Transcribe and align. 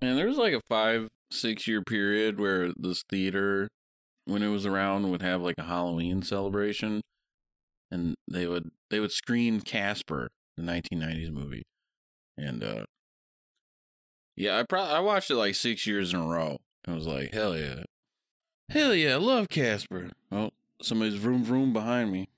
And 0.00 0.16
there 0.16 0.26
was 0.26 0.36
like 0.36 0.54
a 0.54 0.60
five, 0.68 1.08
six 1.30 1.66
year 1.66 1.82
period 1.82 2.38
where 2.38 2.72
this 2.76 3.02
theater, 3.08 3.68
when 4.24 4.42
it 4.42 4.48
was 4.48 4.66
around, 4.66 5.10
would 5.10 5.22
have 5.22 5.42
like 5.42 5.56
a 5.58 5.64
Halloween 5.64 6.22
celebration, 6.22 7.00
and 7.90 8.14
they 8.30 8.46
would 8.46 8.70
they 8.90 9.00
would 9.00 9.12
screen 9.12 9.60
Casper, 9.60 10.28
the 10.56 10.62
1990s 10.62 11.30
movie, 11.30 11.64
and 12.36 12.62
uh, 12.62 12.84
yeah, 14.36 14.58
I 14.58 14.62
probably 14.62 14.94
I 14.94 15.00
watched 15.00 15.30
it 15.30 15.36
like 15.36 15.54
six 15.56 15.86
years 15.86 16.14
in 16.14 16.20
a 16.20 16.26
row. 16.26 16.58
I 16.86 16.94
was 16.94 17.06
like, 17.06 17.34
hell 17.34 17.56
yeah, 17.56 17.82
hell 18.70 18.94
yeah, 18.94 19.14
I 19.14 19.16
love 19.16 19.48
Casper. 19.48 20.10
Oh, 20.30 20.50
somebody's 20.80 21.14
vroom 21.14 21.42
vroom 21.42 21.72
behind 21.72 22.12
me. 22.12 22.28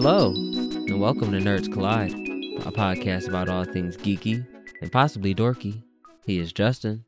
Hello, 0.00 0.32
and 0.32 1.00
welcome 1.00 1.32
to 1.32 1.38
Nerds 1.38 1.72
Collide, 1.72 2.12
a 2.12 2.70
podcast 2.70 3.26
about 3.26 3.48
all 3.48 3.64
things 3.64 3.96
geeky 3.96 4.46
and 4.80 4.92
possibly 4.92 5.34
dorky. 5.34 5.82
He 6.24 6.38
is 6.38 6.52
Justin, 6.52 7.04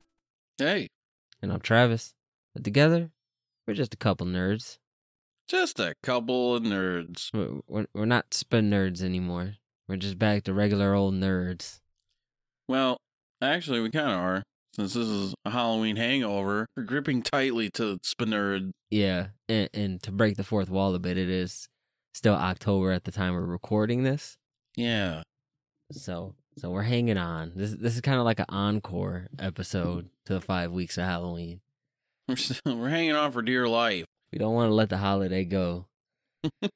Hey, 0.58 0.88
and 1.40 1.52
I'm 1.52 1.60
Travis. 1.60 2.14
But 2.52 2.64
together, 2.64 3.12
we're 3.64 3.74
just 3.74 3.94
a 3.94 3.96
couple 3.96 4.26
nerds. 4.26 4.78
just 5.46 5.78
a 5.78 5.94
couple 6.02 6.56
of 6.56 6.64
nerds. 6.64 7.30
We're, 7.32 7.60
we're, 7.68 7.86
we're 7.94 8.06
not 8.06 8.34
spin 8.34 8.72
nerds 8.72 9.02
anymore. 9.02 9.54
We're 9.88 9.94
just 9.94 10.18
back 10.18 10.42
to 10.42 10.52
regular 10.52 10.92
old 10.92 11.14
nerds. 11.14 11.78
Well, 12.66 12.96
actually, 13.40 13.78
we 13.78 13.90
kind 13.90 14.10
of 14.10 14.18
are. 14.18 14.42
Since 14.74 14.94
this 14.94 15.06
is 15.06 15.34
a 15.44 15.50
Halloween 15.50 15.94
hangover, 15.94 16.66
we're 16.76 16.82
gripping 16.82 17.22
tightly 17.22 17.70
to 17.74 18.00
Spinerd. 18.00 18.72
Yeah, 18.90 19.28
and, 19.48 19.68
and 19.72 20.02
to 20.02 20.10
break 20.10 20.36
the 20.36 20.42
fourth 20.42 20.68
wall 20.68 20.92
a 20.96 20.98
bit, 20.98 21.16
it 21.16 21.30
is 21.30 21.68
still 22.12 22.34
October 22.34 22.92
at 22.92 23.04
the 23.04 23.12
time 23.12 23.34
we're 23.34 23.44
recording 23.44 24.02
this. 24.02 24.36
Yeah. 24.76 25.22
So 25.92 26.34
so 26.56 26.70
we're 26.70 26.82
hanging 26.82 27.18
on. 27.18 27.52
This 27.54 27.72
this 27.72 27.94
is 27.94 28.00
kind 28.00 28.18
of 28.18 28.24
like 28.24 28.40
an 28.40 28.46
encore 28.48 29.28
episode 29.38 30.10
to 30.26 30.34
the 30.34 30.40
five 30.40 30.72
weeks 30.72 30.98
of 30.98 31.04
Halloween. 31.04 31.60
We're 32.28 32.36
still, 32.36 32.76
we're 32.76 32.88
hanging 32.88 33.14
on 33.14 33.32
for 33.32 33.42
dear 33.42 33.68
life. 33.68 34.04
We 34.32 34.38
don't 34.38 34.54
want 34.54 34.70
to 34.70 34.74
let 34.74 34.88
the 34.88 34.98
holiday 34.98 35.44
go. 35.44 35.86
it 36.62 36.70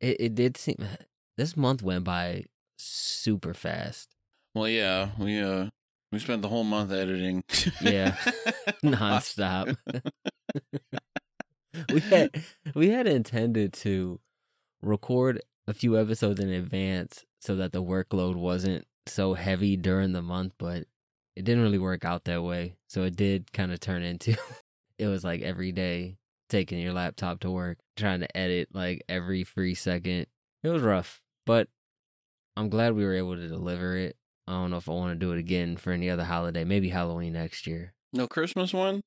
it 0.00 0.34
did 0.34 0.56
seem 0.56 0.76
this 1.36 1.56
month 1.56 1.82
went 1.82 2.04
by 2.04 2.44
super 2.76 3.54
fast. 3.54 4.10
Well, 4.54 4.68
yeah, 4.68 5.10
we 5.18 5.40
uh 5.40 5.68
we 6.12 6.18
spent 6.18 6.42
the 6.42 6.48
whole 6.48 6.64
month 6.64 6.92
editing. 6.92 7.42
Yeah. 7.80 8.16
Nonstop. 8.84 9.76
we 11.92 12.00
had 12.00 12.30
we 12.74 12.90
had 12.90 13.06
intended 13.06 13.72
to 13.72 14.20
record 14.82 15.40
a 15.66 15.74
few 15.74 15.98
episodes 15.98 16.40
in 16.40 16.50
advance 16.50 17.24
so 17.40 17.56
that 17.56 17.72
the 17.72 17.82
workload 17.82 18.36
wasn't 18.36 18.86
so 19.06 19.34
heavy 19.34 19.76
during 19.76 20.12
the 20.12 20.22
month, 20.22 20.52
but 20.58 20.84
it 21.36 21.44
didn't 21.44 21.62
really 21.62 21.78
work 21.78 22.04
out 22.04 22.24
that 22.24 22.42
way. 22.42 22.76
So 22.88 23.02
it 23.04 23.16
did 23.16 23.52
kind 23.52 23.72
of 23.72 23.80
turn 23.80 24.02
into 24.02 24.36
it 24.98 25.06
was 25.06 25.24
like 25.24 25.42
every 25.42 25.72
day 25.72 26.16
taking 26.48 26.78
your 26.78 26.92
laptop 26.92 27.40
to 27.40 27.50
work, 27.50 27.78
trying 27.96 28.20
to 28.20 28.36
edit 28.36 28.68
like 28.72 29.02
every 29.08 29.44
free 29.44 29.74
second. 29.74 30.26
It 30.62 30.68
was 30.68 30.82
rough, 30.82 31.20
but 31.44 31.68
I'm 32.56 32.68
glad 32.68 32.94
we 32.94 33.04
were 33.04 33.14
able 33.14 33.36
to 33.36 33.48
deliver 33.48 33.96
it. 33.96 34.16
I 34.46 34.52
don't 34.52 34.70
know 34.70 34.76
if 34.76 34.88
I 34.88 34.92
want 34.92 35.12
to 35.18 35.26
do 35.26 35.32
it 35.32 35.38
again 35.38 35.76
for 35.76 35.92
any 35.92 36.10
other 36.10 36.24
holiday, 36.24 36.64
maybe 36.64 36.90
Halloween 36.90 37.32
next 37.32 37.66
year. 37.66 37.94
no 38.12 38.28
Christmas 38.28 38.72
one. 38.72 39.00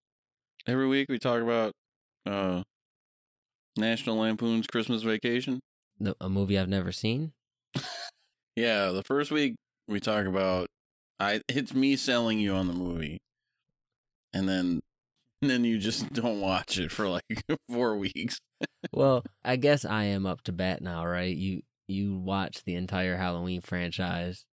Every 0.68 0.88
week 0.88 1.08
we 1.10 1.20
talk 1.20 1.42
about 1.42 1.74
uh 2.28 2.64
National 3.78 4.18
Lampoon's 4.18 4.68
Christmas 4.68 5.04
Vacation. 5.04 5.60
The, 6.00 6.16
a 6.20 6.30
movie 6.30 6.58
I've 6.58 6.70
never 6.70 6.92
seen. 6.92 7.34
Yeah, 8.56 8.88
the 8.90 9.04
first 9.04 9.30
week 9.30 9.54
we 9.88 10.00
talk 10.00 10.26
about 10.26 10.66
I 11.20 11.42
it's 11.48 11.76
me 11.76 11.96
selling 11.96 12.40
you 12.40 12.54
on 12.56 12.66
the 12.66 12.74
movie. 12.74 13.20
And 14.34 14.50
then 14.50 14.80
and 15.44 15.52
then 15.52 15.64
you 15.64 15.78
just 15.78 16.12
don't 16.14 16.42
watch 16.42 16.80
it 16.80 16.92
for 16.92 17.08
like 17.08 17.22
4 17.70 17.96
weeks. 17.98 18.40
well, 18.92 19.24
I 19.46 19.58
guess 19.58 19.86
I 19.86 20.06
am 20.06 20.26
up 20.26 20.42
to 20.46 20.52
bat 20.52 20.82
now, 20.82 21.06
right? 21.06 21.36
You 21.36 21.62
you 21.88 22.16
watch 22.18 22.64
the 22.64 22.74
entire 22.74 23.16
Halloween 23.18 23.62
franchise 23.62 24.44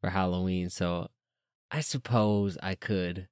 for 0.00 0.08
Halloween, 0.08 0.70
so 0.70 1.08
I 1.70 1.80
suppose 1.82 2.56
I 2.62 2.74
could 2.74 3.28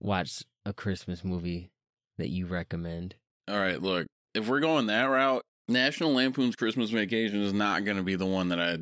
watch 0.00 0.42
a 0.66 0.72
Christmas 0.72 1.22
movie 1.22 1.70
that 2.18 2.28
you 2.28 2.46
recommend. 2.46 3.14
All 3.48 3.58
right, 3.58 3.80
look, 3.80 4.06
if 4.34 4.48
we're 4.48 4.60
going 4.60 4.86
that 4.86 5.04
route, 5.04 5.42
National 5.68 6.12
Lampoon's 6.12 6.56
Christmas 6.56 6.90
Vacation 6.90 7.42
is 7.42 7.52
not 7.52 7.84
going 7.84 7.96
to 7.96 8.02
be 8.02 8.16
the 8.16 8.26
one 8.26 8.48
that 8.48 8.60
I 8.60 8.78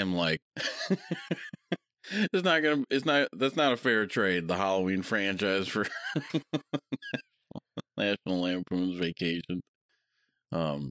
am 0.00 0.14
like. 0.14 0.40
it's 2.10 2.44
not 2.44 2.62
going 2.62 2.80
to, 2.80 2.84
it's 2.90 3.04
not, 3.04 3.28
that's 3.36 3.56
not 3.56 3.72
a 3.72 3.76
fair 3.76 4.06
trade, 4.06 4.48
the 4.48 4.56
Halloween 4.56 5.02
franchise 5.02 5.68
for 5.68 5.86
National 7.96 8.40
Lampoon's 8.40 8.98
Vacation. 8.98 9.60
Um, 10.52 10.90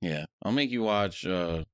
yeah, 0.00 0.24
I'll 0.42 0.52
make 0.52 0.70
you 0.70 0.82
watch, 0.82 1.26
uh, 1.26 1.64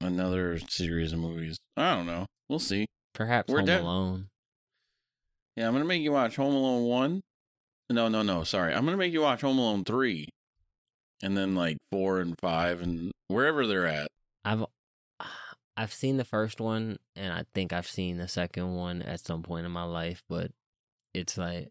another 0.00 0.58
series 0.68 1.12
of 1.12 1.18
movies. 1.18 1.58
I 1.76 1.94
don't 1.94 2.06
know. 2.06 2.26
We'll 2.48 2.58
see. 2.58 2.86
Perhaps 3.14 3.52
We're 3.52 3.58
Home 3.60 3.66
de- 3.66 3.80
Alone. 3.80 4.28
Yeah, 5.56 5.66
I'm 5.66 5.72
gonna 5.72 5.86
make 5.86 6.02
you 6.02 6.12
watch 6.12 6.36
Home 6.36 6.54
Alone 6.54 6.84
one. 6.84 7.22
No, 7.88 8.08
no, 8.08 8.22
no. 8.22 8.44
Sorry, 8.44 8.74
I'm 8.74 8.84
gonna 8.84 8.96
make 8.96 9.12
you 9.12 9.22
watch 9.22 9.42
Home 9.42 9.58
Alone 9.58 9.84
three, 9.84 10.28
and 11.22 11.36
then 11.36 11.54
like 11.54 11.78
four 11.90 12.20
and 12.20 12.34
five 12.40 12.82
and 12.82 13.12
wherever 13.28 13.66
they're 13.66 13.86
at. 13.86 14.08
I've 14.44 14.64
I've 15.76 15.92
seen 15.92 16.16
the 16.16 16.24
first 16.24 16.60
one 16.60 16.98
and 17.14 17.32
I 17.32 17.44
think 17.54 17.72
I've 17.72 17.86
seen 17.86 18.16
the 18.16 18.28
second 18.28 18.74
one 18.74 19.02
at 19.02 19.20
some 19.20 19.42
point 19.42 19.66
in 19.66 19.72
my 19.72 19.84
life, 19.84 20.22
but 20.28 20.50
it's 21.14 21.36
like 21.36 21.68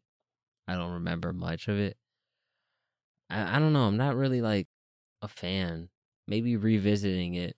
I 0.67 0.75
don't 0.75 0.93
remember 0.93 1.33
much 1.33 1.67
of 1.67 1.77
it. 1.77 1.97
I, 3.29 3.57
I 3.57 3.59
don't 3.59 3.73
know. 3.73 3.83
I'm 3.83 3.97
not 3.97 4.15
really 4.15 4.41
like 4.41 4.67
a 5.21 5.27
fan. 5.27 5.89
Maybe 6.27 6.55
revisiting 6.55 7.35
it, 7.35 7.55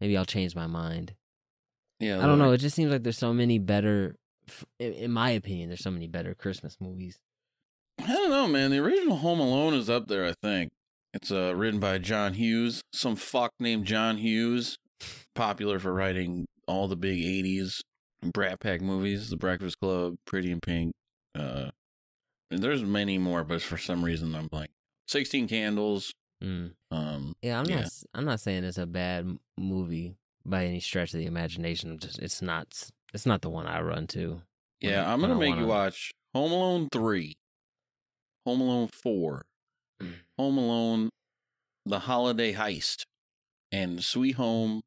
maybe 0.00 0.16
I'll 0.16 0.26
change 0.26 0.54
my 0.54 0.66
mind. 0.66 1.14
Yeah, 2.00 2.22
I 2.22 2.26
don't 2.26 2.38
know. 2.38 2.52
It 2.52 2.58
just 2.58 2.76
seems 2.76 2.92
like 2.92 3.02
there's 3.02 3.18
so 3.18 3.32
many 3.32 3.58
better, 3.58 4.16
in 4.78 5.10
my 5.10 5.30
opinion, 5.30 5.68
there's 5.68 5.82
so 5.82 5.90
many 5.90 6.06
better 6.06 6.34
Christmas 6.34 6.76
movies. 6.80 7.18
I 7.98 8.06
don't 8.06 8.30
know, 8.30 8.46
man. 8.46 8.70
The 8.70 8.78
original 8.78 9.16
Home 9.16 9.40
Alone 9.40 9.74
is 9.74 9.90
up 9.90 10.08
there. 10.08 10.24
I 10.26 10.34
think 10.42 10.70
it's 11.14 11.30
uh 11.32 11.54
written 11.56 11.80
by 11.80 11.98
John 11.98 12.34
Hughes, 12.34 12.80
some 12.92 13.16
fuck 13.16 13.52
named 13.60 13.86
John 13.86 14.18
Hughes, 14.18 14.76
popular 15.34 15.78
for 15.78 15.92
writing 15.92 16.46
all 16.66 16.88
the 16.88 16.96
big 16.96 17.18
'80s 17.18 17.80
Brat 18.32 18.60
Pack 18.60 18.80
movies, 18.80 19.30
The 19.30 19.36
Breakfast 19.36 19.78
Club, 19.80 20.16
Pretty 20.26 20.50
in 20.50 20.60
Pink. 20.60 20.92
Uh, 21.34 21.70
and 22.50 22.62
there's 22.62 22.82
many 22.82 23.18
more, 23.18 23.44
but 23.44 23.62
for 23.62 23.78
some 23.78 24.04
reason 24.04 24.34
I'm 24.34 24.46
blank. 24.48 24.70
Sixteen 25.06 25.48
Candles. 25.48 26.12
Mm. 26.42 26.72
Um, 26.92 27.32
Yeah, 27.42 27.58
I'm 27.58 27.66
Yeah. 27.66 27.80
not. 27.80 27.90
I'm 28.14 28.24
not 28.24 28.40
saying 28.40 28.62
it's 28.64 28.78
a 28.78 28.86
bad 28.86 29.38
movie 29.58 30.14
by 30.46 30.64
any 30.66 30.78
stretch 30.80 31.12
of 31.12 31.18
the 31.18 31.26
imagination. 31.26 31.90
I'm 31.90 31.98
just, 31.98 32.18
it's 32.20 32.40
not. 32.40 32.66
It's 33.12 33.26
not 33.26 33.42
the 33.42 33.50
one 33.50 33.66
I 33.66 33.80
run 33.80 34.06
to. 34.08 34.42
Yeah, 34.80 35.12
I'm 35.12 35.20
gonna 35.20 35.34
make 35.34 35.48
you 35.48 35.54
wanna- 35.56 35.66
watch 35.66 36.12
Home 36.34 36.52
Alone 36.52 36.88
three, 36.92 37.36
Home 38.48 38.62
Alone 38.62 38.88
four, 38.88 39.44
Mm. 40.02 40.14
Home 40.38 40.56
Alone, 40.56 41.10
The 41.84 41.98
Holiday 41.98 42.54
Heist, 42.54 43.02
and 43.70 44.02
Sweet 44.02 44.36
Home, 44.36 44.80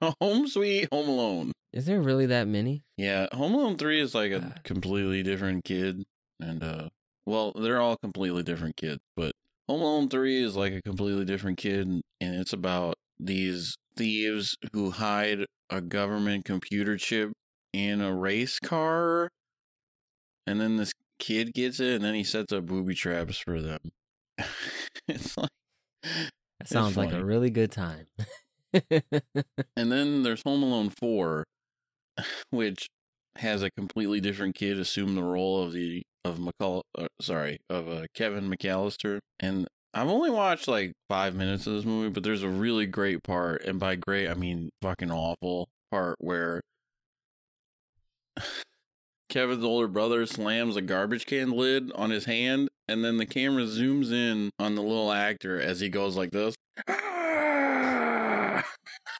Home 0.20 0.48
Sweet 0.48 0.88
Home 0.92 1.08
Alone. 1.08 1.52
Is 1.72 1.86
there 1.86 2.00
really 2.00 2.26
that 2.26 2.48
many? 2.48 2.82
Yeah, 2.96 3.28
Home 3.32 3.54
Alone 3.54 3.76
three 3.76 4.00
is 4.00 4.16
like 4.16 4.32
a 4.32 4.40
God. 4.40 4.60
completely 4.64 5.22
different 5.22 5.64
kid, 5.64 6.02
and 6.40 6.64
uh, 6.64 6.88
well, 7.24 7.52
they're 7.52 7.80
all 7.80 7.96
completely 7.96 8.42
different 8.42 8.74
kids, 8.76 8.98
but 9.16 9.30
Home 9.68 9.80
Alone 9.82 10.08
three 10.08 10.42
is 10.42 10.56
like 10.56 10.72
a 10.72 10.82
completely 10.82 11.24
different 11.24 11.56
kid, 11.58 11.86
and 11.86 12.02
it's 12.34 12.52
about 12.52 12.96
these 13.20 13.76
thieves 13.96 14.56
who 14.72 14.90
hide 14.90 15.46
a 15.70 15.80
government 15.80 16.44
computer 16.44 16.96
chip 16.96 17.30
in 17.72 18.00
a 18.00 18.12
race 18.12 18.58
car, 18.58 19.28
and 20.48 20.60
then 20.60 20.78
this 20.78 20.92
kid 21.18 21.54
gets 21.54 21.80
it, 21.80 21.94
and 21.94 22.04
then 22.04 22.14
he 22.14 22.24
sets 22.24 22.52
up 22.52 22.66
booby 22.66 22.94
traps 22.94 23.38
for 23.38 23.60
them. 23.60 23.80
it's 25.08 25.36
like 25.36 25.50
That 26.02 26.68
sounds 26.68 26.96
like 26.96 27.12
a 27.12 27.24
really 27.24 27.50
good 27.50 27.70
time. 27.70 28.06
And 29.76 29.92
then 29.92 30.24
there's 30.24 30.42
Home 30.42 30.64
Alone 30.64 30.90
4, 30.90 31.44
which 32.50 32.88
has 33.36 33.62
a 33.62 33.70
completely 33.70 34.20
different 34.20 34.56
kid 34.56 34.78
assume 34.80 35.14
the 35.14 35.22
role 35.22 35.62
of 35.62 35.72
the 35.72 36.02
of 36.24 36.38
McCall 36.38 36.82
uh, 36.98 37.06
sorry, 37.20 37.58
of 37.70 37.88
uh, 37.88 38.06
Kevin 38.14 38.50
McAllister. 38.50 39.20
And 39.38 39.68
I've 39.92 40.08
only 40.08 40.30
watched 40.30 40.66
like 40.66 40.92
5 41.08 41.36
minutes 41.36 41.68
of 41.68 41.74
this 41.74 41.84
movie, 41.84 42.10
but 42.10 42.24
there's 42.24 42.42
a 42.42 42.48
really 42.48 42.86
great 42.86 43.22
part, 43.22 43.64
and 43.64 43.78
by 43.78 43.94
great 43.94 44.28
I 44.28 44.34
mean 44.34 44.70
fucking 44.82 45.12
awful 45.12 45.68
part 45.92 46.16
where 46.18 46.60
Kevin's 49.34 49.64
older 49.64 49.88
brother 49.88 50.24
slams 50.26 50.76
a 50.76 50.80
garbage 50.80 51.26
can 51.26 51.50
lid 51.50 51.90
on 51.96 52.10
his 52.10 52.24
hand, 52.24 52.68
and 52.86 53.04
then 53.04 53.16
the 53.16 53.26
camera 53.26 53.64
zooms 53.64 54.12
in 54.12 54.48
on 54.60 54.76
the 54.76 54.80
little 54.80 55.10
actor 55.10 55.60
as 55.60 55.80
he 55.80 55.88
goes 55.88 56.16
like 56.16 56.30
this. 56.30 56.54
Like, 56.86 57.02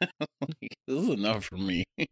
this 0.86 1.02
is 1.02 1.08
enough 1.08 1.46
for 1.46 1.56
me. 1.56 1.82
All 1.98 2.06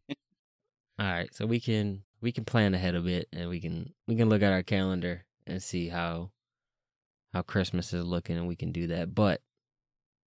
right, 0.99 1.33
so 1.33 1.47
we 1.47 1.61
can 1.61 2.03
we 2.21 2.33
can 2.33 2.45
plan 2.45 2.75
ahead 2.75 2.97
a 2.97 3.01
bit, 3.01 3.29
and 3.33 3.49
we 3.49 3.61
can 3.61 3.95
we 4.09 4.17
can 4.17 4.29
look 4.29 4.43
at 4.43 4.53
our 4.53 4.65
calendar 4.65 5.25
and 5.47 5.63
see 5.63 5.89
how 5.89 6.33
how 7.33 7.43
Christmas 7.43 7.93
is 7.93 8.05
looking, 8.05 8.37
and 8.37 8.49
we 8.49 8.57
can 8.57 8.73
do 8.73 8.89
that. 8.89 9.15
But 9.15 9.43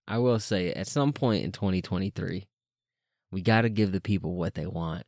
I 0.08 0.20
will 0.20 0.40
say, 0.40 0.72
at 0.72 0.88
some 0.88 1.12
point 1.12 1.44
in 1.44 1.52
2023, 1.52 2.48
we 3.34 3.42
got 3.42 3.64
to 3.64 3.70
give 3.70 3.92
the 3.92 4.00
people 4.00 4.36
what 4.36 4.54
they 4.54 4.66
want. 4.66 5.06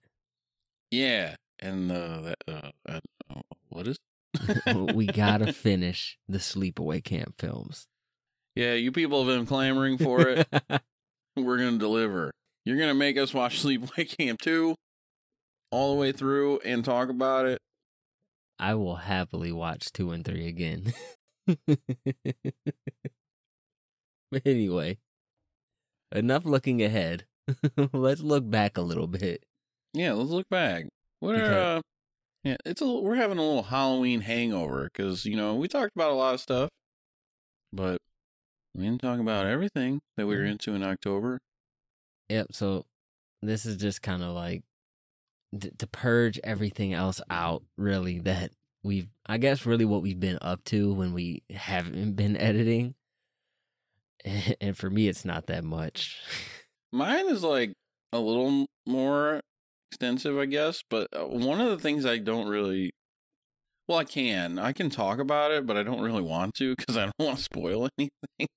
Yeah, 0.91 1.35
and 1.59 1.91
uh, 1.91 2.21
that 2.21 2.37
uh, 2.47 2.71
uh, 2.87 2.99
uh, 3.29 3.41
what 3.69 3.87
is? 3.87 3.97
we 4.93 5.05
got 5.07 5.37
to 5.37 5.53
finish 5.53 6.17
the 6.27 6.37
Sleepaway 6.37 7.03
Camp 7.03 7.35
films. 7.37 7.87
Yeah, 8.55 8.73
you 8.73 8.91
people 8.91 9.23
have 9.23 9.35
been 9.35 9.45
clamoring 9.45 9.97
for 9.97 10.21
it. 10.21 10.47
We're 11.35 11.57
gonna 11.57 11.77
deliver. 11.77 12.31
You're 12.65 12.79
gonna 12.79 12.95
make 12.95 13.17
us 13.17 13.33
watch 13.33 13.63
Sleepaway 13.63 14.17
Camp 14.17 14.41
2 14.41 14.75
all 15.71 15.93
the 15.93 15.99
way 15.99 16.11
through 16.11 16.59
and 16.65 16.83
talk 16.83 17.09
about 17.09 17.45
it. 17.45 17.61
I 18.59 18.73
will 18.73 18.95
happily 18.95 19.51
watch 19.51 19.91
two 19.93 20.11
and 20.11 20.25
three 20.25 20.47
again. 20.47 20.93
but 21.45 21.77
anyway, 24.43 24.97
enough 26.11 26.45
looking 26.45 26.81
ahead. 26.81 27.25
Let's 27.93 28.21
look 28.21 28.49
back 28.49 28.77
a 28.77 28.81
little 28.81 29.07
bit. 29.07 29.43
Yeah, 29.93 30.13
let's 30.13 30.31
look 30.31 30.49
back. 30.49 30.85
What 31.19 31.35
are 31.35 31.43
Okay. 31.43 31.77
uh, 31.77 31.81
yeah, 32.43 32.55
it's 32.65 32.81
a 32.81 32.87
we're 32.87 33.15
having 33.15 33.37
a 33.37 33.41
little 33.43 33.63
Halloween 33.63 34.21
hangover 34.21 34.85
because 34.85 35.25
you 35.25 35.35
know 35.35 35.55
we 35.55 35.67
talked 35.67 35.95
about 35.95 36.11
a 36.11 36.15
lot 36.15 36.33
of 36.35 36.41
stuff, 36.41 36.69
but 37.73 37.99
we 38.75 38.83
didn't 38.83 39.01
talk 39.01 39.19
about 39.19 39.45
everything 39.47 39.99
that 40.17 40.27
we 40.27 40.35
were 40.35 40.43
Mhm. 40.43 40.51
into 40.51 40.73
in 40.75 40.83
October. 40.83 41.39
Yep. 42.29 42.47
So 42.53 42.85
this 43.41 43.65
is 43.65 43.77
just 43.77 44.01
kind 44.01 44.21
of 44.23 44.33
like 44.35 44.63
t- 45.59 45.71
to 45.71 45.87
purge 45.87 46.39
everything 46.43 46.93
else 46.93 47.21
out, 47.29 47.63
really, 47.77 48.19
that 48.19 48.51
we've, 48.83 49.07
I 49.25 49.37
guess, 49.37 49.65
really 49.65 49.85
what 49.85 50.01
we've 50.01 50.19
been 50.19 50.37
up 50.41 50.63
to 50.65 50.93
when 50.93 51.13
we 51.13 51.43
haven't 51.49 52.13
been 52.15 52.37
editing. 52.37 52.95
And 54.59 54.77
for 54.77 54.89
me, 54.89 55.07
it's 55.07 55.23
not 55.25 55.47
that 55.47 55.63
much. 55.63 56.19
Mine 56.91 57.29
is 57.29 57.43
like 57.43 57.73
a 58.13 58.19
little 58.19 58.65
more 58.85 59.41
extensive, 59.91 60.37
I 60.37 60.45
guess, 60.45 60.83
but 60.89 61.07
uh, 61.13 61.25
one 61.25 61.59
of 61.61 61.69
the 61.69 61.77
things 61.79 62.05
I 62.05 62.17
don't 62.17 62.47
really 62.47 62.91
well, 63.87 63.99
I 63.99 64.03
can. 64.03 64.59
I 64.59 64.73
can 64.73 64.89
talk 64.89 65.17
about 65.17 65.51
it, 65.51 65.65
but 65.65 65.77
I 65.77 65.83
don't 65.83 66.01
really 66.01 66.21
want 66.21 66.55
to 66.55 66.75
because 66.75 66.97
I 66.97 67.05
don't 67.05 67.13
want 67.19 67.37
to 67.37 67.43
spoil 67.43 67.87
anything. 67.97 68.47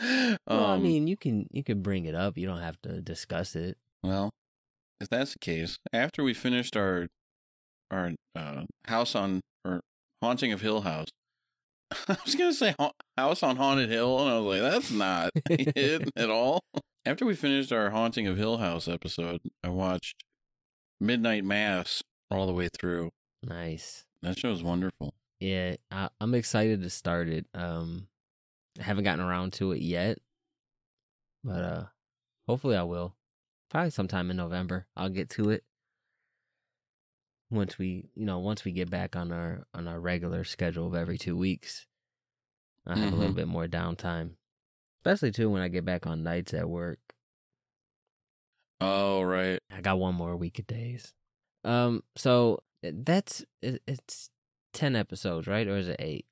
well, 0.00 0.36
I 0.48 0.74
Um, 0.74 0.82
mean, 0.82 1.06
you 1.06 1.16
can 1.16 1.46
you 1.50 1.62
can 1.62 1.80
bring 1.82 2.04
it 2.04 2.14
up. 2.14 2.36
You 2.36 2.46
don't 2.46 2.60
have 2.60 2.80
to 2.82 3.00
discuss 3.00 3.54
it. 3.56 3.76
Well, 4.02 4.30
if 5.00 5.08
that's 5.08 5.32
the 5.32 5.38
case, 5.38 5.78
after 5.92 6.22
we 6.24 6.34
finished 6.34 6.76
our 6.76 7.06
our 7.90 8.12
uh, 8.34 8.64
house 8.86 9.14
on 9.14 9.40
or 9.64 9.80
haunting 10.22 10.52
of 10.52 10.60
Hill 10.60 10.80
House, 10.82 11.08
I 12.08 12.16
was 12.24 12.34
gonna 12.34 12.52
say 12.52 12.74
ha- 12.78 12.92
house 13.16 13.42
on 13.42 13.56
haunted 13.56 13.88
hill, 13.88 14.20
and 14.20 14.30
I 14.30 14.38
was 14.38 14.60
like, 14.60 14.72
that's 14.72 14.90
not 14.90 15.30
it 15.50 16.10
at 16.16 16.30
all. 16.30 16.60
After 17.04 17.24
we 17.24 17.34
finished 17.34 17.72
our 17.72 17.90
haunting 17.90 18.26
of 18.26 18.36
Hill 18.36 18.58
House 18.58 18.86
episode, 18.86 19.40
I 19.64 19.70
watched 19.70 20.24
Midnight 21.00 21.44
Mass 21.44 22.02
all 22.30 22.46
the 22.46 22.52
way 22.52 22.68
through. 22.78 23.10
Nice. 23.42 24.04
That 24.22 24.38
show 24.38 24.50
is 24.52 24.62
wonderful. 24.62 25.14
Yeah, 25.40 25.76
I, 25.90 26.08
I'm 26.20 26.34
excited 26.34 26.82
to 26.82 26.90
start 26.90 27.28
it. 27.28 27.46
Um, 27.54 28.08
I 28.78 28.82
haven't 28.82 29.04
gotten 29.04 29.24
around 29.24 29.54
to 29.54 29.72
it 29.72 29.80
yet, 29.80 30.18
but 31.44 31.64
uh, 31.64 31.84
hopefully 32.46 32.76
I 32.76 32.82
will. 32.82 33.14
Probably 33.70 33.90
sometime 33.90 34.30
in 34.30 34.36
November, 34.36 34.86
I'll 34.96 35.08
get 35.08 35.30
to 35.30 35.50
it. 35.50 35.64
Once 37.50 37.78
we, 37.78 38.10
you 38.14 38.24
know, 38.26 38.38
once 38.38 38.64
we 38.64 38.72
get 38.72 38.90
back 38.90 39.16
on 39.16 39.32
our 39.32 39.66
on 39.72 39.88
our 39.88 39.98
regular 40.00 40.44
schedule 40.44 40.86
of 40.86 40.94
every 40.94 41.16
two 41.16 41.36
weeks, 41.36 41.86
I 42.86 42.98
have 42.98 43.12
a 43.12 43.16
little 43.16 43.32
Mhm. 43.32 43.36
bit 43.36 43.48
more 43.48 43.66
downtime, 43.66 44.34
especially 45.00 45.30
too 45.32 45.48
when 45.50 45.62
I 45.62 45.68
get 45.68 45.84
back 45.84 46.06
on 46.06 46.22
nights 46.22 46.52
at 46.52 46.68
work. 46.68 46.98
Oh 48.80 49.22
right, 49.22 49.60
I 49.70 49.80
got 49.80 49.98
one 49.98 50.14
more 50.14 50.36
week 50.36 50.58
of 50.58 50.66
days. 50.66 51.14
Um, 51.64 52.04
so 52.16 52.62
that's 52.82 53.44
it's 53.62 54.30
ten 54.72 54.94
episodes, 54.94 55.46
right, 55.46 55.66
or 55.66 55.76
is 55.76 55.88
it 55.88 55.96
eight? 55.98 56.26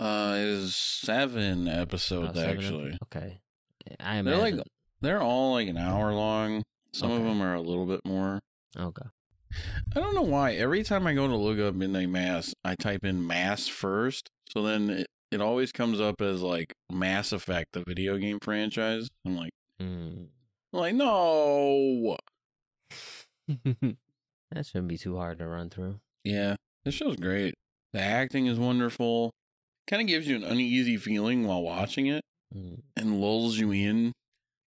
uh, 0.00 0.34
it 0.36 0.44
is 0.44 0.74
seven 0.76 1.68
episodes 1.68 2.30
Oh, 2.36 2.40
seven 2.40 2.56
actually. 2.64 2.98
Okay. 3.04 3.40
I 4.00 4.22
They're 4.22 4.38
like- 4.38 4.60
They're 5.00 5.20
all 5.22 5.52
like 5.52 5.68
an 5.68 5.76
hour 5.76 6.12
long. 6.14 6.62
Some 6.92 7.10
of 7.10 7.22
them 7.22 7.40
are 7.42 7.54
a 7.54 7.60
little 7.60 7.86
bit 7.86 8.00
more. 8.04 8.40
okay. 8.76 9.06
I 9.94 10.00
don't 10.00 10.14
know 10.14 10.22
why. 10.22 10.52
Every 10.54 10.82
time 10.82 11.06
I 11.06 11.14
go 11.14 11.26
to 11.28 11.36
look 11.36 11.58
up 11.58 11.74
Midnight 11.74 12.08
Mass, 12.08 12.54
I 12.64 12.74
type 12.74 13.04
in 13.04 13.26
Mass 13.26 13.68
first. 13.68 14.30
So 14.50 14.62
then 14.62 14.90
it, 14.90 15.06
it 15.30 15.40
always 15.40 15.72
comes 15.72 16.00
up 16.00 16.20
as 16.20 16.42
like 16.42 16.72
Mass 16.92 17.32
Effect, 17.32 17.68
the 17.72 17.84
video 17.86 18.16
game 18.18 18.38
franchise. 18.40 19.08
I'm 19.26 19.36
like, 19.36 19.50
Mm. 19.82 20.28
I'm 20.72 20.78
like 20.80 20.94
no. 20.94 22.16
that 23.48 24.66
shouldn't 24.66 24.88
be 24.88 24.98
too 24.98 25.16
hard 25.16 25.38
to 25.38 25.46
run 25.46 25.70
through. 25.70 25.96
Yeah, 26.22 26.56
this 26.84 26.94
show's 26.94 27.16
great. 27.16 27.54
The 27.92 28.00
acting 28.00 28.46
is 28.46 28.58
wonderful. 28.58 29.32
Kind 29.86 30.00
of 30.02 30.08
gives 30.08 30.26
you 30.26 30.36
an 30.36 30.44
uneasy 30.44 30.96
feeling 30.96 31.46
while 31.46 31.62
watching 31.62 32.06
it 32.06 32.22
Mm. 32.54 32.82
and 32.96 33.20
lulls 33.20 33.58
you 33.58 33.72
in 33.72 34.12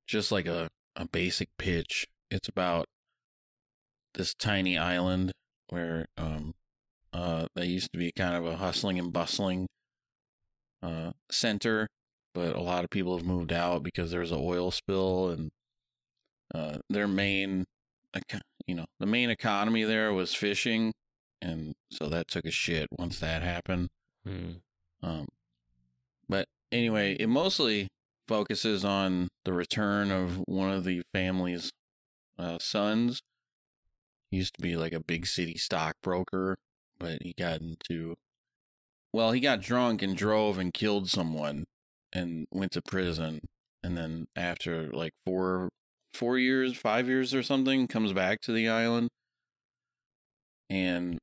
just 0.08 0.30
like 0.32 0.46
a, 0.46 0.68
a 0.98 1.08
basic 1.08 1.48
pitch. 1.58 2.06
It's 2.30 2.50
about 2.50 2.86
this 4.18 4.34
tiny 4.34 4.78
island 4.78 5.32
where 5.70 6.08
um 6.18 6.54
uh 7.14 7.46
they 7.56 7.66
used 7.66 7.92
to 7.94 7.98
be 7.98 8.12
kind 8.12 8.36
of 8.36 8.46
a 8.46 8.58
hustling 8.58 9.00
and 9.00 9.14
bustling 9.14 9.68
uh 10.84 11.12
center, 11.32 11.88
but 12.34 12.56
a 12.56 12.62
lot 12.62 12.84
of 12.84 12.90
people 12.90 13.18
have 13.18 13.26
moved 13.26 13.54
out 13.54 13.84
because 13.84 14.12
there's 14.12 14.32
an 14.32 14.40
oil 14.42 14.72
spill 14.72 15.30
and 15.30 15.50
uh 16.54 16.78
their 16.90 17.08
main 17.08 17.66
you 18.66 18.76
know, 18.76 18.86
the 19.00 19.06
main 19.06 19.30
economy 19.30 19.84
there 19.84 20.12
was 20.12 20.34
fishing 20.34 20.92
and 21.42 21.74
so 21.92 22.10
that 22.10 22.28
took 22.28 22.46
a 22.46 22.52
shit 22.52 22.88
once 22.92 23.20
that 23.20 23.44
happened. 23.44 23.90
Mm. 24.28 24.62
Um, 25.04 25.28
but 26.28 26.48
anyway, 26.72 27.16
it 27.20 27.28
mostly 27.28 27.88
focuses 28.28 28.84
on 28.84 29.30
the 29.46 29.54
return 29.54 30.12
of 30.12 30.44
one 30.48 30.72
of 30.72 30.84
the 30.84 31.02
family's 31.14 31.72
uh, 32.38 32.58
sons. 32.60 33.22
He 34.32 34.38
used 34.38 34.56
to 34.56 34.62
be 34.62 34.76
like 34.76 34.94
a 34.94 35.00
big 35.00 35.26
city 35.26 35.58
stockbroker, 35.58 36.58
but 37.00 37.22
he 37.22 37.34
got 37.34 37.62
into, 37.62 38.16
well, 39.14 39.32
he 39.32 39.40
got 39.40 39.62
drunk 39.62 40.02
and 40.02 40.16
drove 40.16 40.58
and 40.58 40.74
killed 40.74 41.10
someone 41.10 41.66
and 42.12 42.48
went 42.52 42.74
to 42.74 42.82
prison. 42.82 43.42
And 43.84 43.98
then 43.98 44.28
after 44.36 44.92
like 44.92 45.14
four, 45.26 45.70
four 46.14 46.38
years, 46.38 46.76
five 46.76 47.08
years 47.08 47.34
or 47.34 47.44
something, 47.44 47.88
comes 47.88 48.12
back 48.12 48.42
to 48.42 48.52
the 48.52 48.68
island. 48.68 49.10
And 50.70 51.20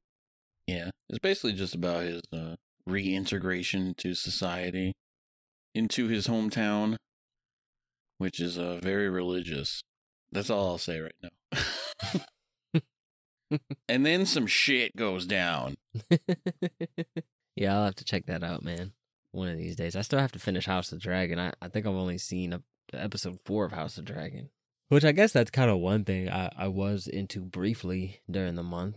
yeah, 0.66 0.90
it's 1.10 1.18
basically 1.18 1.52
just 1.52 1.74
about 1.74 2.04
his 2.04 2.22
uh, 2.32 2.54
reintegration 2.86 3.94
to 3.98 4.14
society 4.14 4.94
into 5.74 6.08
his 6.08 6.26
hometown, 6.26 6.96
which 8.16 8.40
is 8.40 8.56
uh, 8.56 8.78
very 8.82 9.10
religious. 9.10 9.82
That's 10.32 10.48
all 10.48 10.68
I'll 10.70 10.78
say 10.78 11.00
right 11.00 11.12
now. 11.22 11.60
and 13.88 14.04
then 14.04 14.26
some 14.26 14.46
shit 14.46 14.96
goes 14.96 15.26
down. 15.26 15.76
yeah, 17.56 17.76
I'll 17.76 17.84
have 17.86 17.94
to 17.96 18.04
check 18.04 18.26
that 18.26 18.42
out, 18.42 18.62
man. 18.62 18.92
One 19.32 19.48
of 19.48 19.58
these 19.58 19.76
days. 19.76 19.96
I 19.96 20.02
still 20.02 20.20
have 20.20 20.32
to 20.32 20.38
finish 20.38 20.66
House 20.66 20.92
of 20.92 21.00
Dragon. 21.00 21.38
I, 21.38 21.52
I 21.60 21.68
think 21.68 21.86
I've 21.86 21.94
only 21.94 22.18
seen 22.18 22.52
a, 22.52 22.62
episode 22.92 23.40
four 23.44 23.64
of 23.64 23.72
House 23.72 23.98
of 23.98 24.04
Dragon. 24.04 24.50
Which 24.88 25.04
I 25.04 25.12
guess 25.12 25.32
that's 25.32 25.50
kind 25.50 25.70
of 25.70 25.78
one 25.78 26.04
thing 26.04 26.28
I, 26.28 26.50
I 26.56 26.68
was 26.68 27.06
into 27.06 27.40
briefly 27.40 28.20
during 28.30 28.54
the 28.54 28.62
month. 28.62 28.96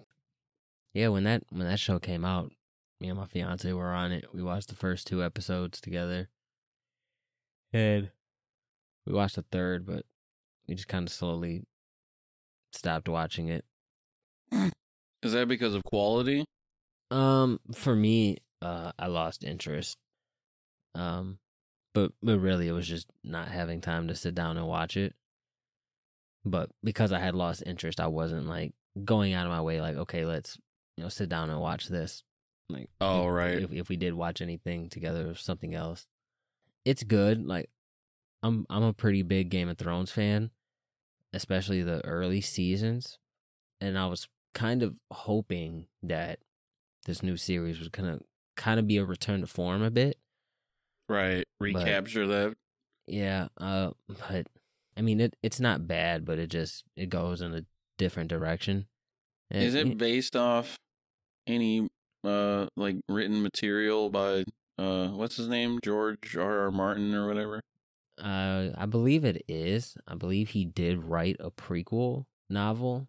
Yeah, 0.93 1.07
when 1.09 1.23
that 1.23 1.43
when 1.49 1.67
that 1.67 1.79
show 1.79 1.97
came 1.99 2.25
out, 2.25 2.51
me 2.99 3.09
and 3.09 3.17
my 3.17 3.25
fiance 3.25 3.71
were 3.71 3.93
on 3.93 4.11
it. 4.11 4.25
We 4.33 4.43
watched 4.43 4.69
the 4.69 4.75
first 4.75 5.07
two 5.07 5.23
episodes 5.23 5.79
together. 5.79 6.29
And 7.73 8.11
we 9.05 9.13
watched 9.13 9.35
the 9.35 9.45
third, 9.51 9.85
but 9.85 10.05
we 10.67 10.75
just 10.75 10.87
kind 10.87 11.07
of 11.07 11.13
slowly 11.13 11.63
stopped 12.71 13.07
watching 13.07 13.47
it. 13.49 13.65
Is 14.51 15.33
that 15.33 15.47
because 15.47 15.73
of 15.73 15.83
quality? 15.83 16.45
Um, 17.11 17.59
for 17.73 17.95
me, 17.95 18.37
uh, 18.61 18.91
I 18.97 19.07
lost 19.07 19.43
interest. 19.43 19.97
Um, 20.95 21.39
but 21.93 22.11
but 22.21 22.39
really, 22.39 22.67
it 22.67 22.73
was 22.73 22.87
just 22.87 23.07
not 23.23 23.47
having 23.47 23.81
time 23.81 24.07
to 24.07 24.15
sit 24.15 24.35
down 24.35 24.57
and 24.57 24.67
watch 24.67 24.97
it. 24.97 25.15
But 26.45 26.69
because 26.83 27.11
I 27.11 27.19
had 27.19 27.35
lost 27.35 27.63
interest, 27.65 27.99
I 27.99 28.07
wasn't 28.07 28.47
like 28.47 28.73
going 29.03 29.33
out 29.33 29.45
of 29.45 29.51
my 29.51 29.61
way, 29.61 29.81
like, 29.81 29.95
okay, 29.97 30.25
let's 30.25 30.57
you 30.95 31.03
know 31.03 31.09
sit 31.09 31.29
down 31.29 31.49
and 31.49 31.59
watch 31.59 31.87
this. 31.87 32.23
Like, 32.69 32.89
Oh, 33.01 33.27
right. 33.27 33.57
If 33.57 33.71
if 33.71 33.89
we 33.89 33.95
did 33.95 34.13
watch 34.13 34.41
anything 34.41 34.89
together 34.89 35.29
or 35.29 35.35
something 35.35 35.73
else, 35.73 36.05
it's 36.85 37.03
good. 37.03 37.45
Like, 37.45 37.69
I'm 38.43 38.65
I'm 38.69 38.83
a 38.83 38.93
pretty 38.93 39.23
big 39.23 39.49
Game 39.49 39.69
of 39.69 39.77
Thrones 39.77 40.11
fan, 40.11 40.51
especially 41.33 41.81
the 41.81 42.03
early 42.05 42.41
seasons, 42.41 43.17
and 43.81 43.97
I 43.97 44.07
was 44.07 44.27
kind 44.57 44.81
of 44.81 44.97
hoping 45.11 45.85
that 46.01 46.39
this 47.05 47.21
new 47.21 47.37
series 47.37 47.77
was 47.77 47.89
gonna 47.89 48.19
kind 48.55 48.79
of 48.79 48.87
be 48.87 48.97
a 48.97 49.05
return 49.05 49.41
to 49.41 49.47
form 49.47 49.83
a 49.83 49.91
bit. 49.91 50.17
Right. 51.07 51.45
Recapture 51.59 52.25
that. 52.25 52.55
Yeah, 53.05 53.49
uh, 53.57 53.91
but 54.07 54.47
I 54.97 55.01
mean, 55.01 55.21
it 55.21 55.35
it's 55.43 55.59
not 55.59 55.87
bad, 55.87 56.25
but 56.25 56.39
it 56.39 56.47
just 56.47 56.83
it 56.95 57.09
goes 57.09 57.39
in 57.41 57.53
a 57.53 57.65
different 57.99 58.29
direction. 58.29 58.87
And 59.51 59.63
Is 59.63 59.75
it 59.75 59.97
based 59.97 60.35
off 60.35 60.77
any 61.45 61.87
uh 62.23 62.65
like 62.75 62.97
written 63.07 63.43
material 63.43 64.09
by 64.09 64.43
uh 64.79 65.09
what's 65.09 65.37
his 65.37 65.47
name? 65.47 65.79
George 65.83 66.35
R. 66.35 66.61
R. 66.63 66.71
Martin 66.71 67.13
or 67.13 67.27
whatever? 67.27 67.61
Uh, 68.17 68.69
I 68.75 68.87
believe 68.87 69.23
it 69.23 69.43
is. 69.47 69.95
I 70.07 70.15
believe 70.15 70.49
he 70.49 70.65
did 70.65 71.03
write 71.03 71.35
a 71.39 71.51
prequel 71.51 72.25
novel, 72.49 73.07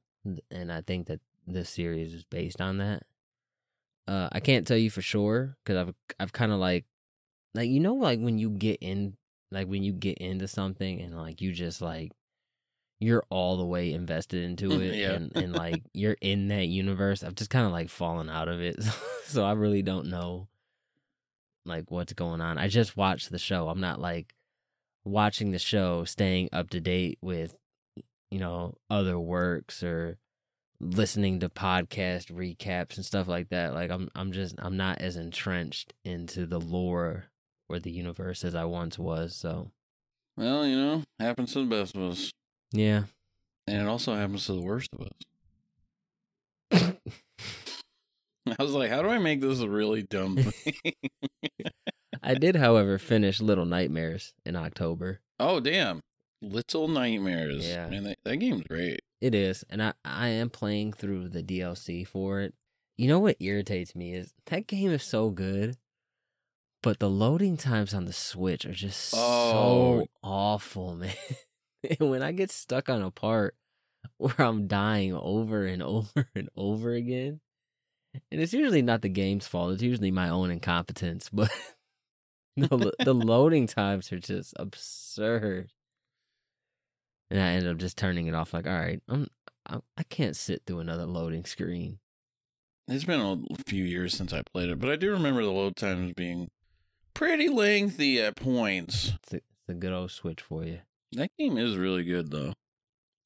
and 0.50 0.71
I 0.71 0.83
think 0.83 1.07
that 1.07 1.21
this 1.52 1.71
series 1.71 2.14
is 2.14 2.25
based 2.25 2.61
on 2.61 2.78
that. 2.78 3.02
Uh, 4.07 4.28
I 4.33 4.40
can't 4.40 4.67
tell 4.67 4.76
you 4.76 4.90
for 4.90 5.02
sure 5.02 5.57
because 5.64 5.76
I've 5.88 5.95
I've 6.19 6.33
kind 6.33 6.52
of 6.52 6.59
like, 6.59 6.87
like 7.55 7.69
you 7.69 7.81
know, 7.81 7.95
like 7.95 8.21
when 8.21 8.38
you 8.38 8.50
get 8.50 8.78
in, 8.81 9.17
like 9.50 9.67
when 9.69 9.83
you 9.83 9.93
get 9.93 10.19
into 10.19 10.49
something 10.49 11.00
and 11.00 11.17
like 11.17 11.40
you 11.43 11.52
just 11.52 11.83
like, 11.83 12.12
you're 13.00 13.25
all 13.31 13.57
the 13.59 13.64
way 13.67 13.93
invested 13.93 14.43
into 14.45 14.71
it, 14.81 14.95
Yeah. 14.97 15.12
and 15.12 15.37
and 15.37 15.52
like 15.64 15.83
you're 15.93 16.17
in 16.21 16.49
that 16.49 16.67
universe. 16.69 17.23
I've 17.23 17.35
just 17.35 17.50
kind 17.50 17.67
of 17.67 17.73
like 17.73 17.90
fallen 17.90 18.28
out 18.31 18.49
of 18.49 18.61
it, 18.61 18.83
so 19.25 19.45
I 19.45 19.52
really 19.52 19.83
don't 19.83 20.07
know, 20.07 20.49
like 21.67 21.90
what's 21.90 22.12
going 22.14 22.40
on. 22.40 22.57
I 22.59 22.69
just 22.69 22.97
watched 22.97 23.31
the 23.31 23.38
show. 23.38 23.69
I'm 23.69 23.81
not 23.81 24.00
like 24.00 24.35
watching 25.05 25.50
the 25.50 25.59
show, 25.59 26.05
staying 26.05 26.49
up 26.52 26.71
to 26.71 26.81
date 26.81 27.19
with, 27.21 27.55
you 28.31 28.38
know, 28.38 28.75
other 28.90 29.19
works 29.19 29.83
or 29.83 30.19
listening 30.81 31.41
to 31.41 31.49
podcast 31.49 32.31
recaps 32.33 32.97
and 32.97 33.05
stuff 33.05 33.27
like 33.29 33.49
that. 33.49 33.75
Like 33.75 33.91
I'm 33.91 34.09
I'm 34.15 34.33
just 34.33 34.55
I'm 34.59 34.77
not 34.77 35.01
as 35.01 35.17
entrenched 35.17 35.93
into 36.05 36.47
the 36.47 36.61
lore 36.61 37.25
or 37.69 37.79
the 37.79 37.91
universe 37.91 38.45
as 38.45 38.55
I 38.55 38.65
once 38.65 38.99
was. 38.99 39.35
So 39.35 39.71
Well, 40.37 40.67
you 40.67 40.77
know, 40.77 41.03
happens 41.19 41.53
to 41.55 41.61
the 41.61 41.67
best 41.77 41.97
of 41.97 42.03
us. 42.03 42.31
yeah. 42.73 43.05
And 43.67 43.83
it 43.83 43.87
also 43.89 44.15
happens 44.15 44.47
to 44.47 44.55
the 44.55 44.63
worst 44.63 44.89
of 44.95 45.03
us. 45.03 45.13
I 48.59 48.63
was 48.63 48.73
like, 48.73 48.89
how 48.91 49.03
do 49.03 49.09
I 49.11 49.19
make 49.19 49.41
this 49.43 49.61
a 49.61 49.69
really 49.69 50.03
dumb 50.03 50.37
thing? 50.39 50.75
I 52.23 52.33
did, 52.35 52.57
however, 52.57 52.97
finish 52.99 53.41
Little 53.43 53.67
Nightmares 53.67 54.33
in 54.47 54.57
October. 54.57 55.21
oh 55.39 55.61
damn. 55.61 56.01
Little 56.41 56.89
Nightmares. 56.89 57.69
Yeah. 57.69 57.89
Man, 57.89 58.05
that, 58.05 58.19
that 58.25 58.37
game's 58.39 58.63
great. 58.63 59.01
It 59.21 59.35
is, 59.35 59.65
and 59.69 59.83
I 59.83 59.95
I 60.05 60.29
am 60.29 60.51
playing 60.51 60.93
through 60.93 61.29
the 61.29 61.43
DLC 61.43 62.07
for 62.07 62.41
it. 62.41 62.55
You 62.97 63.09
know 63.09 63.19
what 63.21 63.37
irritates 63.41 63.95
me 63.95 64.13
is 64.15 64.33
that 64.47 64.67
game 64.67 64.91
is 64.91 65.03
so 65.03 65.31
good, 65.31 65.77
but 66.83 66.99
the 67.01 67.11
loading 67.11 67.57
times 67.57 67.95
on 67.95 68.05
the 68.05 68.13
Switch 68.13 68.65
are 68.65 68.73
just 68.73 69.13
Oh. 69.17 70.01
so 70.03 70.07
awful, 70.23 70.95
man. 70.97 71.15
and 71.99 72.11
when 72.11 72.23
I 72.23 72.33
get 72.33 72.51
stuck 72.51 72.89
on 72.89 73.03
a 73.03 73.11
part 73.11 73.57
where 74.19 74.35
I'm 74.41 74.67
dying 74.69 75.13
over 75.15 75.67
and 75.67 75.83
over 75.95 76.29
and 76.35 76.49
over 76.57 76.93
again, 76.93 77.41
and 78.31 78.41
it's 78.41 78.53
usually 78.53 78.83
not 78.83 79.03
the 79.03 79.09
game's 79.09 79.47
fault; 79.49 79.73
it's 79.75 79.83
usually 79.83 80.11
my 80.13 80.29
own 80.29 80.51
incompetence. 80.51 81.31
But 81.33 81.51
the 82.57 82.93
the 83.05 83.15
loading 83.15 83.69
times 83.69 84.11
are 84.13 84.19
just 84.19 84.53
absurd. 84.57 85.71
And 87.31 87.41
I 87.41 87.49
ended 87.51 87.71
up 87.71 87.79
just 87.79 87.99
turning 87.99 88.27
it 88.27 88.35
off. 88.35 88.55
Like, 88.55 88.67
all 88.67 88.73
right, 88.73 89.01
I'm 89.09 89.29
I, 89.69 89.79
I 89.97 90.03
can't 90.05 90.37
sit 90.37 90.63
through 90.67 90.81
another 90.81 91.07
loading 91.07 91.45
screen. 91.45 91.99
It's 92.89 93.05
been 93.05 93.21
a 93.51 93.63
few 93.67 93.85
years 93.85 94.15
since 94.15 94.33
I 94.33 94.43
played 94.43 94.71
it, 94.71 94.79
but 94.79 94.91
I 94.91 94.97
do 94.97 95.11
remember 95.11 95.43
the 95.43 95.51
load 95.51 95.77
times 95.77 96.15
being 96.15 96.51
pretty 97.13 97.49
lengthy 97.49 98.21
at 98.21 98.37
points. 98.37 99.13
It's 99.23 99.33
a, 99.35 99.37
it's 99.37 99.69
a 99.69 99.75
good 99.75 99.93
old 99.93 100.11
switch 100.11 100.41
for 100.41 100.65
you. 100.65 100.79
That 101.13 101.31
game 101.39 101.59
is 101.59 101.77
really 101.77 102.05
good 102.05 102.31
though. 102.31 102.55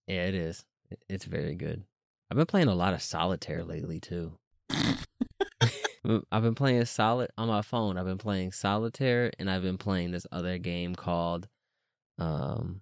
Yeah, 0.08 0.26
it 0.26 0.34
is. 0.34 0.64
It's 1.08 1.24
very 1.24 1.54
good. 1.54 1.84
I've 2.30 2.36
been 2.36 2.46
playing 2.46 2.68
a 2.68 2.74
lot 2.74 2.94
of 2.94 3.02
solitaire 3.02 3.62
lately 3.62 4.00
too. 4.00 4.32
I've 6.30 6.42
been 6.42 6.56
playing 6.56 6.84
solid 6.86 7.30
on 7.38 7.46
my 7.46 7.62
phone. 7.62 7.96
I've 7.96 8.06
been 8.06 8.18
playing 8.18 8.52
solitaire, 8.52 9.30
and 9.38 9.48
I've 9.48 9.62
been 9.62 9.78
playing 9.78 10.10
this 10.10 10.26
other 10.32 10.58
game 10.58 10.96
called, 10.96 11.46
um, 12.18 12.80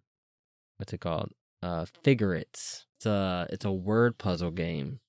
what's 0.80 0.94
it 0.94 1.00
called? 1.00 1.30
Uh, 1.62 1.84
Figgerits. 2.02 2.86
It's 2.96 3.06
a 3.06 3.46
it's 3.50 3.66
a 3.66 3.70
word 3.70 4.18
puzzle 4.18 4.50
game. 4.50 5.00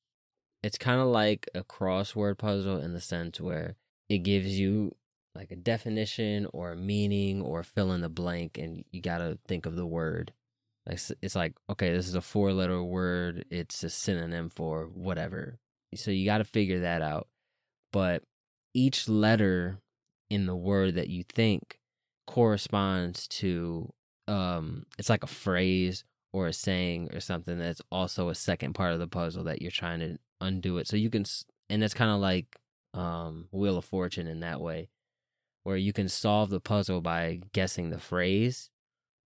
It's 0.62 0.78
kind 0.78 1.00
of 1.00 1.08
like 1.08 1.50
a 1.56 1.64
crossword 1.64 2.38
puzzle 2.38 2.78
in 2.78 2.94
the 2.94 3.02
sense 3.02 3.40
where 3.40 3.78
it 4.10 4.20
gives 4.20 4.60
you 4.60 4.96
like 5.34 5.50
a 5.52 5.56
definition 5.56 6.46
or 6.54 6.74
a 6.74 6.76
meaning 6.76 7.42
or 7.42 7.64
fill 7.64 7.94
in 7.94 8.02
the 8.02 8.10
blank, 8.10 8.58
and 8.58 8.84
you 8.92 9.02
gotta 9.02 9.40
think 9.48 9.66
of 9.66 9.78
the 9.78 9.86
word. 9.86 10.34
Like 10.86 11.00
it's 11.22 11.36
like 11.36 11.54
okay, 11.70 11.94
this 11.94 12.08
is 12.08 12.16
a 12.16 12.22
four 12.22 12.52
letter 12.52 12.84
word. 12.84 13.46
It's 13.50 13.82
a 13.84 13.90
synonym 13.90 14.50
for 14.50 14.90
whatever. 14.94 15.58
So 15.96 16.12
you 16.12 16.26
got 16.26 16.38
to 16.40 16.46
figure 16.46 16.82
that 16.82 17.02
out. 17.02 17.28
But 17.92 18.24
each 18.74 19.10
letter 19.10 19.80
in 20.30 20.46
the 20.46 20.56
word 20.56 20.96
that 20.96 21.10
you 21.10 21.24
think 21.24 21.80
corresponds 22.26 23.28
to 23.28 23.92
um 24.32 24.86
it's 24.98 25.10
like 25.10 25.24
a 25.24 25.28
phrase 25.28 26.04
or 26.34 26.48
a 26.48 26.54
saying 26.54 27.10
or 27.14 27.20
something 27.20 27.58
that's 27.58 27.82
also 27.92 28.30
a 28.30 28.36
second 28.36 28.74
part 28.74 28.94
of 28.94 29.00
the 29.00 29.08
puzzle 29.08 29.44
that 29.44 29.62
you're 29.62 29.72
trying 29.72 30.00
to 30.00 30.18
undo 30.40 30.78
it. 30.78 30.88
So 30.88 30.96
you 30.96 31.10
can 31.10 31.26
and 31.70 31.84
it's 31.84 31.94
kind 31.94 32.12
of 32.12 32.20
like 32.20 32.58
um 32.94 33.48
Wheel 33.52 33.78
of 33.78 33.86
Fortune 33.86 34.28
in 34.28 34.40
that 34.40 34.62
way 34.62 34.90
where 35.64 35.78
you 35.78 35.94
can 35.94 36.10
solve 36.10 36.50
the 36.50 36.60
puzzle 36.60 37.02
by 37.02 37.40
guessing 37.54 37.90
the 37.90 38.00
phrase 38.00 38.70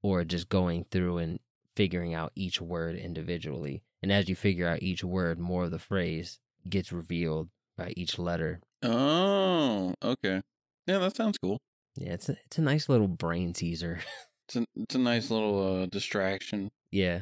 or 0.03 0.23
just 0.23 0.49
going 0.49 0.85
through 0.91 1.17
and 1.17 1.39
figuring 1.75 2.13
out 2.13 2.31
each 2.35 2.59
word 2.61 2.95
individually. 2.95 3.83
And 4.01 4.11
as 4.11 4.27
you 4.29 4.35
figure 4.35 4.67
out 4.67 4.83
each 4.83 5.03
word, 5.03 5.39
more 5.39 5.65
of 5.65 5.71
the 5.71 5.79
phrase 5.79 6.39
gets 6.69 6.91
revealed 6.91 7.49
by 7.77 7.93
each 7.95 8.19
letter. 8.19 8.61
Oh, 8.83 9.93
okay. 10.03 10.41
Yeah, 10.87 10.99
that 10.99 11.15
sounds 11.15 11.37
cool. 11.37 11.59
Yeah, 11.95 12.13
it's 12.13 12.29
a, 12.29 12.37
it's 12.45 12.57
a 12.57 12.61
nice 12.61 12.89
little 12.89 13.07
brain 13.07 13.53
teaser. 13.53 13.99
It's 14.47 14.55
a 14.55 14.65
it's 14.75 14.95
a 14.95 14.99
nice 14.99 15.31
little 15.31 15.83
uh 15.83 15.85
distraction. 15.87 16.71
yeah, 16.91 17.21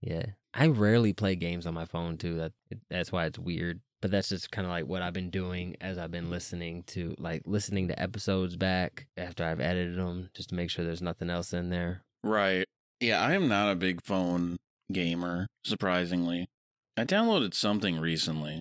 yeah. 0.00 0.26
I 0.54 0.66
rarely 0.66 1.12
play 1.14 1.34
games 1.34 1.66
on 1.66 1.74
my 1.74 1.86
phone 1.86 2.18
too. 2.18 2.36
That 2.36 2.52
that's 2.90 3.12
why 3.12 3.26
it's 3.26 3.38
weird. 3.38 3.80
But 4.00 4.10
that's 4.10 4.30
just 4.30 4.50
kind 4.50 4.66
of 4.66 4.70
like 4.70 4.86
what 4.86 5.00
I've 5.00 5.12
been 5.12 5.30
doing 5.30 5.76
as 5.80 5.96
I've 5.96 6.10
been 6.10 6.28
listening 6.28 6.82
to 6.88 7.14
like 7.18 7.42
listening 7.46 7.88
to 7.88 8.02
episodes 8.02 8.56
back 8.56 9.06
after 9.16 9.44
I've 9.44 9.60
edited 9.60 9.96
them, 9.96 10.28
just 10.34 10.48
to 10.48 10.54
make 10.56 10.70
sure 10.70 10.84
there's 10.84 11.00
nothing 11.00 11.30
else 11.30 11.52
in 11.52 11.70
there. 11.70 12.02
Right. 12.24 12.66
Yeah, 13.00 13.20
I 13.20 13.32
am 13.34 13.48
not 13.48 13.70
a 13.70 13.76
big 13.76 14.02
phone 14.02 14.56
gamer, 14.92 15.46
surprisingly. 15.64 16.48
I 16.96 17.04
downloaded 17.04 17.54
something 17.54 17.98
recently 17.98 18.60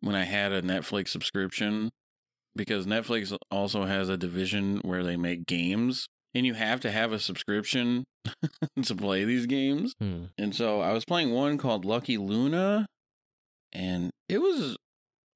when 0.00 0.14
I 0.14 0.24
had 0.24 0.52
a 0.52 0.62
Netflix 0.62 1.08
subscription 1.08 1.90
because 2.54 2.86
Netflix 2.86 3.36
also 3.50 3.84
has 3.84 4.08
a 4.08 4.16
division 4.16 4.78
where 4.84 5.02
they 5.02 5.16
make 5.16 5.46
games 5.46 6.08
and 6.34 6.44
you 6.46 6.54
have 6.54 6.80
to 6.80 6.90
have 6.90 7.12
a 7.12 7.18
subscription 7.18 8.04
to 8.82 8.94
play 8.94 9.24
these 9.24 9.46
games. 9.46 9.94
Hmm. 10.00 10.24
And 10.36 10.54
so 10.54 10.80
I 10.80 10.92
was 10.92 11.04
playing 11.04 11.30
one 11.32 11.58
called 11.58 11.84
Lucky 11.84 12.16
Luna 12.18 12.86
and 13.72 14.10
it 14.28 14.38
was 14.38 14.76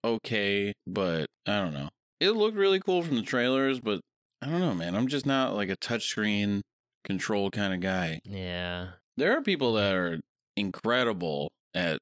okay, 0.04 0.72
but 0.86 1.26
I 1.46 1.56
don't 1.60 1.74
know. 1.74 1.88
It 2.20 2.30
looked 2.30 2.56
really 2.56 2.80
cool 2.80 3.02
from 3.02 3.16
the 3.16 3.22
trailers, 3.22 3.80
but 3.80 4.00
I 4.40 4.46
don't 4.46 4.60
know, 4.60 4.74
man. 4.74 4.94
I'm 4.94 5.08
just 5.08 5.26
not 5.26 5.54
like 5.54 5.68
a 5.70 5.76
touchscreen 5.76 6.60
control 7.04 7.50
kind 7.50 7.74
of 7.74 7.80
guy. 7.80 8.20
Yeah, 8.24 8.88
There 9.16 9.36
are 9.36 9.42
people 9.42 9.74
that 9.74 9.92
are 9.94 10.20
incredible 10.56 11.50
at 11.74 11.98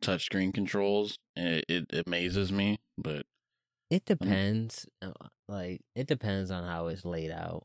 touchscreen 0.00 0.52
controls. 0.54 1.16
It, 1.36 1.64
it 1.68 2.04
amazes 2.06 2.52
me, 2.52 2.78
but 2.98 3.22
it 3.90 4.04
depends. 4.04 4.86
uh, 5.02 5.12
Like 5.48 5.80
it 5.96 6.06
depends 6.06 6.50
on 6.50 6.64
how 6.64 6.86
it's 6.88 7.04
laid 7.04 7.30
out. 7.30 7.64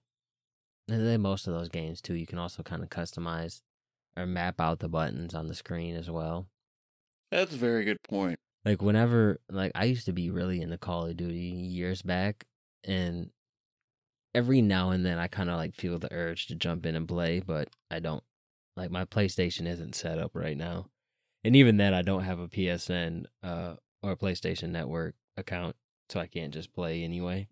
And 0.88 1.06
then 1.06 1.22
most 1.22 1.48
of 1.48 1.54
those 1.54 1.70
games 1.70 2.02
too, 2.02 2.14
you 2.14 2.28
can 2.28 2.38
also 2.38 2.62
kind 2.64 2.84
of 2.84 2.90
customize 2.90 3.62
or 4.16 4.26
map 4.26 4.62
out 4.62 4.80
the 4.80 4.90
buttons 4.90 5.34
on 5.34 5.48
the 5.48 5.56
screen 5.56 5.96
as 5.96 6.10
well. 6.10 6.48
That's 7.32 7.54
a 7.54 7.58
very 7.58 7.84
good 7.86 7.98
point. 8.08 8.40
Like 8.64 8.82
whenever 8.82 9.40
like 9.50 9.72
I 9.76 9.86
used 9.86 10.06
to 10.06 10.14
be 10.14 10.30
really 10.30 10.62
into 10.62 10.78
Call 10.78 11.08
of 11.08 11.18
Duty 11.18 11.38
years 11.38 12.02
back 12.02 12.46
and 12.84 13.30
every 14.34 14.62
now 14.62 14.92
and 14.92 15.06
then 15.06 15.18
I 15.18 15.28
kind 15.28 15.50
of 15.50 15.58
like 15.58 15.76
feel 15.76 15.98
the 15.98 16.14
urge 16.14 16.48
to 16.48 16.56
jump 16.56 16.86
in 16.86 16.96
and 16.96 17.08
play, 17.08 17.40
but 17.40 17.70
I 17.90 18.00
don't. 18.00 18.24
Like 18.78 18.92
my 18.92 19.06
PlayStation 19.06 19.68
isn't 19.68 19.96
set 19.96 20.20
up 20.20 20.32
right 20.34 20.58
now. 20.58 20.88
And 21.46 21.56
even 21.56 21.78
then 21.78 21.94
I 21.94 22.02
don't 22.02 22.24
have 22.24 22.40
a 22.40 22.48
PSN 22.48 23.26
uh 23.42 23.76
or 24.04 24.12
a 24.12 24.18
PlayStation 24.18 24.70
Network 24.70 25.16
account, 25.38 25.76
so 26.10 26.20
I 26.20 26.28
can't 26.28 26.54
just 26.54 26.74
play 26.74 27.04
anyway. 27.04 27.48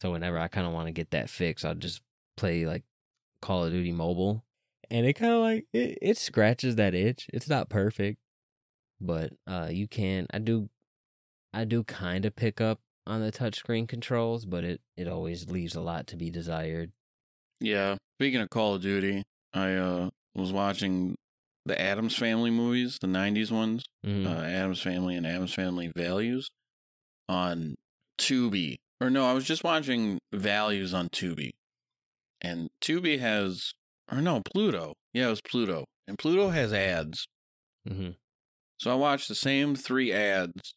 So 0.00 0.10
whenever 0.12 0.38
I 0.38 0.48
kind 0.48 0.66
of 0.66 0.72
want 0.72 0.86
to 0.88 0.92
get 0.92 1.10
that 1.10 1.30
fix, 1.30 1.64
I'll 1.64 1.74
just 1.74 2.00
play 2.36 2.66
like 2.66 2.84
Call 3.42 3.64
of 3.64 3.72
Duty 3.72 3.92
Mobile, 3.92 4.44
and 4.90 5.06
it 5.06 5.14
kind 5.14 5.32
of 5.32 5.40
like 5.40 5.66
it, 5.72 5.98
it 6.02 6.18
scratches 6.18 6.76
that 6.76 6.94
itch. 6.94 7.28
It's 7.32 7.48
not 7.48 7.68
perfect, 7.68 8.18
but 9.00 9.32
uh, 9.46 9.68
you 9.70 9.86
can. 9.88 10.26
I 10.32 10.38
do, 10.38 10.68
I 11.52 11.64
do 11.64 11.84
kind 11.84 12.24
of 12.24 12.34
pick 12.36 12.60
up 12.60 12.80
on 13.06 13.20
the 13.20 13.30
touchscreen 13.32 13.86
controls, 13.86 14.44
but 14.46 14.64
it 14.64 14.80
it 14.96 15.08
always 15.08 15.50
leaves 15.50 15.74
a 15.74 15.80
lot 15.80 16.06
to 16.08 16.16
be 16.16 16.30
desired. 16.30 16.92
Yeah. 17.60 17.96
Speaking 18.18 18.40
of 18.40 18.50
Call 18.50 18.74
of 18.76 18.82
Duty, 18.82 19.22
I 19.52 19.74
uh 19.74 20.10
was 20.34 20.52
watching 20.52 21.16
the 21.66 21.80
Addams 21.80 22.16
Family 22.16 22.50
movies, 22.50 22.98
the 23.00 23.06
'90s 23.06 23.50
ones, 23.52 23.84
Mhm. 24.04 24.26
uh, 24.26 24.42
Addams 24.44 24.80
Family 24.82 25.16
and 25.16 25.26
Addams 25.26 25.54
Family 25.54 25.92
Values, 25.94 26.48
on 27.28 27.74
Tubi. 28.18 28.76
Or 29.00 29.10
no, 29.10 29.26
I 29.26 29.32
was 29.32 29.44
just 29.44 29.64
watching 29.64 30.18
Values 30.32 30.94
on 30.94 31.08
Tubi, 31.08 31.50
and 32.44 32.68
Tubi 32.80 33.18
has, 33.18 33.72
or 34.12 34.20
no, 34.20 34.42
Pluto. 34.52 34.94
Yeah, 35.12 35.26
it 35.28 35.30
was 35.30 35.40
Pluto, 35.40 35.86
and 36.06 36.18
Pluto 36.18 36.50
has 36.50 36.72
ads. 36.72 37.26
hmm 37.88 38.10
So 38.78 38.92
I 38.92 38.94
watched 38.94 39.28
the 39.28 39.34
same 39.34 39.74
three 39.74 40.12
ads 40.12 40.74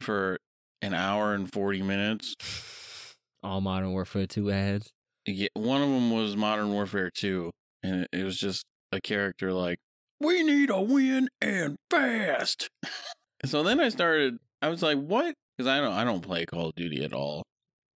for 0.00 0.38
an 0.82 0.92
hour 0.92 1.32
and 1.34 1.50
40 1.50 1.82
minutes. 1.82 2.34
All 3.42 3.60
Modern 3.60 3.92
Warfare 3.92 4.26
2 4.26 4.50
ads. 4.50 4.90
Yeah, 5.26 5.48
one 5.54 5.82
of 5.82 5.88
them 5.88 6.10
was 6.10 6.36
Modern 6.36 6.72
Warfare 6.72 7.10
2, 7.10 7.50
and 7.82 8.02
it, 8.02 8.08
it 8.12 8.24
was 8.24 8.36
just 8.36 8.64
a 8.92 9.00
character 9.00 9.52
like, 9.52 9.78
"We 10.20 10.42
need 10.42 10.70
a 10.70 10.80
win 10.80 11.28
and 11.40 11.76
fast." 11.90 12.68
so 13.44 13.62
then 13.62 13.80
I 13.80 13.88
started. 13.88 14.38
I 14.62 14.68
was 14.68 14.82
like, 14.82 14.98
"What?" 14.98 15.34
Because 15.56 15.68
I 15.68 15.80
don't. 15.80 15.92
I 15.92 16.04
don't 16.04 16.20
play 16.20 16.44
Call 16.44 16.68
of 16.68 16.74
Duty 16.76 17.04
at 17.04 17.12
all. 17.12 17.42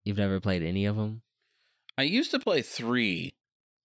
You've 0.06 0.18
never 0.18 0.40
played 0.40 0.64
any 0.64 0.86
of 0.86 0.96
them? 0.96 1.22
I 2.00 2.04
used 2.04 2.32
to 2.32 2.40
play 2.40 2.62
three, 2.62 3.32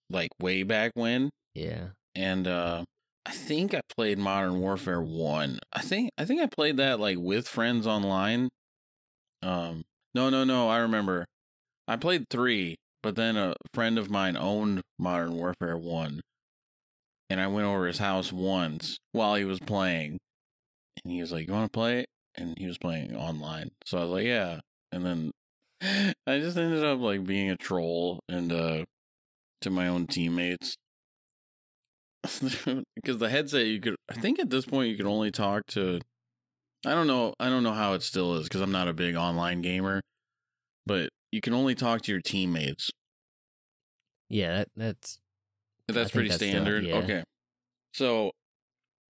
like 0.08 0.30
way 0.40 0.62
back 0.62 0.92
when, 0.94 1.30
Yeah. 1.52 1.88
and 2.14 2.46
uh 2.46 2.84
I 3.26 3.32
think 3.32 3.74
I 3.74 3.80
played 3.96 4.18
Modern 4.18 4.60
Warfare 4.60 5.02
one. 5.02 5.58
I 5.72 5.80
think 5.80 6.10
I 6.16 6.24
think 6.24 6.40
I 6.40 6.46
played 6.46 6.76
that 6.76 7.00
like 7.00 7.18
with 7.18 7.48
friends 7.48 7.88
online. 7.88 8.50
Um, 9.42 9.82
no, 10.14 10.30
no, 10.30 10.44
no. 10.44 10.68
I 10.68 10.78
remember. 10.78 11.24
I 11.88 11.96
played 11.96 12.26
three, 12.30 12.76
but 13.02 13.16
then 13.16 13.36
a 13.36 13.54
friend 13.74 13.98
of 13.98 14.10
mine 14.10 14.36
owned 14.36 14.82
Modern 14.96 15.34
Warfare 15.34 15.76
one, 15.76 16.20
and 17.28 17.40
I 17.40 17.48
went 17.48 17.66
over 17.66 17.88
his 17.88 17.98
house 17.98 18.32
once 18.32 18.96
while 19.10 19.34
he 19.34 19.44
was 19.44 19.58
playing, 19.58 20.18
and 21.02 21.12
he 21.12 21.20
was 21.20 21.32
like, 21.32 21.48
"You 21.48 21.52
want 21.52 21.72
to 21.72 21.76
play?" 21.76 22.00
it?" 22.02 22.06
And 22.36 22.56
he 22.58 22.66
was 22.68 22.78
playing 22.78 23.16
online, 23.16 23.70
so 23.84 23.98
I 23.98 24.02
was 24.02 24.10
like, 24.10 24.24
"Yeah." 24.26 24.60
And 24.92 25.04
then 25.04 25.32
I 26.26 26.38
just 26.38 26.56
ended 26.56 26.84
up 26.84 27.00
like 27.00 27.24
being 27.24 27.50
a 27.50 27.56
troll 27.56 28.20
and 28.28 28.52
uh 28.52 28.84
to 29.60 29.70
my 29.70 29.88
own 29.88 30.06
teammates. 30.06 30.76
Because 32.96 33.18
the 33.18 33.28
headset 33.28 33.66
you 33.66 33.80
could 33.80 33.96
i 34.10 34.14
think 34.14 34.38
at 34.38 34.48
this 34.48 34.64
point 34.64 34.88
you 34.88 34.96
could 34.96 35.04
only 35.04 35.30
talk 35.30 35.60
to 35.68 36.00
i 36.86 36.94
don't 36.94 37.06
know 37.06 37.34
i 37.38 37.50
don't 37.50 37.62
know 37.62 37.74
how 37.74 37.92
it 37.92 38.02
still 38.02 38.36
is 38.36 38.44
because 38.44 38.62
i'm 38.62 38.72
not 38.72 38.88
a 38.88 38.94
big 38.94 39.14
online 39.14 39.60
gamer 39.60 40.00
but 40.86 41.10
you 41.32 41.42
can 41.42 41.52
only 41.52 41.74
talk 41.74 42.00
to 42.02 42.12
your 42.12 42.20
teammates. 42.22 42.90
Yeah, 44.30 44.56
that, 44.58 44.68
that's 44.76 45.18
that's 45.88 46.10
pretty 46.12 46.28
that's 46.28 46.36
still- 46.42 46.50
standard? 46.50 46.84
yeah. 46.84 46.94
okay. 46.96 47.24
So 47.92 48.30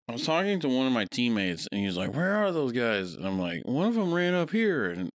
i 0.10 0.12
was 0.14 0.26
talking 0.26 0.60
to 0.62 0.68
one 0.70 0.88
of 0.88 0.94
my 0.94 1.06
teammates 1.12 1.68
and 1.72 1.82
he's 1.82 1.96
like 1.98 2.16
where 2.16 2.36
are 2.36 2.52
those 2.52 2.72
guys? 2.72 3.14
And 3.14 3.28
i'm 3.28 3.40
like 3.40 3.62
one 3.66 3.88
of 3.88 3.94
them 3.94 4.12
ran 4.14 4.34
up 4.34 4.50
here 4.50 4.90
and 4.90 5.10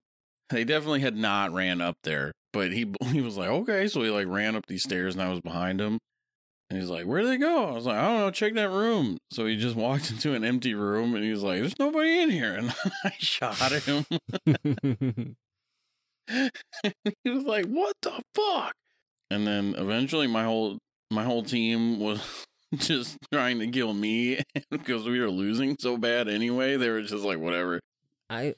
they 0.50 0.64
definitely 0.64 1.00
had 1.00 1.16
not 1.16 1.52
ran 1.52 1.80
up 1.80 1.96
there 2.04 2.32
but 2.52 2.72
he 2.72 2.92
he 3.06 3.20
was 3.20 3.36
like 3.36 3.48
okay 3.48 3.88
so 3.88 4.02
he 4.02 4.10
like 4.10 4.26
ran 4.26 4.56
up 4.56 4.66
these 4.66 4.82
stairs 4.82 5.14
and 5.14 5.22
i 5.22 5.30
was 5.30 5.40
behind 5.40 5.80
him 5.80 5.98
and 6.70 6.78
he's 6.78 6.90
like, 6.90 7.04
Where'd 7.04 7.26
they 7.26 7.38
go? 7.38 7.66
I 7.66 7.72
was 7.72 7.86
like, 7.86 7.96
I 7.96 8.02
don't 8.02 8.18
know, 8.18 8.30
check 8.30 8.54
that 8.54 8.70
room. 8.70 9.18
So 9.30 9.46
he 9.46 9.56
just 9.56 9.76
walked 9.76 10.10
into 10.10 10.34
an 10.34 10.44
empty 10.44 10.74
room 10.74 11.14
and 11.14 11.24
he 11.24 11.30
was 11.30 11.42
like, 11.42 11.60
There's 11.60 11.78
nobody 11.78 12.20
in 12.20 12.30
here. 12.30 12.54
And 12.54 12.74
I 13.04 13.12
shot 13.18 13.56
him. 13.72 14.04
he 17.24 17.30
was 17.30 17.44
like, 17.44 17.66
What 17.66 17.96
the 18.02 18.20
fuck? 18.34 18.74
And 19.30 19.46
then 19.46 19.74
eventually 19.78 20.26
my 20.26 20.44
whole 20.44 20.78
my 21.10 21.24
whole 21.24 21.42
team 21.42 22.00
was 22.00 22.20
just 22.74 23.16
trying 23.32 23.58
to 23.60 23.66
kill 23.68 23.94
me 23.94 24.42
because 24.70 25.06
we 25.06 25.20
were 25.20 25.30
losing 25.30 25.76
so 25.80 25.96
bad 25.96 26.28
anyway. 26.28 26.76
They 26.76 26.90
were 26.90 27.00
just 27.00 27.24
like, 27.24 27.38
whatever. 27.38 27.80
I 28.28 28.56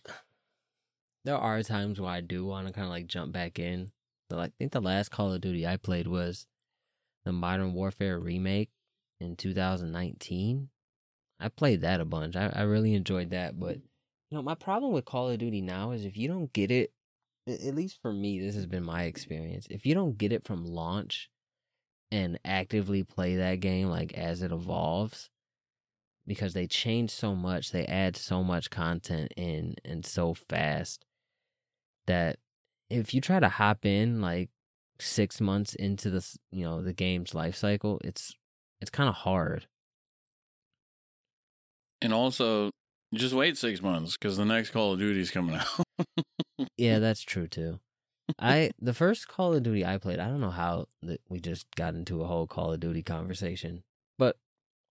there 1.24 1.36
are 1.36 1.62
times 1.62 2.00
where 2.00 2.10
I 2.10 2.20
do 2.20 2.44
want 2.44 2.66
to 2.66 2.72
kind 2.72 2.86
of 2.86 2.90
like 2.90 3.06
jump 3.06 3.32
back 3.32 3.58
in. 3.58 3.90
I 4.32 4.50
think 4.58 4.72
the 4.72 4.80
last 4.80 5.10
Call 5.10 5.32
of 5.32 5.40
Duty 5.40 5.66
I 5.66 5.76
played 5.76 6.06
was 6.06 6.46
the 7.24 7.32
Modern 7.32 7.74
Warfare 7.74 8.18
remake 8.18 8.70
in 9.20 9.34
2019. 9.34 10.68
I 11.40 11.48
played 11.48 11.80
that 11.80 12.00
a 12.00 12.04
bunch. 12.04 12.36
I, 12.36 12.52
I 12.54 12.62
really 12.62 12.94
enjoyed 12.94 13.30
that. 13.30 13.58
But 13.58 13.76
you 13.76 14.36
know, 14.36 14.42
my 14.42 14.54
problem 14.54 14.92
with 14.92 15.04
Call 15.04 15.30
of 15.30 15.38
Duty 15.38 15.60
now 15.60 15.90
is 15.90 16.04
if 16.04 16.16
you 16.16 16.28
don't 16.28 16.52
get 16.52 16.70
it, 16.70 16.92
at 17.48 17.74
least 17.74 17.98
for 18.00 18.12
me, 18.12 18.38
this 18.38 18.54
has 18.54 18.66
been 18.66 18.84
my 18.84 19.04
experience. 19.04 19.66
If 19.68 19.84
you 19.84 19.94
don't 19.94 20.16
get 20.16 20.32
it 20.32 20.44
from 20.44 20.64
launch 20.64 21.28
and 22.12 22.38
actively 22.44 23.02
play 23.02 23.36
that 23.36 23.58
game 23.60 23.88
like 23.88 24.14
as 24.14 24.42
it 24.42 24.52
evolves, 24.52 25.28
because 26.24 26.54
they 26.54 26.68
change 26.68 27.10
so 27.10 27.34
much, 27.34 27.72
they 27.72 27.84
add 27.86 28.16
so 28.16 28.44
much 28.44 28.70
content 28.70 29.32
in 29.36 29.74
and 29.84 30.06
so 30.06 30.34
fast 30.34 31.04
that 32.10 32.38
if 32.90 33.14
you 33.14 33.20
try 33.20 33.38
to 33.38 33.48
hop 33.48 33.86
in 33.86 34.20
like 34.20 34.50
six 34.98 35.40
months 35.40 35.76
into 35.76 36.10
the 36.10 36.26
you 36.50 36.64
know 36.64 36.82
the 36.82 36.92
game's 36.92 37.34
life 37.34 37.54
cycle, 37.54 38.00
it's 38.02 38.34
it's 38.80 38.90
kind 38.90 39.08
of 39.08 39.14
hard. 39.14 39.66
And 42.02 42.12
also, 42.12 42.70
just 43.14 43.32
wait 43.32 43.56
six 43.56 43.80
months 43.80 44.16
because 44.16 44.36
the 44.36 44.44
next 44.44 44.70
Call 44.70 44.94
of 44.94 44.98
Duty 44.98 45.20
is 45.20 45.30
coming 45.30 45.54
out. 45.78 45.86
Yeah, 46.76 46.98
that's 46.98 47.22
true 47.22 47.46
too. 47.46 47.78
I 48.38 48.70
the 48.80 48.94
first 48.94 49.28
Call 49.28 49.54
of 49.54 49.62
Duty 49.62 49.84
I 49.84 49.98
played, 49.98 50.18
I 50.18 50.26
don't 50.26 50.40
know 50.40 50.50
how 50.50 50.86
that 51.02 51.20
we 51.28 51.38
just 51.38 51.66
got 51.76 51.94
into 51.94 52.22
a 52.22 52.26
whole 52.26 52.48
Call 52.48 52.72
of 52.72 52.80
Duty 52.80 53.04
conversation, 53.04 53.84
but 54.18 54.36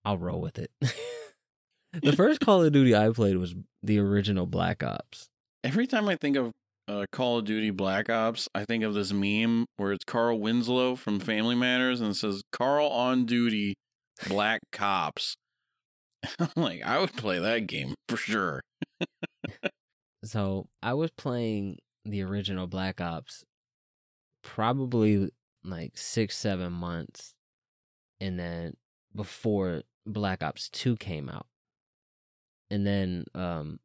I'll 0.05 0.17
roll 0.17 0.39
with 0.39 0.57
it. 0.57 0.71
the 2.01 2.13
first 2.15 2.39
Call 2.39 2.63
of 2.63 2.71
Duty 2.71 2.95
I 2.95 3.09
played 3.09 3.35
was 3.35 3.55
the 3.83 3.99
original 3.99 4.45
Black 4.45 4.83
Ops. 4.83 5.27
Every 5.65 5.87
time 5.87 6.07
I 6.07 6.15
think 6.15 6.37
of 6.37 6.53
uh, 6.89 7.05
Call 7.11 7.37
of 7.37 7.45
Duty 7.45 7.69
Black 7.69 8.09
Ops, 8.09 8.49
I 8.55 8.65
think 8.65 8.83
of 8.83 8.93
this 8.95 9.13
meme 9.13 9.65
where 9.77 9.91
it's 9.93 10.03
Carl 10.03 10.39
Winslow 10.39 10.95
from 10.95 11.19
Family 11.19 11.55
Matters 11.55 12.01
and 12.01 12.11
it 12.11 12.15
says 12.15 12.41
Carl 12.51 12.87
on 12.87 13.25
duty, 13.25 13.75
Black 14.27 14.61
Cops. 14.71 15.35
I'm 16.39 16.49
like, 16.55 16.81
I 16.83 16.99
would 16.99 17.13
play 17.13 17.37
that 17.39 17.67
game 17.67 17.93
for 18.07 18.17
sure. 18.17 18.61
So 20.23 20.67
I 20.83 20.95
was 20.95 21.11
playing 21.11 21.77
the 22.03 22.23
original 22.23 22.67
Black 22.67 22.99
Ops 22.99 23.45
probably 24.41 25.29
like 25.63 25.97
six, 25.97 26.35
seven 26.35 26.73
months. 26.73 27.33
And 28.19 28.37
then 28.37 28.73
before 29.15 29.83
Black 30.05 30.43
Ops 30.43 30.69
2 30.69 30.97
came 30.97 31.29
out. 31.29 31.45
And 32.69 32.85
then 32.85 33.25
um 33.33 33.79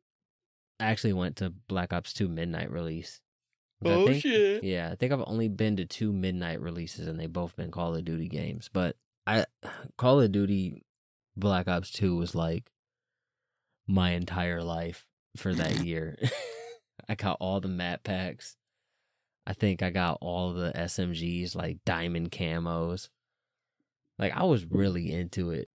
I 0.81 0.87
actually 0.87 1.13
went 1.13 1.37
to 1.37 1.51
Black 1.51 1.93
Ops 1.93 2.13
2 2.13 2.29
midnight 2.29 2.71
release. 2.71 3.21
I 3.85 3.89
Oh 3.89 4.07
think- 4.07 4.23
shit! 4.23 4.65
Yeah, 4.65 4.91
I 4.91 4.95
think 4.97 5.13
I've 5.13 5.25
only 5.27 5.49
been 5.49 5.77
to 5.77 5.85
two 5.85 6.13
midnight 6.13 6.61
releases 6.61 7.07
and 7.07 7.19
they 7.21 7.27
both 7.27 7.57
been 7.57 7.71
Call 7.71 7.95
of 7.95 8.05
Duty 8.05 8.29
games. 8.29 8.71
But 8.73 8.97
I 9.27 9.47
Call 9.99 10.21
of 10.21 10.33
Duty 10.33 10.83
Black 11.37 11.69
Ops 11.69 11.91
2 11.91 12.17
was 12.17 12.35
like 12.35 12.71
my 13.87 14.11
entire 14.13 14.63
life 14.63 15.07
for 15.37 15.55
that 15.55 15.81
year. 15.85 16.17
I 17.09 17.15
got 17.15 17.37
all 17.41 17.61
the 17.61 17.69
map 17.69 18.05
packs. 18.05 18.57
I 19.47 19.53
think 19.53 19.83
I 19.83 19.91
got 19.91 20.19
all 20.23 20.55
the 20.55 20.73
SMGs 20.75 21.55
like 21.55 21.79
diamond 21.85 22.31
camos. 22.31 23.11
Like 24.19 24.33
I 24.35 24.45
was 24.45 24.65
really 24.65 25.13
into 25.13 25.51
it. 25.51 25.69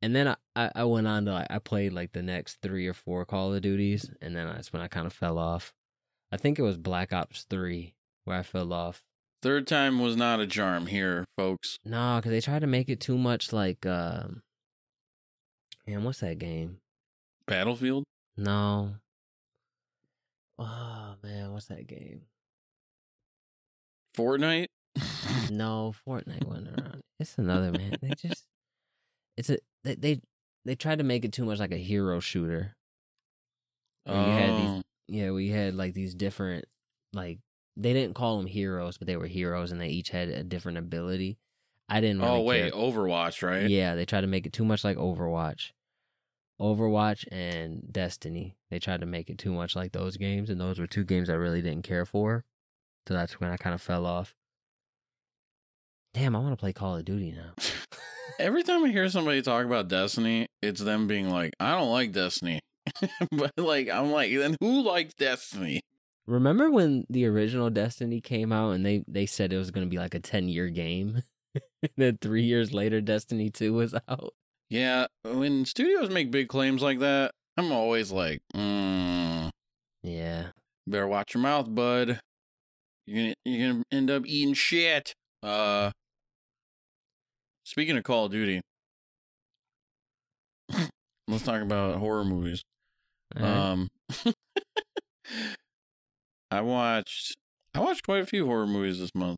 And 0.00 0.14
then 0.14 0.36
I, 0.54 0.70
I, 0.74 0.84
went 0.84 1.08
on 1.08 1.24
to 1.24 1.32
like 1.32 1.48
I 1.50 1.58
played 1.58 1.92
like 1.92 2.12
the 2.12 2.22
next 2.22 2.58
three 2.62 2.86
or 2.86 2.94
four 2.94 3.24
Call 3.24 3.52
of 3.52 3.62
Duties 3.62 4.08
and 4.22 4.36
then 4.36 4.46
that's 4.46 4.72
when 4.72 4.80
I 4.80 4.88
kind 4.88 5.06
of 5.06 5.12
fell 5.12 5.38
off. 5.38 5.72
I 6.30 6.36
think 6.36 6.58
it 6.58 6.62
was 6.62 6.76
Black 6.76 7.12
Ops 7.12 7.46
3 7.50 7.94
where 8.24 8.38
I 8.38 8.42
fell 8.42 8.72
off. 8.72 9.02
Third 9.40 9.66
time 9.66 9.98
was 10.00 10.16
not 10.16 10.40
a 10.40 10.46
charm 10.46 10.86
here, 10.86 11.24
folks. 11.36 11.78
No, 11.84 12.16
because 12.16 12.30
they 12.32 12.40
tried 12.40 12.60
to 12.60 12.66
make 12.66 12.88
it 12.88 13.00
too 13.00 13.16
much 13.16 13.52
like, 13.52 13.86
um, 13.86 14.42
man, 15.86 16.04
what's 16.04 16.20
that 16.20 16.38
game? 16.38 16.78
Battlefield? 17.46 18.04
No. 18.36 18.94
Oh 20.58 21.14
man, 21.22 21.52
what's 21.52 21.66
that 21.66 21.86
game? 21.86 22.22
Fortnite? 24.16 24.66
No, 25.50 25.94
Fortnite 26.06 26.46
went 26.46 26.68
around. 26.68 27.00
It's 27.20 27.38
another 27.38 27.72
man. 27.72 27.94
They 28.02 28.10
just, 28.16 28.44
it's 29.36 29.50
a 29.50 29.58
they 29.84 29.94
they 29.94 30.20
they 30.64 30.74
tried 30.74 30.98
to 30.98 31.04
make 31.04 31.24
it 31.24 31.32
too 31.32 31.44
much 31.44 31.58
like 31.58 31.72
a 31.72 31.76
hero 31.76 32.20
shooter. 32.20 32.74
You 34.06 34.14
had 34.14 34.50
these 34.50 34.68
Oh, 34.68 34.82
Yeah, 35.06 35.30
we 35.32 35.50
had 35.50 35.74
like 35.74 35.94
these 35.94 36.14
different 36.14 36.64
like 37.12 37.38
they 37.76 37.92
didn't 37.92 38.14
call 38.14 38.38
them 38.38 38.46
heroes, 38.46 38.98
but 38.98 39.06
they 39.06 39.16
were 39.16 39.26
heroes 39.26 39.70
and 39.70 39.80
they 39.80 39.88
each 39.88 40.10
had 40.10 40.28
a 40.28 40.42
different 40.42 40.78
ability. 40.78 41.38
I 41.88 42.00
didn't 42.00 42.22
oh, 42.22 42.26
really 42.26 42.38
oh 42.38 42.42
wait, 42.42 42.72
care. 42.72 42.80
Overwatch, 42.80 43.42
right? 43.42 43.68
Yeah, 43.68 43.94
they 43.94 44.04
tried 44.04 44.22
to 44.22 44.26
make 44.26 44.46
it 44.46 44.52
too 44.52 44.64
much 44.64 44.84
like 44.84 44.96
Overwatch. 44.96 45.70
Overwatch 46.60 47.24
and 47.30 47.90
Destiny. 47.90 48.56
They 48.70 48.78
tried 48.78 49.00
to 49.00 49.06
make 49.06 49.30
it 49.30 49.38
too 49.38 49.52
much 49.52 49.76
like 49.76 49.92
those 49.92 50.16
games, 50.16 50.50
and 50.50 50.60
those 50.60 50.78
were 50.78 50.86
two 50.86 51.04
games 51.04 51.30
I 51.30 51.34
really 51.34 51.62
didn't 51.62 51.84
care 51.84 52.04
for. 52.04 52.44
So 53.06 53.14
that's 53.14 53.40
when 53.40 53.50
I 53.50 53.56
kind 53.56 53.74
of 53.74 53.80
fell 53.80 54.04
off. 54.04 54.34
Damn, 56.12 56.34
I 56.34 56.40
want 56.40 56.52
to 56.52 56.56
play 56.56 56.72
Call 56.72 56.96
of 56.96 57.04
Duty 57.04 57.32
now. 57.32 57.52
Every 58.38 58.62
time 58.62 58.84
I 58.84 58.88
hear 58.88 59.08
somebody 59.08 59.42
talk 59.42 59.64
about 59.64 59.88
Destiny, 59.88 60.46
it's 60.62 60.80
them 60.80 61.06
being 61.06 61.28
like, 61.28 61.52
I 61.58 61.72
don't 61.72 61.90
like 61.90 62.12
Destiny. 62.12 62.60
but 63.32 63.52
like 63.56 63.88
I'm 63.90 64.10
like, 64.10 64.32
then 64.32 64.56
who 64.60 64.82
likes 64.82 65.14
Destiny? 65.14 65.80
Remember 66.26 66.70
when 66.70 67.04
the 67.08 67.26
original 67.26 67.70
Destiny 67.70 68.20
came 68.20 68.52
out 68.52 68.70
and 68.72 68.84
they 68.84 69.02
they 69.08 69.26
said 69.26 69.52
it 69.52 69.58
was 69.58 69.70
going 69.70 69.86
to 69.86 69.90
be 69.90 69.98
like 69.98 70.14
a 70.14 70.20
10-year 70.20 70.68
game? 70.68 71.22
and 71.82 71.90
then 71.96 72.18
3 72.20 72.42
years 72.42 72.72
later 72.72 73.00
Destiny 73.00 73.50
2 73.50 73.72
was 73.72 73.94
out. 74.08 74.34
Yeah, 74.70 75.06
when 75.24 75.64
studios 75.64 76.10
make 76.10 76.30
big 76.30 76.48
claims 76.48 76.82
like 76.82 76.98
that, 76.98 77.32
I'm 77.56 77.72
always 77.72 78.12
like, 78.12 78.40
mm, 78.54 79.50
Yeah. 80.02 80.48
better 80.86 81.06
watch 81.08 81.34
your 81.34 81.42
mouth, 81.42 81.74
bud. 81.74 82.20
You're 83.06 83.22
gonna 83.22 83.34
you're 83.46 83.72
gonna 83.72 83.84
end 83.90 84.10
up 84.10 84.24
eating 84.26 84.54
shit. 84.54 85.14
Uh 85.42 85.92
speaking 87.68 87.96
of 87.98 88.02
Call 88.04 88.24
of 88.26 88.32
Duty, 88.32 88.62
let's 91.28 91.44
talk 91.44 91.60
about 91.60 91.96
horror 91.96 92.24
movies. 92.24 92.62
Right. 93.36 93.44
Um 93.44 93.88
I 96.50 96.62
watched 96.62 97.36
I 97.74 97.80
watched 97.80 98.04
quite 98.04 98.22
a 98.22 98.26
few 98.26 98.46
horror 98.46 98.66
movies 98.66 98.98
this 98.98 99.14
month. 99.14 99.36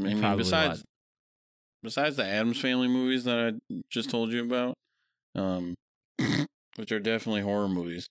I 0.00 0.02
mean, 0.02 0.36
besides 0.36 0.82
besides 1.82 2.16
the 2.16 2.24
Addams 2.24 2.60
Family 2.60 2.88
movies 2.88 3.22
that 3.24 3.38
I 3.38 3.82
just 3.88 4.10
told 4.10 4.32
you 4.32 4.42
about, 4.44 4.74
um, 5.36 5.74
which 6.76 6.90
are 6.90 6.98
definitely 6.98 7.42
horror 7.42 7.68
movies. 7.68 8.08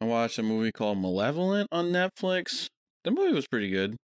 I 0.00 0.04
watched 0.04 0.38
a 0.38 0.44
movie 0.44 0.70
called 0.70 0.98
Malevolent 0.98 1.68
on 1.72 1.86
Netflix. 1.86 2.68
The 3.02 3.10
movie 3.10 3.32
was 3.34 3.48
pretty 3.48 3.70
good. 3.70 3.96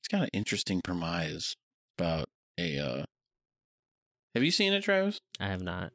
It's 0.00 0.08
got 0.08 0.22
an 0.22 0.30
interesting 0.32 0.80
premise 0.82 1.54
about 1.98 2.24
a. 2.58 2.78
uh 2.78 3.04
Have 4.34 4.42
you 4.42 4.50
seen 4.50 4.72
it, 4.72 4.82
Travis? 4.82 5.20
I 5.38 5.48
have 5.48 5.62
not. 5.62 5.92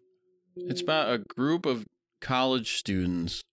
It's 0.56 0.82
about 0.82 1.12
a 1.12 1.20
group 1.20 1.66
of 1.66 1.86
college 2.22 2.78
students 2.78 3.44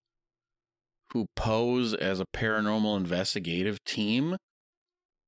who 1.12 1.26
pose 1.36 1.94
as 1.94 2.20
a 2.20 2.26
paranormal 2.34 2.96
investigative 2.96 3.82
team 3.84 4.36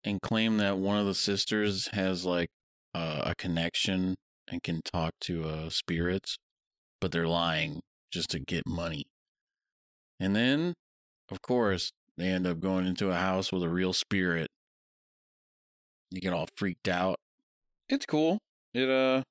and 0.05 0.21
claim 0.21 0.59
that 0.59 0.79
one 0.79 0.99
of 0.99 1.07
the 1.07 1.15
sisters 1.15 1.89
has 1.93 2.25
like 2.25 2.49
uh, 2.95 3.23
a 3.25 3.35
connection 3.35 4.17
and 4.49 4.63
can 4.63 4.81
talk 4.83 5.13
to 5.23 5.45
uh, 5.45 5.71
spirits, 5.71 6.37
but 7.01 7.13
they're 7.13 7.29
lying 7.29 7.81
just 8.13 8.31
to 8.31 8.41
get 8.41 8.63
money. 8.67 9.05
And 10.21 10.35
then, 10.35 10.75
of 11.31 11.43
course, 11.43 11.93
they 12.17 12.29
end 12.29 12.47
up 12.47 12.61
going 12.61 12.87
into 12.87 13.11
a 13.11 13.17
house 13.17 13.53
with 13.53 13.63
a 13.63 13.69
real 13.69 13.93
spirit. 13.93 14.49
You 16.11 16.21
get 16.21 16.33
all 16.33 16.49
freaked 16.57 16.89
out. 16.89 17.17
It's 17.89 18.07
cool. 18.07 18.39
It 18.73 18.89
uh 18.89 19.23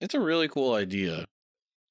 it's 0.00 0.14
a 0.14 0.20
really 0.20 0.48
cool 0.48 0.74
idea. 0.74 1.26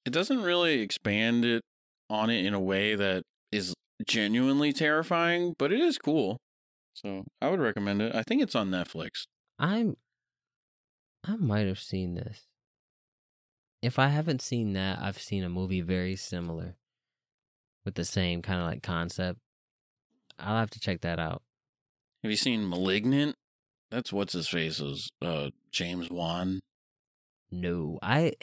It 0.05 0.11
doesn't 0.11 0.41
really 0.41 0.81
expand 0.81 1.45
it 1.45 1.61
on 2.09 2.29
it 2.29 2.45
in 2.45 2.53
a 2.53 2.59
way 2.59 2.95
that 2.95 3.23
is 3.51 3.73
genuinely 4.07 4.73
terrifying, 4.73 5.53
but 5.57 5.71
it 5.71 5.79
is 5.79 5.97
cool. 5.97 6.37
So 6.93 7.23
I 7.41 7.49
would 7.49 7.59
recommend 7.59 8.01
it. 8.01 8.15
I 8.15 8.23
think 8.23 8.41
it's 8.41 8.55
on 8.55 8.69
Netflix. 8.69 9.25
I'm 9.57 9.95
I 11.25 11.35
might 11.35 11.67
have 11.67 11.79
seen 11.79 12.15
this. 12.15 12.45
If 13.81 13.99
I 13.99 14.07
haven't 14.07 14.41
seen 14.41 14.73
that, 14.73 14.99
I've 15.01 15.19
seen 15.19 15.43
a 15.43 15.49
movie 15.49 15.81
very 15.81 16.15
similar 16.15 16.75
with 17.85 17.95
the 17.95 18.05
same 18.05 18.41
kind 18.41 18.59
of 18.59 18.67
like 18.67 18.83
concept. 18.83 19.39
I'll 20.37 20.57
have 20.57 20.69
to 20.71 20.79
check 20.79 21.01
that 21.01 21.19
out. 21.19 21.41
Have 22.23 22.31
you 22.31 22.37
seen 22.37 22.67
Malignant? 22.67 23.35
That's 23.91 24.11
what's 24.11 24.33
his 24.33 24.47
face 24.47 24.79
is 24.79 25.09
uh 25.21 25.49
James 25.71 26.09
Wan. 26.09 26.59
No, 27.51 27.97
I, 28.01 28.33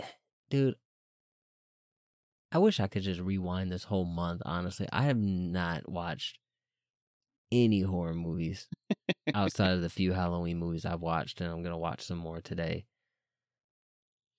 dude, 0.50 0.74
I 2.52 2.58
wish 2.58 2.80
I 2.80 2.86
could 2.88 3.02
just 3.02 3.20
rewind 3.20 3.70
this 3.70 3.84
whole 3.84 4.04
month. 4.04 4.42
Honestly, 4.44 4.88
I 4.92 5.02
have 5.04 5.18
not 5.18 5.88
watched 5.88 6.38
any 7.52 7.82
horror 7.82 8.14
movies 8.14 8.68
outside 9.34 9.72
of 9.72 9.82
the 9.82 9.90
few 9.90 10.12
Halloween 10.12 10.58
movies 10.58 10.84
I've 10.84 11.00
watched, 11.00 11.40
and 11.40 11.50
I'm 11.50 11.62
gonna 11.62 11.78
watch 11.78 12.00
some 12.02 12.18
more 12.18 12.40
today. 12.40 12.86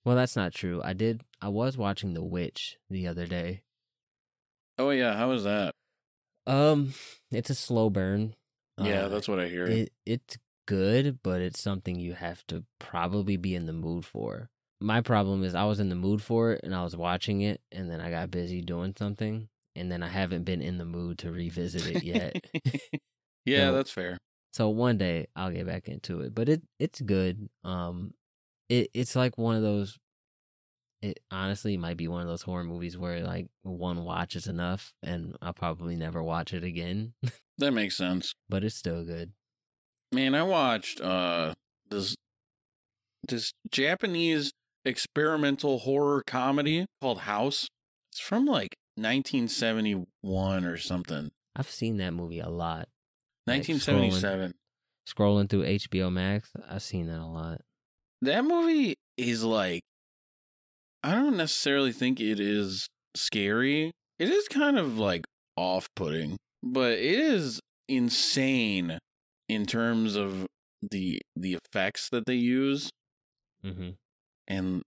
Well, 0.05 0.15
that's 0.15 0.35
not 0.35 0.53
true. 0.53 0.81
I 0.83 0.93
did. 0.93 1.21
I 1.41 1.49
was 1.49 1.77
watching 1.77 2.13
The 2.13 2.23
Witch 2.23 2.77
the 2.89 3.07
other 3.07 3.25
day. 3.25 3.63
Oh 4.77 4.89
yeah, 4.91 5.15
how 5.15 5.29
was 5.29 5.43
that? 5.43 5.75
Um, 6.45 6.93
it's 7.31 7.49
a 7.49 7.55
slow 7.55 7.89
burn. 7.89 8.35
Yeah, 8.77 9.03
Uh, 9.03 9.07
that's 9.09 9.27
what 9.27 9.39
I 9.39 9.47
hear. 9.47 9.65
it 9.67 9.91
it's 10.05 10.37
good, 10.65 11.19
but 11.23 11.41
it's 11.41 11.59
something 11.61 11.99
you 11.99 12.13
have 12.13 12.45
to 12.47 12.63
probably 12.79 13.37
be 13.37 13.55
in 13.55 13.65
the 13.65 13.73
mood 13.73 14.05
for. 14.05 14.49
My 14.79 15.01
problem 15.01 15.43
is 15.43 15.55
I 15.55 15.63
was 15.65 15.79
in 15.79 15.89
the 15.89 15.95
mood 15.95 16.21
for 16.21 16.51
it 16.53 16.61
and 16.63 16.75
I 16.75 16.83
was 16.83 16.95
watching 16.95 17.41
it 17.41 17.61
and 17.71 17.89
then 17.89 17.99
I 17.99 18.11
got 18.11 18.29
busy 18.31 18.61
doing 18.61 18.93
something 18.97 19.49
and 19.75 19.91
then 19.91 20.03
I 20.03 20.07
haven't 20.07 20.43
been 20.43 20.61
in 20.61 20.77
the 20.77 20.85
mood 20.85 21.17
to 21.19 21.31
revisit 21.31 21.87
it 21.87 22.03
yet. 22.03 22.35
yeah, 23.45 23.67
So- 23.67 23.73
that's 23.73 23.91
fair. 23.91 24.17
so 24.53 24.69
one 24.69 24.97
day 24.97 25.27
I'll 25.35 25.51
get 25.51 25.65
back 25.67 25.87
into 25.87 26.21
it, 26.21 26.35
but 26.35 26.47
it 26.49 26.61
it's 26.79 27.01
good. 27.01 27.49
Um 27.63 28.13
it 28.69 28.89
it's 28.93 29.15
like 29.15 29.37
one 29.37 29.55
of 29.55 29.61
those 29.63 29.97
it 31.01 31.19
honestly 31.31 31.77
might 31.77 31.95
be 31.97 32.07
one 32.07 32.21
of 32.21 32.27
those 32.27 32.41
horror 32.41 32.63
movies 32.63 32.97
where 32.97 33.21
like 33.21 33.47
one 33.63 34.03
watch 34.03 34.35
is 34.35 34.47
enough 34.47 34.93
and 35.03 35.35
I'll 35.41 35.53
probably 35.53 35.95
never 35.95 36.21
watch 36.23 36.53
it 36.53 36.63
again, 36.63 37.13
That 37.59 37.71
makes 37.71 37.95
sense. 37.95 38.33
but 38.49 38.63
it's 38.63 38.75
still 38.75 39.03
good. 39.05 39.31
Man, 40.11 40.35
I 40.35 40.43
watched 40.43 41.01
uh 41.01 41.53
this 41.89 42.15
this 43.27 43.53
Japanese 43.71 44.51
experimental 44.87 45.79
horror 45.79 46.23
comedy 46.25 46.85
called 47.01 47.19
House. 47.19 47.67
It's 48.11 48.19
from 48.19 48.45
like 48.45 48.75
1971 48.95 50.65
or 50.65 50.77
something. 50.77 51.29
I've 51.55 51.69
seen 51.69 51.97
that 51.97 52.13
movie 52.13 52.39
a 52.39 52.49
lot. 52.49 52.87
Like, 53.45 53.67
1977. 53.67 54.53
scrolling 55.07 55.49
through 55.49 55.63
HBO 55.63 56.11
Max, 56.11 56.49
I've 56.69 56.81
seen 56.81 57.07
that 57.07 57.19
a 57.19 57.25
lot. 57.25 57.61
That 58.21 58.43
movie 58.45 58.95
is 59.17 59.43
like 59.43 59.81
I 61.03 61.11
don't 61.11 61.37
necessarily 61.37 61.91
think 61.91 62.19
it 62.19 62.39
is 62.39 62.87
scary. 63.15 63.91
It 64.19 64.29
is 64.29 64.47
kind 64.47 64.79
of 64.79 64.97
like 64.97 65.25
off-putting, 65.55 66.37
but 66.63 66.93
it 66.93 67.19
is 67.19 67.61
insane 67.87 68.97
in 69.47 69.65
terms 69.65 70.15
of 70.15 70.47
the 70.81 71.21
the 71.35 71.57
effects 71.63 72.09
that 72.11 72.25
they 72.25 72.35
use 72.35 72.89
Mm-hmm. 73.65 73.89
And 74.47 74.81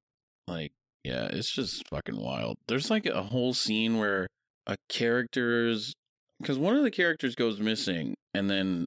like 0.47 0.73
yeah 1.05 1.27
it's 1.31 1.51
just 1.51 1.87
fucking 1.89 2.21
wild 2.21 2.57
there's 2.69 2.91
like 2.91 3.07
a 3.07 3.23
whole 3.25 3.55
scene 3.55 3.99
where 3.99 4.27
a 4.67 4.77
character's 4.89 5.93
because 6.41 6.59
one 6.59 6.77
of 6.77 6.83
the 6.83 6.91
characters 6.91 7.35
goes 7.35 7.59
missing 7.61 8.15
and 8.35 8.49
then 8.51 8.85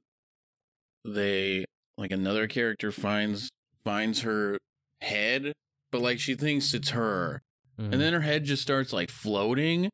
they 1.04 1.64
like 1.98 2.10
another 2.10 2.46
character 2.46 2.90
finds 2.90 3.48
finds 3.84 4.22
her 4.22 4.58
head 5.00 5.52
but 5.92 6.00
like 6.00 6.18
she 6.18 6.34
thinks 6.34 6.74
it's 6.74 6.90
her 6.90 7.40
Mm-hmm. 7.76 7.92
and 7.92 8.00
then 8.00 8.12
her 8.12 8.20
head 8.20 8.44
just 8.44 8.62
starts 8.62 8.92
like 8.92 9.10
floating 9.10 9.90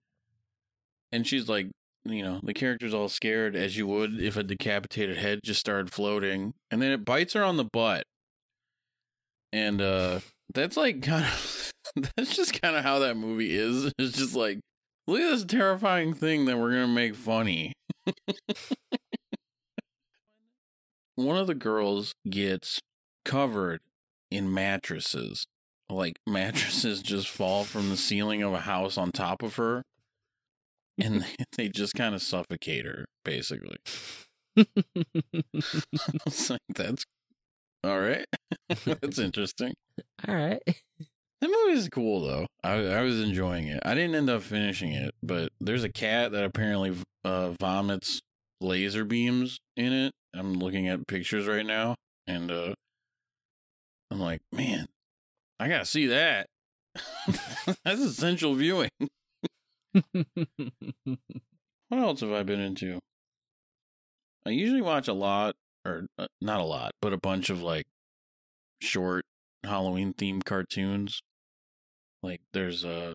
and 1.12 1.26
she's 1.26 1.48
like 1.48 1.68
you 2.04 2.22
know 2.22 2.38
the 2.42 2.52
character's 2.52 2.92
all 2.92 3.08
scared 3.08 3.56
as 3.56 3.78
you 3.78 3.86
would 3.86 4.20
if 4.20 4.36
a 4.36 4.42
decapitated 4.42 5.16
head 5.16 5.40
just 5.42 5.60
started 5.60 5.90
floating 5.90 6.52
and 6.70 6.82
then 6.82 6.92
it 6.92 7.06
bites 7.06 7.32
her 7.32 7.42
on 7.42 7.56
the 7.56 7.64
butt 7.64 8.04
and 9.50 9.80
uh 9.80 10.20
that's 10.54 10.76
like 10.76 11.02
kind 11.02 11.24
of 11.24 11.72
that's 12.16 12.36
just 12.36 12.60
kind 12.60 12.76
of 12.76 12.82
how 12.82 12.98
that 13.00 13.16
movie 13.16 13.56
is 13.56 13.92
it's 13.98 14.16
just 14.16 14.34
like 14.34 14.60
look 15.06 15.20
at 15.20 15.30
this 15.30 15.44
terrifying 15.44 16.12
thing 16.14 16.44
that 16.44 16.58
we're 16.58 16.70
gonna 16.70 16.86
make 16.86 17.14
funny 17.14 17.72
one 21.16 21.36
of 21.36 21.46
the 21.46 21.54
girls 21.54 22.14
gets 22.28 22.80
covered 23.24 23.80
in 24.30 24.52
mattresses. 24.52 25.46
Like 25.88 26.20
mattresses 26.26 27.02
just 27.02 27.28
fall 27.28 27.64
from 27.64 27.90
the 27.90 27.96
ceiling 27.96 28.42
of 28.42 28.52
a 28.52 28.60
house 28.60 28.96
on 28.96 29.10
top 29.10 29.42
of 29.42 29.56
her 29.56 29.82
and 30.98 31.24
they, 31.56 31.68
just 31.68 31.94
kind 31.94 32.14
of 32.14 32.22
suffocate 32.22 32.84
her 32.84 33.06
basically. 33.24 33.78
I 34.56 34.66
was 36.24 36.50
like, 36.50 36.60
that's 36.74 37.04
all 37.84 38.00
right. 38.00 38.26
that's 38.84 39.18
interesting. 39.18 39.74
All 40.26 40.34
right. 40.34 40.62
That 41.40 41.48
movie 41.48 41.78
is 41.78 41.88
cool 41.88 42.22
though. 42.22 42.46
I 42.62 42.72
I 42.72 43.02
was 43.02 43.20
enjoying 43.20 43.68
it. 43.68 43.80
I 43.84 43.94
didn't 43.94 44.14
end 44.14 44.28
up 44.28 44.42
finishing 44.42 44.92
it, 44.92 45.14
but 45.22 45.50
there's 45.60 45.84
a 45.84 45.88
cat 45.88 46.32
that 46.32 46.44
apparently 46.44 46.96
uh, 47.24 47.52
vomits 47.60 48.20
laser 48.60 49.04
beams 49.04 49.58
in 49.76 49.92
it. 49.92 50.12
I'm 50.34 50.54
looking 50.54 50.88
at 50.88 51.06
pictures 51.06 51.46
right 51.46 51.64
now, 51.64 51.94
and 52.26 52.50
uh, 52.50 52.74
I'm 54.10 54.20
like, 54.20 54.40
man, 54.52 54.86
I 55.58 55.68
gotta 55.68 55.86
see 55.86 56.06
that. 56.08 56.46
That's 57.84 58.00
essential 58.00 58.54
viewing. 58.54 58.90
What 61.90 61.98
else 61.98 62.20
have 62.20 62.32
I 62.32 62.42
been 62.44 62.60
into? 62.60 63.00
I 64.46 64.50
usually 64.50 64.80
watch 64.80 65.08
a 65.08 65.12
lot, 65.12 65.54
or 65.84 66.06
uh, 66.18 66.26
not 66.40 66.60
a 66.60 66.64
lot, 66.64 66.92
but 67.00 67.12
a 67.12 67.18
bunch 67.18 67.50
of 67.50 67.62
like 67.62 67.86
short 68.80 69.24
Halloween 69.64 70.12
themed 70.14 70.44
cartoons. 70.44 71.20
Like 72.22 72.40
there's 72.52 72.84
a 72.84 73.14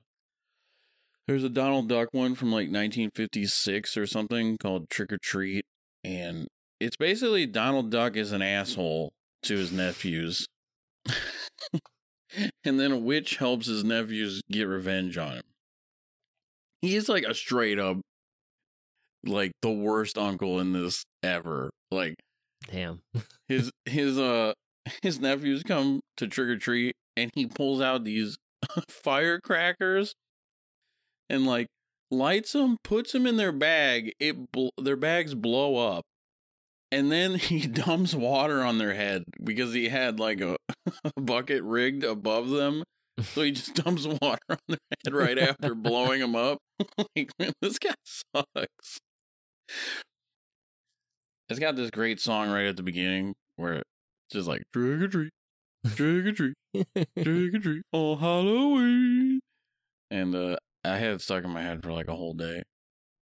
there's 1.27 1.43
a 1.43 1.49
Donald 1.49 1.89
Duck 1.89 2.09
one 2.11 2.35
from 2.35 2.49
like 2.49 2.67
1956 2.67 3.97
or 3.97 4.07
something 4.07 4.57
called 4.57 4.89
Trick 4.89 5.11
or 5.11 5.17
Treat, 5.17 5.65
and 6.03 6.47
it's 6.79 6.97
basically 6.97 7.45
Donald 7.45 7.91
Duck 7.91 8.15
is 8.15 8.31
an 8.31 8.41
asshole 8.41 9.13
to 9.43 9.57
his 9.57 9.71
nephews. 9.71 10.45
and 12.63 12.79
then 12.79 12.91
a 12.91 12.97
witch 12.97 13.37
helps 13.37 13.67
his 13.67 13.83
nephews 13.83 14.41
get 14.51 14.63
revenge 14.63 15.17
on 15.17 15.33
him. 15.33 15.43
He's 16.81 17.09
like 17.09 17.23
a 17.23 17.33
straight 17.33 17.79
up 17.79 17.97
like 19.25 19.53
the 19.61 19.71
worst 19.71 20.17
uncle 20.17 20.59
in 20.59 20.73
this 20.73 21.05
ever. 21.23 21.71
Like 21.91 22.15
Damn. 22.71 23.01
his 23.47 23.71
his 23.85 24.17
uh 24.17 24.53
his 25.01 25.19
nephews 25.19 25.63
come 25.63 26.01
to 26.17 26.27
trick 26.27 26.49
or 26.49 26.57
treat 26.57 26.95
and 27.17 27.31
he 27.33 27.45
pulls 27.45 27.81
out 27.81 28.03
these 28.03 28.37
firecrackers 28.89 30.13
and 31.29 31.45
like 31.45 31.67
lights 32.11 32.53
them, 32.53 32.77
puts 32.83 33.11
them 33.11 33.25
in 33.25 33.37
their 33.37 33.51
bag. 33.51 34.13
It 34.19 34.51
bl- 34.51 34.69
their 34.77 34.95
bags 34.95 35.33
blow 35.33 35.77
up. 35.77 36.03
And 36.91 37.11
then 37.11 37.35
he 37.35 37.67
dumps 37.67 38.13
water 38.13 38.61
on 38.61 38.77
their 38.77 38.93
head 38.93 39.23
because 39.43 39.73
he 39.73 39.89
had 39.89 40.19
like 40.19 40.41
a, 40.41 40.55
a 41.03 41.21
bucket 41.21 41.63
rigged 41.63 42.03
above 42.03 42.49
them. 42.49 42.83
So 43.21 43.43
he 43.43 43.51
just 43.51 43.75
dumps 43.75 44.05
water 44.05 44.39
on 44.49 44.57
their 44.67 44.77
head 44.91 45.13
right 45.13 45.39
after 45.39 45.73
blowing 45.73 46.19
them 46.19 46.35
up. 46.35 46.59
like, 47.15 47.31
man, 47.39 47.53
this 47.61 47.79
guy 47.79 47.95
sucks. 48.03 48.99
It's 51.49 51.59
got 51.59 51.75
this 51.75 51.91
great 51.91 52.19
song 52.19 52.49
right 52.49 52.65
at 52.65 52.75
the 52.75 52.83
beginning 52.83 53.35
where 53.55 53.75
it's 53.75 53.83
just 54.31 54.47
like 54.47 54.63
trick 54.73 55.01
or 55.01 55.07
treat, 55.07 55.31
trick 55.95 56.25
or 56.25 56.31
treat, 56.31 56.55
trick 56.73 57.53
or 57.53 57.59
treat 57.59 57.83
on 57.91 58.17
Halloween. 58.17 59.39
And 60.09 60.33
uh, 60.33 60.57
I 60.83 60.97
had 60.97 61.11
it 61.11 61.21
stuck 61.21 61.43
in 61.43 61.51
my 61.51 61.61
head 61.61 61.83
for 61.83 61.91
like 61.91 62.07
a 62.07 62.15
whole 62.15 62.33
day. 62.33 62.63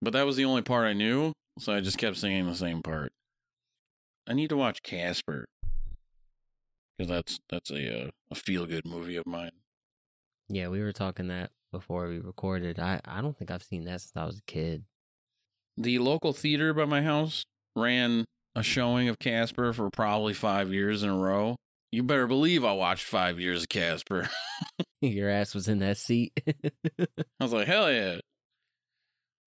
But 0.03 0.13
that 0.13 0.25
was 0.25 0.36
the 0.36 0.45
only 0.45 0.62
part 0.62 0.86
I 0.88 0.93
knew, 0.93 1.34
so 1.60 1.73
I 1.73 1.79
just 1.81 1.97
kept 1.97 2.17
singing 2.17 2.45
the 2.45 2.55
same 2.55 2.81
part. 2.81 3.12
I 4.27 4.34
need 4.34 4.49
to 4.49 4.57
watch 4.57 4.84
Casper. 4.84 5.45
Because 6.97 7.10
that's 7.10 7.39
that's 7.49 7.71
a 7.71 8.03
uh, 8.05 8.10
a 8.29 8.36
feel 8.36 8.67
good 8.67 8.86
movie 8.86 9.15
of 9.15 9.25
mine. 9.25 9.51
yeah, 10.47 10.67
we 10.67 10.81
were 10.81 10.91
talking 10.91 11.27
that 11.29 11.49
before 11.71 12.07
we 12.07 12.19
recorded. 12.19 12.79
I, 12.79 13.01
I 13.05 13.21
don't 13.21 13.36
think 13.36 13.49
I've 13.49 13.63
seen 13.63 13.86
that 13.86 14.01
since 14.01 14.12
I 14.15 14.25
was 14.25 14.38
a 14.38 14.43
kid. 14.51 14.84
The 15.77 15.97
local 15.99 16.34
theater 16.34 16.73
by 16.73 16.86
my 16.86 17.01
house 17.01 17.45
ran 17.75 18.25
a 18.55 18.63
showing 18.63 19.10
of 19.10 19.19
Casper 19.19 19.73
for 19.73 19.89
probably 19.89 20.34
five 20.34 20.73
years 20.73 21.03
in 21.03 21.10
a 21.10 21.17
row. 21.17 21.55
You 21.91 22.03
better 22.03 22.27
believe 22.27 22.63
I 22.63 22.71
watched 22.73 23.05
five 23.05 23.39
years 23.39 23.63
of 23.63 23.69
Casper. 23.69 24.29
Your 25.01 25.29
ass 25.29 25.53
was 25.53 25.67
in 25.67 25.79
that 25.79 25.97
seat. 25.97 26.31
I 26.99 27.07
was 27.39 27.51
like, 27.51 27.67
hell 27.67 27.91
yeah. 27.91 28.19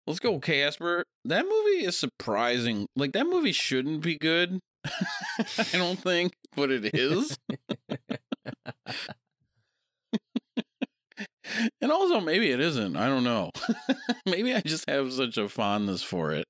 Let's 0.07 0.19
go, 0.19 0.39
Casper. 0.39 1.05
That 1.25 1.45
movie 1.45 1.85
is 1.85 1.97
surprising. 1.97 2.87
Like, 2.95 3.11
that 3.13 3.27
movie 3.27 3.51
shouldn't 3.51 4.01
be 4.01 4.17
good. 4.17 4.59
I 4.85 5.65
don't 5.73 5.99
think, 5.99 6.33
but 6.55 6.71
it 6.71 6.95
is. 6.95 7.37
and 11.79 11.91
also, 11.91 12.19
maybe 12.19 12.49
it 12.49 12.59
isn't. 12.59 12.95
I 12.95 13.07
don't 13.07 13.23
know. 13.23 13.51
maybe 14.25 14.55
I 14.55 14.61
just 14.61 14.89
have 14.89 15.13
such 15.13 15.37
a 15.37 15.47
fondness 15.47 16.01
for 16.01 16.31
it. 16.31 16.45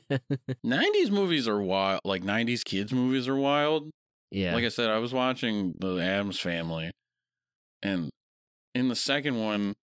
90s 0.64 1.10
movies 1.10 1.48
are 1.48 1.60
wild. 1.60 2.00
Like, 2.04 2.22
90s 2.22 2.64
kids 2.64 2.92
movies 2.92 3.28
are 3.28 3.36
wild. 3.36 3.90
yeah. 4.30 4.54
Like 4.54 4.64
I 4.64 4.68
said, 4.68 4.90
I 4.90 4.98
was 4.98 5.12
watching 5.12 5.74
the 5.78 5.98
Addams 5.98 6.40
Family, 6.40 6.90
and 7.82 8.10
in 8.74 8.88
the 8.88 8.96
second 8.96 9.38
one, 9.38 9.74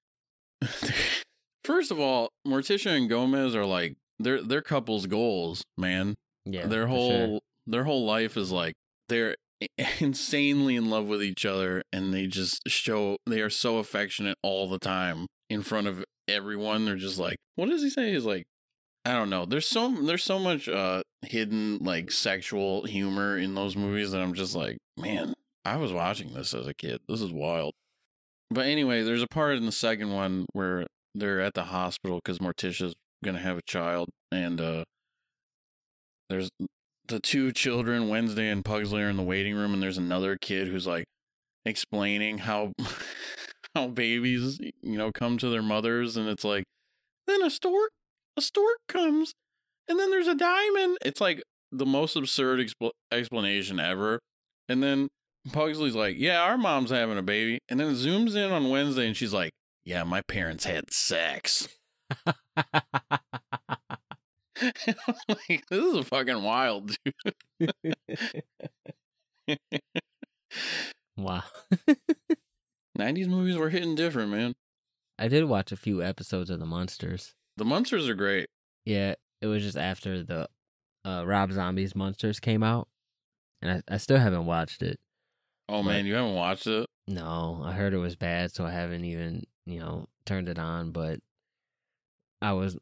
first 1.63 1.91
of 1.91 2.00
all, 2.00 2.30
Morticia 2.48 2.95
and 2.95 3.10
Gomez 3.10 3.56
are 3.56 3.65
like 3.65 3.95
their 4.19 4.41
their 4.41 4.62
couple's 4.62 5.06
goals, 5.06 5.63
man. 5.78 6.15
yeah. 6.45 6.65
their 6.65 6.88
whole 6.88 7.10
sure. 7.12 7.39
their 7.67 7.84
whole 7.84 8.06
life 8.06 8.38
is 8.38 8.52
like 8.52 8.74
they're 9.08 9.36
insanely 10.00 10.76
in 10.76 10.89
love 10.89 11.06
with 11.06 11.24
each 11.24 11.45
other, 11.45 11.84
and 11.93 12.13
they 12.13 12.28
just 12.28 12.67
show 12.67 13.17
they 13.26 13.41
are 13.41 13.50
so 13.50 13.78
affectionate 13.78 14.38
all 14.41 14.69
the 14.69 14.80
time 14.80 15.28
in 15.50 15.62
front 15.62 15.88
of 15.88 16.04
everyone. 16.28 16.86
They're 16.86 16.95
just 16.95 17.19
like, 17.19 17.38
what 17.56 17.69
does 17.69 17.82
he 17.82 17.89
say? 17.89 18.12
He's 18.13 18.26
like, 18.26 18.45
I 19.06 19.14
don't 19.14 19.30
know. 19.30 19.46
There's 19.46 19.68
so 19.68 19.90
there's 19.90 20.24
so 20.24 20.40
much 20.40 20.68
uh 20.68 21.04
hidden 21.22 21.80
like 21.80 22.12
sexual 22.12 22.84
humor 22.84 23.38
in 23.38 23.56
those 23.56 23.76
movies 23.76 24.12
that 24.12 24.22
I'm 24.22 24.34
just 24.34 24.56
like, 24.56 24.78
man, 24.98 25.34
I 25.66 25.78
was 25.78 25.94
watching 25.94 26.34
this 26.34 26.54
as 26.54 26.68
a 26.68 26.74
kid. 26.74 27.00
This 27.08 27.22
is 27.22 27.32
wild. 27.32 27.74
But 28.52 28.66
anyway, 28.66 29.04
there's 29.04 29.22
a 29.22 29.28
part 29.28 29.58
in 29.58 29.66
the 29.66 29.72
second 29.72 30.12
one 30.12 30.46
where 30.54 30.88
they're 31.16 31.42
at 31.42 31.54
the 31.54 31.66
hospital 31.66 32.20
because 32.24 32.40
Morticia's 32.40 32.94
gonna 33.24 33.40
have 33.40 33.58
a 33.58 33.64
child, 33.64 34.10
and 34.32 34.60
uh 34.60 34.84
there's 36.30 36.50
the 37.08 37.20
two 37.20 37.52
children, 37.52 38.08
Wednesday 38.08 38.50
and 38.50 38.64
Pugsley, 38.64 39.02
are 39.02 39.10
in 39.10 39.18
the 39.18 39.24
waiting 39.24 39.56
room, 39.56 39.74
and 39.74 39.82
there's 39.82 39.98
another 39.98 40.38
kid 40.40 40.68
who's 40.68 40.88
like 40.88 41.06
explaining 41.66 42.40
how 42.40 42.72
how 43.76 43.88
babies, 43.88 44.60
you 44.60 44.98
know, 44.98 45.12
come 45.12 45.38
to 45.38 45.50
their 45.50 45.64
mothers, 45.64 46.18
and 46.18 46.28
it's 46.28 46.44
like, 46.44 46.64
then 47.28 47.42
a 47.42 47.50
stork, 47.50 47.92
a 48.38 48.42
stork 48.42 48.78
comes, 48.88 49.34
and 49.88 50.00
then 50.00 50.12
there's 50.12 50.28
a 50.28 50.36
diamond. 50.36 50.98
It's 51.04 51.22
like 51.22 51.44
the 51.72 51.86
most 51.86 52.15
absurd 52.15 52.60
expl- 52.60 52.92
explanation 53.12 53.80
ever. 53.80 54.20
And 54.68 54.84
then 54.84 55.10
Pugsley's 55.52 55.96
like, 55.96 56.15
"Yeah, 56.18 56.42
our 56.42 56.58
mom's 56.58 56.92
having 56.92 57.18
a 57.18 57.24
baby," 57.24 57.60
and 57.70 57.80
then 57.80 57.89
it 57.89 57.96
zooms 57.98 58.36
in 58.36 58.52
on 58.52 58.70
Wednesday, 58.70 59.08
and 59.08 59.18
she's 59.18 59.34
like, 59.34 59.52
"Yeah, 59.84 60.04
my 60.04 60.22
parents 60.22 60.65
had 60.65 60.92
sex." 60.94 61.68
like, 65.30 65.65
this 65.70 65.96
is 65.96 66.08
fucking 66.08 66.44
wild, 66.44 66.96
dude. 67.60 67.72
wow. 71.18 71.44
90s 72.98 73.28
movies 73.28 73.56
were 73.56 73.70
hitting 73.70 73.96
different, 73.96 74.32
man. 74.32 74.54
I 75.18 75.28
did 75.28 75.46
watch 75.46 75.72
a 75.72 75.78
few 75.78 76.04
episodes 76.04 76.50
of 76.50 76.60
The 76.60 76.65
Munsters. 76.65 77.34
The 77.60 77.65
Munsters 77.65 78.08
are 78.08 78.15
great. 78.15 78.48
Yeah, 78.86 79.15
it 79.41 79.48
was 79.48 79.62
just 79.62 79.78
after 79.78 80.24
the 80.24 80.48
uh, 81.04 81.26
Rob 81.28 81.52
Zombie's 81.52 81.93
Munsters 81.93 82.39
came 82.39 82.63
out, 82.63 82.88
and 83.62 83.84
I, 83.89 83.95
I 83.95 83.98
still 83.98 84.17
haven't 84.17 84.45
watched 84.45 84.82
it. 84.82 84.98
Oh 85.67 85.84
man, 85.84 86.06
you 86.06 86.13
haven't 86.13 86.36
watched 86.36 86.67
it? 86.67 86.88
No, 87.06 87.62
I 87.62 87.74
heard 87.74 87.93
it 87.93 87.98
was 87.98 88.15
bad, 88.15 88.54
so 88.54 88.65
I 88.65 88.72
haven't 88.72 89.04
even 89.04 89.43
you 89.65 89.82
know 89.82 90.08
turned 90.26 90.48
it 90.48 90.58
on. 90.58 90.91
But 90.91 91.19
I 92.41 92.54
was 92.54 92.78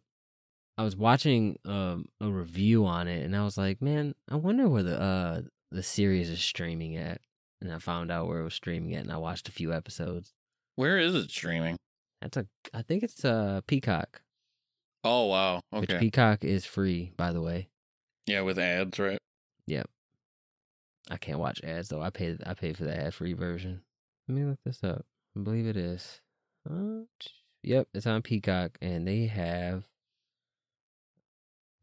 I 0.77 0.83
was 0.83 0.95
watching 0.95 1.57
um, 1.65 2.05
a 2.21 2.29
review 2.29 2.85
on 2.85 3.07
it, 3.07 3.25
and 3.25 3.35
I 3.35 3.43
was 3.43 3.57
like, 3.57 3.81
man, 3.81 4.13
I 4.29 4.35
wonder 4.35 4.69
where 4.69 4.83
the 4.83 5.01
uh 5.01 5.41
the 5.71 5.81
series 5.81 6.29
is 6.29 6.39
streaming 6.39 6.95
at. 6.97 7.19
And 7.61 7.73
I 7.73 7.79
found 7.79 8.11
out 8.11 8.27
where 8.27 8.41
it 8.41 8.43
was 8.43 8.53
streaming 8.53 8.93
at, 8.93 9.01
and 9.01 9.11
I 9.11 9.17
watched 9.17 9.49
a 9.49 9.51
few 9.51 9.73
episodes. 9.73 10.33
Where 10.75 10.99
is 10.99 11.15
it 11.15 11.31
streaming? 11.31 11.77
That's 12.21 12.37
a 12.37 12.45
I 12.75 12.83
think 12.83 13.01
it's 13.01 13.25
uh 13.25 13.61
Peacock, 13.65 14.21
Oh 15.09 15.27
wow. 15.27 15.61
which 15.71 15.89
Okay. 15.89 15.99
Peacock 15.99 16.43
is 16.43 16.65
free, 16.65 17.11
by 17.15 17.31
the 17.31 17.41
way. 17.41 17.69
yeah, 18.25 18.41
with 18.41 18.59
ads, 18.59 18.99
right? 18.99 19.19
Yep. 19.65 19.89
I 21.09 21.15
can't 21.15 21.39
watch 21.39 21.63
ads 21.63 21.87
though. 21.87 22.01
I 22.01 22.09
paid 22.09 22.41
I 22.45 22.53
paid 22.53 22.77
for 22.77 22.83
the 22.83 22.93
ad 22.95 23.13
free 23.13 23.31
version. 23.33 23.81
Let 24.27 24.37
me 24.37 24.43
look 24.43 24.59
this 24.65 24.83
up. 24.83 25.05
I 25.37 25.39
believe 25.39 25.65
it 25.65 25.77
is. 25.77 26.19
Uh, 26.69 27.03
yep, 27.63 27.87
it's 27.93 28.05
on 28.05 28.21
Peacock, 28.21 28.77
and 28.81 29.07
they 29.07 29.27
have 29.27 29.85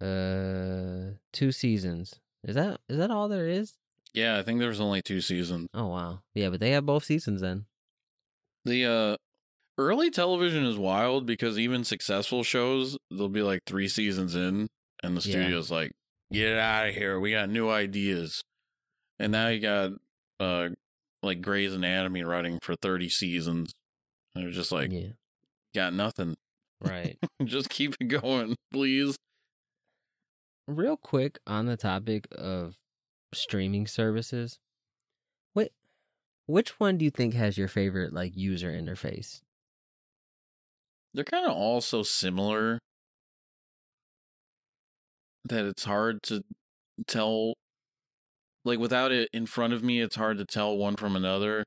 uh 0.03 1.15
two 1.33 1.51
seasons. 1.53 2.21
Is 2.47 2.57
that 2.57 2.81
is 2.89 2.99
that 2.99 3.11
all 3.11 3.29
there 3.29 3.49
is? 3.49 3.75
Yeah, 4.13 4.39
I 4.39 4.43
think 4.43 4.61
there's 4.61 4.81
only 4.81 5.01
two 5.01 5.23
seasons. 5.23 5.69
Oh 5.73 5.87
wow. 5.87 6.21
Yeah, 6.35 6.51
but 6.51 6.61
they 6.61 6.71
have 6.73 6.85
both 6.85 7.05
seasons 7.05 7.41
then. 7.41 7.65
The 8.67 8.85
uh 8.85 9.17
early 9.79 10.11
television 10.11 10.65
is 10.65 10.77
wild 10.77 11.27
because 11.27 11.59
even 11.59 11.85
successful 11.85 12.43
shows, 12.43 12.97
they'll 13.11 13.29
be 13.29 13.43
like 13.43 13.61
three 13.67 13.89
seasons 13.89 14.35
in, 14.35 14.69
and 15.03 15.17
the 15.17 15.29
Yeah. 15.29 15.33
studio's 15.37 15.71
like, 15.71 15.93
"Get 16.33 16.57
out 16.59 16.89
of 16.89 16.95
here! 16.95 17.19
We 17.21 17.31
got 17.33 17.49
new 17.51 17.69
ideas." 17.71 18.43
And 19.19 19.33
now 19.33 19.49
you 19.49 19.61
got 19.61 19.93
uh 20.41 20.71
like 21.23 21.41
Grey's 21.41 21.73
Anatomy 21.73 22.23
running 22.23 22.59
for 22.63 22.75
thirty 22.77 23.09
seasons. 23.09 23.73
And 24.35 24.45
they're 24.45 24.53
just 24.53 24.73
like, 24.73 24.91
yeah. 24.91 25.11
got 25.75 25.95
nothing. 25.95 26.35
Right. 26.81 27.17
just 27.45 27.71
keep 27.71 27.95
it 28.01 28.07
going, 28.07 28.57
please. 28.73 29.17
Real 30.67 30.97
quick 30.97 31.39
on 31.47 31.67
the 31.67 31.77
topic 31.77 32.27
of 32.33 32.75
streaming 33.33 33.87
services. 33.87 34.59
What 35.53 35.71
which 36.47 36.81
one 36.81 36.99
do 36.99 37.05
you 37.05 37.11
think 37.11 37.35
has 37.35 37.57
your 37.57 37.69
favorite 37.69 38.13
like 38.13 38.37
user 38.37 38.73
interface? 38.73 39.41
They're 41.15 41.25
kind 41.25 41.47
of 41.47 41.53
all 41.57 41.81
so 41.81 42.03
similar 42.03 42.79
that 45.45 45.65
it's 45.65 45.85
hard 45.85 46.23
to 46.25 46.43
tell. 47.07 47.55
Like 48.65 48.79
without 48.79 49.13
it 49.13 49.29
in 49.33 49.47
front 49.47 49.73
of 49.75 49.83
me, 49.85 50.01
it's 50.01 50.17
hard 50.17 50.39
to 50.39 50.45
tell 50.45 50.77
one 50.77 50.97
from 50.97 51.17
another. 51.17 51.65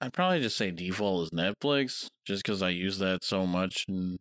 I'd 0.00 0.12
probably 0.12 0.40
just 0.40 0.56
say 0.56 0.70
default 0.70 1.24
is 1.24 1.30
Netflix, 1.30 2.08
just 2.26 2.42
because 2.44 2.62
I 2.62 2.70
use 2.70 2.98
that 2.98 3.22
so 3.24 3.46
much 3.46 3.84
and 3.88 4.18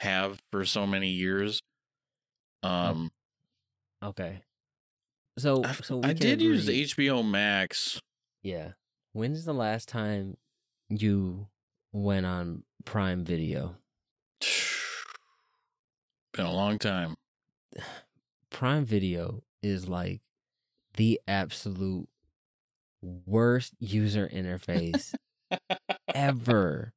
have 0.00 0.38
for 0.50 0.64
so 0.64 0.86
many 0.86 1.08
years. 1.10 1.60
Um, 2.62 3.10
Okay. 4.02 4.40
So 5.38 5.64
I, 5.64 5.72
so 5.72 5.96
we 5.98 6.10
I 6.10 6.12
did 6.12 6.40
use 6.42 6.68
agree- 6.68 6.84
HBO 6.84 7.22
Max. 7.28 7.98
Yeah. 8.42 8.72
When's 9.12 9.44
the 9.44 9.54
last 9.54 9.88
time 9.88 10.36
you 10.90 11.48
went 11.92 12.26
on 12.26 12.64
Prime 12.84 13.24
Video? 13.24 13.76
Been 16.32 16.46
a 16.46 16.52
long 16.52 16.78
time. 16.78 17.16
Prime 18.50 18.84
Video 18.84 19.42
is 19.62 19.88
like 19.88 20.20
the 20.96 21.20
absolute 21.26 22.08
worst 23.26 23.74
user 23.78 24.28
interface 24.32 25.14
ever. 26.14 26.92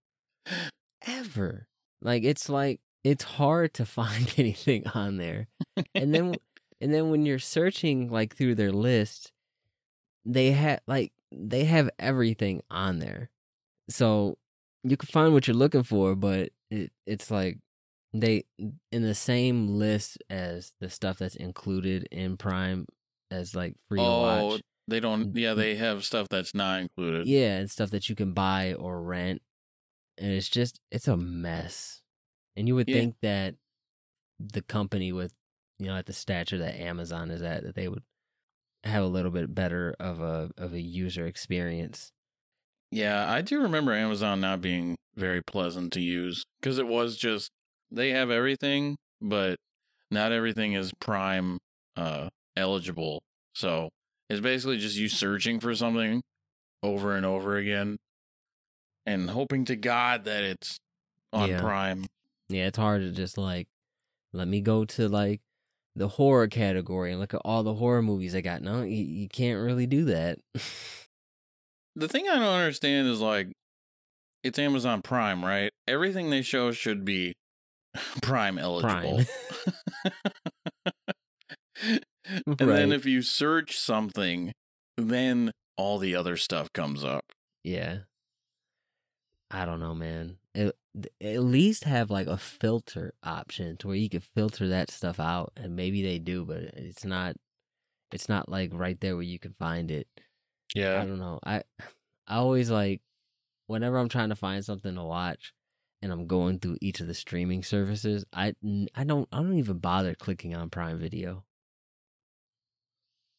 Ever. 1.06 1.68
Like 2.02 2.24
it's 2.24 2.50
like 2.50 2.80
it's 3.04 3.24
hard 3.24 3.74
to 3.76 3.86
find 4.00 4.34
anything 4.38 4.88
on 4.88 5.18
there. 5.18 5.48
And 5.96 6.14
then 6.14 6.36
and 6.82 6.94
then 6.94 7.10
when 7.10 7.26
you're 7.26 7.40
searching 7.40 8.10
like 8.10 8.36
through 8.36 8.56
their 8.56 8.72
list, 8.72 9.32
they 10.26 10.52
have 10.52 10.80
like 10.88 11.12
they 11.32 11.66
have 11.66 11.90
everything 12.00 12.62
on 12.70 13.00
there. 13.00 13.30
So 13.90 14.38
you 14.90 14.98
can 14.98 15.08
find 15.08 15.34
what 15.34 15.48
you're 15.48 15.56
looking 15.56 15.84
for, 15.84 16.16
but 16.16 16.50
it, 16.70 16.92
it's 17.06 17.32
like 17.32 17.58
they 18.14 18.44
in 18.60 19.02
the 19.04 19.16
same 19.16 19.68
list 19.78 20.18
as 20.30 20.74
the 20.80 20.90
stuff 20.90 21.20
that's 21.20 21.36
included 21.36 22.08
in 22.12 22.38
Prime 22.38 22.86
as 23.32 23.56
like 23.56 23.76
free 23.90 24.00
to 24.00 24.06
oh, 24.06 24.46
watch. 24.48 24.62
they 24.88 25.00
don't. 25.00 25.36
Yeah, 25.36 25.54
they 25.54 25.76
have 25.76 26.06
stuff 26.06 26.28
that's 26.30 26.56
not 26.56 26.82
included. 26.82 27.28
Yeah, 27.28 27.58
and 27.58 27.70
stuff 27.70 27.92
that 27.92 28.10
you 28.10 28.16
can 28.16 28.34
buy 28.34 28.74
or 28.74 29.02
rent. 29.02 29.42
And 30.18 30.32
it's 30.32 30.50
just 30.50 30.80
it's 30.92 31.08
a 31.08 31.18
mess. 31.18 32.02
And 32.56 32.68
you 32.68 32.76
would 32.76 32.88
Yeah. 32.88 32.96
think 32.96 33.16
that 33.22 33.56
the 34.40 34.62
company 34.62 35.12
with 35.12 35.34
you 35.80 35.88
know 35.88 35.96
at 35.96 36.06
the 36.06 36.14
stature 36.14 36.58
that 36.58 36.80
Amazon 36.80 37.30
is 37.32 37.42
at 37.42 37.64
that 37.64 37.76
they 37.76 37.88
would 37.88 38.04
have 38.84 39.04
a 39.04 39.08
little 39.08 39.32
bit 39.32 39.54
better 39.54 39.96
of 40.00 40.22
a 40.22 40.52
of 40.58 40.74
a 40.74 40.82
user 40.82 41.26
experience. 41.28 42.12
Yeah, 42.92 43.30
I 43.30 43.42
do 43.42 43.62
remember 43.62 43.94
Amazon 43.94 44.42
not 44.42 44.62
being 44.62 44.96
very 45.16 45.42
pleasant 45.42 45.94
to 45.94 46.02
use 46.02 46.44
because 46.60 46.78
it 46.78 46.88
was 46.88 47.18
just 47.18 47.50
they 47.92 48.12
have 48.12 48.30
everything, 48.30 48.96
but 49.22 49.58
not 50.10 50.32
everything 50.32 50.74
is 50.74 50.92
Prime 51.00 51.58
uh, 51.96 52.30
eligible. 52.56 53.22
So 53.56 53.90
it's 54.30 54.40
basically 54.40 54.78
just 54.78 54.98
you 54.98 55.10
searching 55.10 55.60
for 55.60 55.76
something 55.76 56.22
over 56.84 57.16
and 57.16 57.26
over 57.26 57.58
again 57.58 57.98
and 59.06 59.30
hoping 59.30 59.66
to 59.66 59.76
God 59.76 60.26
that 60.26 60.44
it's 60.44 60.78
on 61.34 61.50
Yeah. 61.50 61.62
Prime. 61.62 62.06
Yeah, 62.50 62.68
it's 62.68 62.78
hard 62.78 63.02
to 63.02 63.12
just 63.12 63.38
like 63.38 63.68
let 64.34 64.48
me 64.48 64.62
go 64.62 64.86
to 64.86 65.10
like 65.10 65.42
the 65.96 66.08
horror 66.08 66.48
category 66.48 67.12
and 67.12 67.20
look 67.20 67.34
at 67.34 67.42
all 67.44 67.64
the 67.64 67.74
horror 67.74 68.02
movies 68.02 68.36
I 68.36 68.42
got. 68.42 68.62
No, 68.62 68.84
you, 68.84 69.04
you 69.04 69.28
can't 69.28 69.60
really 69.60 69.88
do 69.88 70.06
that. 70.06 70.40
The 71.98 72.08
thing 72.08 72.30
I 72.30 72.36
don't 72.36 72.44
understand 72.44 73.08
is 73.08 73.20
like 73.20 73.52
it's 74.44 74.60
Amazon 74.60 75.02
Prime, 75.02 75.44
right? 75.44 75.72
Everything 75.88 76.30
they 76.30 76.44
show 76.44 76.72
should 76.72 77.04
be 77.04 77.34
Prime 78.22 78.60
eligible. 78.60 79.24
and 82.46 82.58
then 82.58 82.92
if 82.92 83.06
you 83.06 83.24
search 83.24 83.80
something, 83.80 84.54
then 84.96 85.52
all 85.76 85.98
the 85.98 86.16
other 86.16 86.38
stuff 86.38 86.72
comes 86.72 87.04
up. 87.04 87.26
Yeah. 87.64 88.00
I 89.50 89.66
don't 89.66 89.80
know, 89.80 89.96
man. 89.96 90.38
At, 90.54 90.76
at 91.20 91.44
least 91.44 91.86
have 91.86 92.12
like 92.12 92.28
a 92.28 92.38
filter 92.38 93.14
option 93.24 93.78
to 93.78 93.88
where 93.88 93.96
you 93.96 94.10
can 94.10 94.22
filter 94.22 94.68
that 94.68 94.92
stuff 94.92 95.20
out, 95.20 95.54
and 95.56 95.76
maybe 95.76 96.04
they 96.04 96.20
do, 96.20 96.46
but 96.46 96.58
it's 96.58 97.06
not. 97.06 97.36
It's 98.12 98.30
not 98.30 98.48
like 98.50 98.72
right 98.74 99.00
there 99.02 99.16
where 99.16 99.24
you 99.24 99.40
can 99.40 99.54
find 99.60 99.92
it. 99.92 100.08
I 101.02 101.06
don't 101.06 101.20
know. 101.20 101.40
I 101.46 101.64
I 102.28 102.36
always 102.38 102.70
like 102.70 103.02
whenever 103.68 103.98
I'm 103.98 104.10
trying 104.10 104.30
to 104.30 104.36
find 104.36 104.64
something 104.64 104.96
to 104.96 105.04
watch, 105.04 105.54
and 106.02 106.12
I'm 106.12 106.28
going 106.28 106.60
through 106.60 106.78
each 106.82 107.00
of 107.00 107.08
the 107.08 107.14
streaming 107.14 107.64
services. 107.64 108.26
I 108.34 108.56
I 108.96 109.04
don't 109.04 109.28
I 109.32 109.38
don't 109.38 109.58
even 109.58 109.80
bother 109.80 110.16
clicking 110.16 110.56
on 110.56 110.70
Prime 110.70 111.00
Video. 111.00 111.44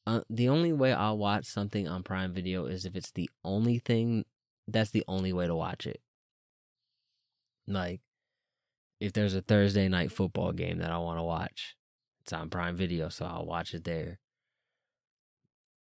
Uh, 0.07 0.23
the 0.31 0.49
only 0.49 0.73
way 0.73 0.93
I'll 0.93 1.19
watch 1.19 1.45
something 1.45 1.87
on 1.87 2.03
Prime 2.03 2.33
Video 2.33 2.65
is 2.65 2.87
if 2.87 2.97
it's 2.97 3.11
the 3.11 3.29
only 3.45 3.79
thing. 3.79 4.25
That's 4.67 4.91
the 4.91 5.05
only 5.09 5.33
way 5.33 5.47
to 5.47 5.55
watch 5.55 5.87
it. 5.87 6.01
Like, 7.67 8.01
if 9.01 9.13
there's 9.13 9.35
a 9.35 9.43
Thursday 9.43 9.89
night 9.89 10.13
football 10.13 10.53
game 10.53 10.79
that 10.79 10.91
I 10.91 10.99
want 10.99 11.19
to 11.19 11.23
watch, 11.23 11.77
it's 12.21 12.33
on 12.33 12.51
Prime 12.51 12.77
Video, 12.77 13.09
so 13.09 13.27
I'll 13.27 13.47
watch 13.47 13.73
it 13.75 13.85
there. 13.85 14.19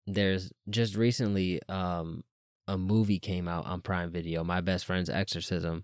There's 0.08 0.52
just 0.70 0.96
recently 0.96 1.62
um 1.68 2.24
a 2.68 2.78
movie 2.78 3.20
came 3.20 3.48
out 3.48 3.66
on 3.66 3.82
Prime 3.82 4.12
Video, 4.12 4.44
My 4.44 4.62
Best 4.62 4.86
Friend's 4.86 5.10
Exorcism. 5.10 5.84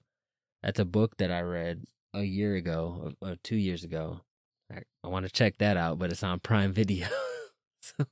That's 0.63 0.79
a 0.79 0.85
book 0.85 1.17
that 1.17 1.31
I 1.31 1.41
read 1.41 1.85
a 2.13 2.23
year 2.23 2.55
ago 2.55 3.13
or, 3.21 3.29
or 3.29 3.35
two 3.43 3.55
years 3.55 3.83
ago. 3.83 4.21
I, 4.71 4.81
I 5.03 5.07
want 5.07 5.25
to 5.25 5.31
check 5.31 5.57
that 5.59 5.77
out, 5.77 5.99
but 5.99 6.11
it's 6.11 6.23
on 6.23 6.39
Prime 6.39 6.71
Video. 6.71 7.07
so 7.81 8.05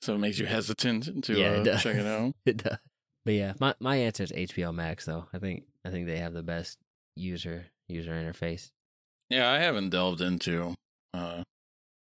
So 0.00 0.14
it 0.14 0.18
makes 0.18 0.38
you 0.38 0.46
hesitant 0.46 1.24
to 1.24 1.34
Yeah, 1.34 1.60
it 1.60 1.68
uh, 1.68 1.78
check 1.78 1.96
it 1.96 2.06
out. 2.06 2.34
it 2.46 2.58
does. 2.58 2.78
But 3.24 3.34
yeah, 3.34 3.52
my 3.60 3.74
my 3.80 3.96
answer 3.96 4.24
is 4.24 4.32
HBO 4.32 4.74
Max 4.74 5.04
though. 5.04 5.26
I 5.32 5.38
think 5.38 5.64
I 5.84 5.90
think 5.90 6.06
they 6.06 6.18
have 6.18 6.32
the 6.32 6.42
best 6.42 6.78
user 7.16 7.66
user 7.88 8.12
interface. 8.12 8.70
Yeah, 9.28 9.50
I 9.50 9.58
haven't 9.58 9.90
delved 9.90 10.20
into 10.20 10.74
uh 11.14 11.42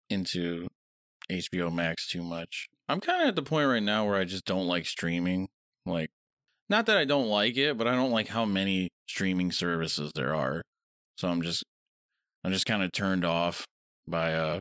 into 0.10 0.68
HBO 1.30 1.74
Max 1.74 2.08
too 2.08 2.24
much. 2.24 2.70
I'm 2.90 3.02
kind 3.02 3.22
of 3.22 3.28
at 3.30 3.36
the 3.36 3.44
point 3.44 3.68
right 3.68 3.84
now 3.84 4.06
where 4.06 4.16
I 4.16 4.24
just 4.24 4.46
don't 4.46 4.68
like 4.68 4.86
streaming. 4.86 5.50
Like 5.86 6.10
not 6.70 6.86
that 6.88 6.98
I 6.98 7.06
don't 7.06 7.28
like 7.28 7.58
it, 7.58 7.78
but 7.78 7.88
I 7.88 7.96
don't 7.96 8.12
like 8.12 8.28
how 8.30 8.46
many 8.46 8.90
streaming 9.08 9.52
services 9.52 10.12
there 10.16 10.36
are. 10.36 10.62
So 11.18 11.28
I'm 11.28 11.42
just 11.42 11.64
I'm 12.44 12.52
just 12.52 12.66
kind 12.66 12.84
of 12.84 12.92
turned 12.92 13.26
off 13.26 13.66
by 14.08 14.34
uh 14.34 14.60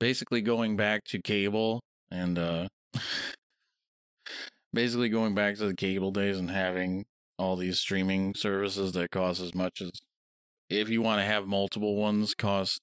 basically 0.00 0.40
going 0.40 0.76
back 0.76 1.04
to 1.04 1.20
cable 1.20 1.80
and 2.10 2.38
uh 2.38 2.68
basically 4.72 5.08
going 5.08 5.34
back 5.34 5.56
to 5.56 5.66
the 5.66 5.74
cable 5.74 6.10
days 6.10 6.38
and 6.38 6.50
having 6.50 7.04
all 7.38 7.56
these 7.56 7.78
streaming 7.78 8.34
services 8.34 8.92
that 8.92 9.10
cost 9.10 9.40
as 9.40 9.54
much 9.54 9.80
as 9.80 9.90
if 10.68 10.88
you 10.88 11.02
want 11.02 11.20
to 11.20 11.24
have 11.24 11.46
multiple 11.46 11.96
ones 11.96 12.34
cost 12.34 12.80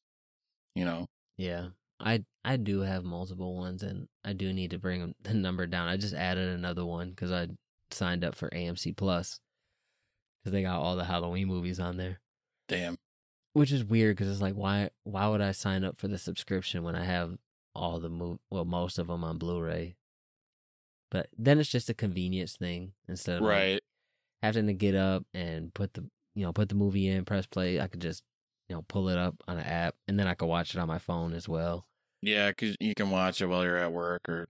you 0.75 0.85
know 0.85 1.05
Yeah, 1.37 1.67
I 1.99 2.23
I 2.49 2.57
do 2.57 2.79
have 2.79 3.03
multiple 3.03 3.55
ones, 3.55 3.83
and 3.83 4.07
I 4.25 4.33
do 4.33 4.51
need 4.51 4.71
to 4.71 4.79
bring 4.79 5.13
the 5.21 5.35
number 5.35 5.67
down. 5.67 5.87
I 5.87 5.97
just 5.97 6.15
added 6.15 6.49
another 6.49 6.83
one 6.83 7.11
because 7.11 7.31
I 7.31 7.49
signed 7.91 8.25
up 8.25 8.33
for 8.33 8.49
AMC 8.49 8.97
Plus 8.97 9.39
because 10.41 10.53
they 10.53 10.63
got 10.63 10.81
all 10.81 10.95
the 10.95 11.03
Halloween 11.03 11.47
movies 11.47 11.79
on 11.79 11.97
there. 11.97 12.21
damn 12.67 12.97
Which 13.53 13.71
is 13.71 13.83
weird 13.83 14.17
because 14.17 14.31
it's 14.31 14.41
like 14.41 14.55
why 14.55 14.89
why 15.03 15.27
would 15.27 15.41
I 15.41 15.51
sign 15.51 15.83
up 15.83 15.99
for 15.99 16.07
the 16.07 16.17
subscription 16.17 16.81
when 16.81 16.95
I 16.95 17.03
have 17.03 17.37
all 17.75 17.99
the 17.99 18.09
mov 18.09 18.39
well 18.49 18.65
most 18.65 18.97
of 18.97 19.05
them 19.05 19.23
on 19.23 19.37
Blu-ray? 19.37 19.95
But 21.11 21.27
then 21.37 21.59
it's 21.59 21.69
just 21.69 21.87
a 21.87 21.93
convenience 21.93 22.55
thing 22.55 22.93
instead 23.07 23.37
of 23.37 23.43
like, 23.43 23.51
right 23.51 23.81
having 24.41 24.65
to 24.65 24.73
get 24.73 24.95
up 24.95 25.23
and 25.35 25.71
put 25.75 25.93
the 25.93 26.09
you 26.33 26.43
know 26.43 26.51
put 26.51 26.69
the 26.69 26.75
movie 26.75 27.09
in, 27.09 27.25
press 27.25 27.45
play. 27.45 27.79
I 27.79 27.85
could 27.85 28.01
just 28.01 28.23
you 28.69 28.75
know 28.75 28.83
pull 28.87 29.07
it 29.09 29.19
up 29.19 29.35
on 29.47 29.57
an 29.57 29.65
app, 29.65 29.93
and 30.07 30.17
then 30.17 30.25
I 30.25 30.33
could 30.33 30.47
watch 30.47 30.73
it 30.73 30.79
on 30.79 30.87
my 30.87 30.97
phone 30.97 31.33
as 31.33 31.47
well. 31.47 31.85
Yeah, 32.21 32.49
because 32.49 32.75
you 32.79 32.93
can 32.95 33.09
watch 33.11 33.41
it 33.41 33.45
while 33.47 33.63
you're 33.63 33.77
at 33.77 33.91
work 33.91 34.27
or 34.27 34.47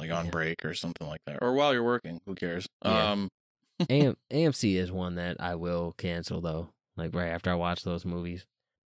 like 0.00 0.10
on 0.10 0.26
Yeah. 0.26 0.30
break 0.30 0.64
or 0.64 0.74
something 0.74 1.06
like 1.06 1.20
that, 1.26 1.38
or 1.42 1.52
while 1.54 1.72
you're 1.72 1.82
working. 1.84 2.20
Who 2.26 2.34
cares? 2.34 2.66
Yeah. 2.84 3.10
Um, 3.12 3.28
AM, 3.90 4.16
AMC 4.32 4.74
is 4.76 4.90
one 4.92 5.14
that 5.16 5.36
I 5.40 5.54
will 5.54 5.94
cancel 5.98 6.40
though. 6.40 6.70
Like 6.96 7.14
right 7.14 7.28
after 7.28 7.50
I 7.50 7.54
watch 7.54 7.82
those 7.84 8.04
movies. 8.04 8.44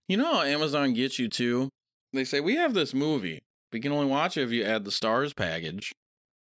you 0.08 0.18
know 0.18 0.34
how 0.36 0.42
Amazon 0.42 0.94
gets 0.94 1.18
you 1.20 1.28
too. 1.28 1.70
They 2.14 2.24
say 2.24 2.40
we 2.40 2.56
have 2.56 2.74
this 2.74 2.94
movie, 2.94 3.42
but 3.72 3.78
you 3.78 3.82
can 3.82 3.92
only 3.92 4.08
watch 4.08 4.38
it 4.38 4.44
if 4.44 4.52
you 4.52 4.64
add 4.64 4.86
the 4.86 4.92
stars 4.92 5.34
package. 5.34 5.92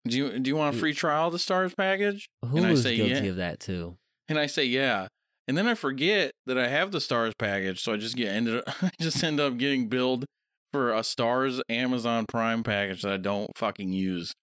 Do 0.06 0.16
you 0.16 0.38
do 0.38 0.48
you 0.48 0.56
want 0.56 0.74
a 0.76 0.78
free 0.78 0.92
trial 0.92 1.28
of 1.28 1.32
the 1.32 1.38
stars 1.38 1.74
package? 1.74 2.28
And 2.42 2.66
I 2.66 2.74
say, 2.74 2.96
guilty 2.96 3.12
yeah. 3.24 3.30
of 3.30 3.36
that 3.36 3.58
too. 3.60 3.96
And 4.28 4.38
I 4.38 4.46
say 4.46 4.64
yeah, 4.64 5.08
and 5.48 5.56
then 5.56 5.66
I 5.66 5.74
forget 5.74 6.32
that 6.46 6.58
I 6.58 6.68
have 6.68 6.92
the 6.92 7.00
stars 7.00 7.32
package, 7.38 7.82
so 7.82 7.94
I 7.94 7.96
just 7.96 8.14
get 8.16 8.28
ended. 8.28 8.62
I 8.82 8.90
just 9.00 9.22
end 9.24 9.40
up 9.40 9.56
getting 9.56 9.88
billed 9.88 10.26
for 10.74 10.92
a 10.92 11.04
stars 11.04 11.62
Amazon 11.68 12.26
Prime 12.26 12.64
package 12.64 13.02
that 13.02 13.12
I 13.12 13.16
don't 13.16 13.56
fucking 13.56 13.92
use, 13.92 14.34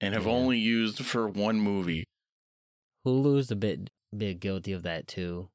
and 0.00 0.14
have 0.14 0.24
Yeah. 0.24 0.30
only 0.30 0.58
used 0.60 1.04
for 1.04 1.26
one 1.26 1.60
movie. 1.60 2.04
Hulu's 3.04 3.50
a 3.50 3.56
bit 3.56 3.90
bit 4.16 4.38
guilty 4.38 4.70
of 4.70 4.84
that 4.84 5.08
too. 5.08 5.50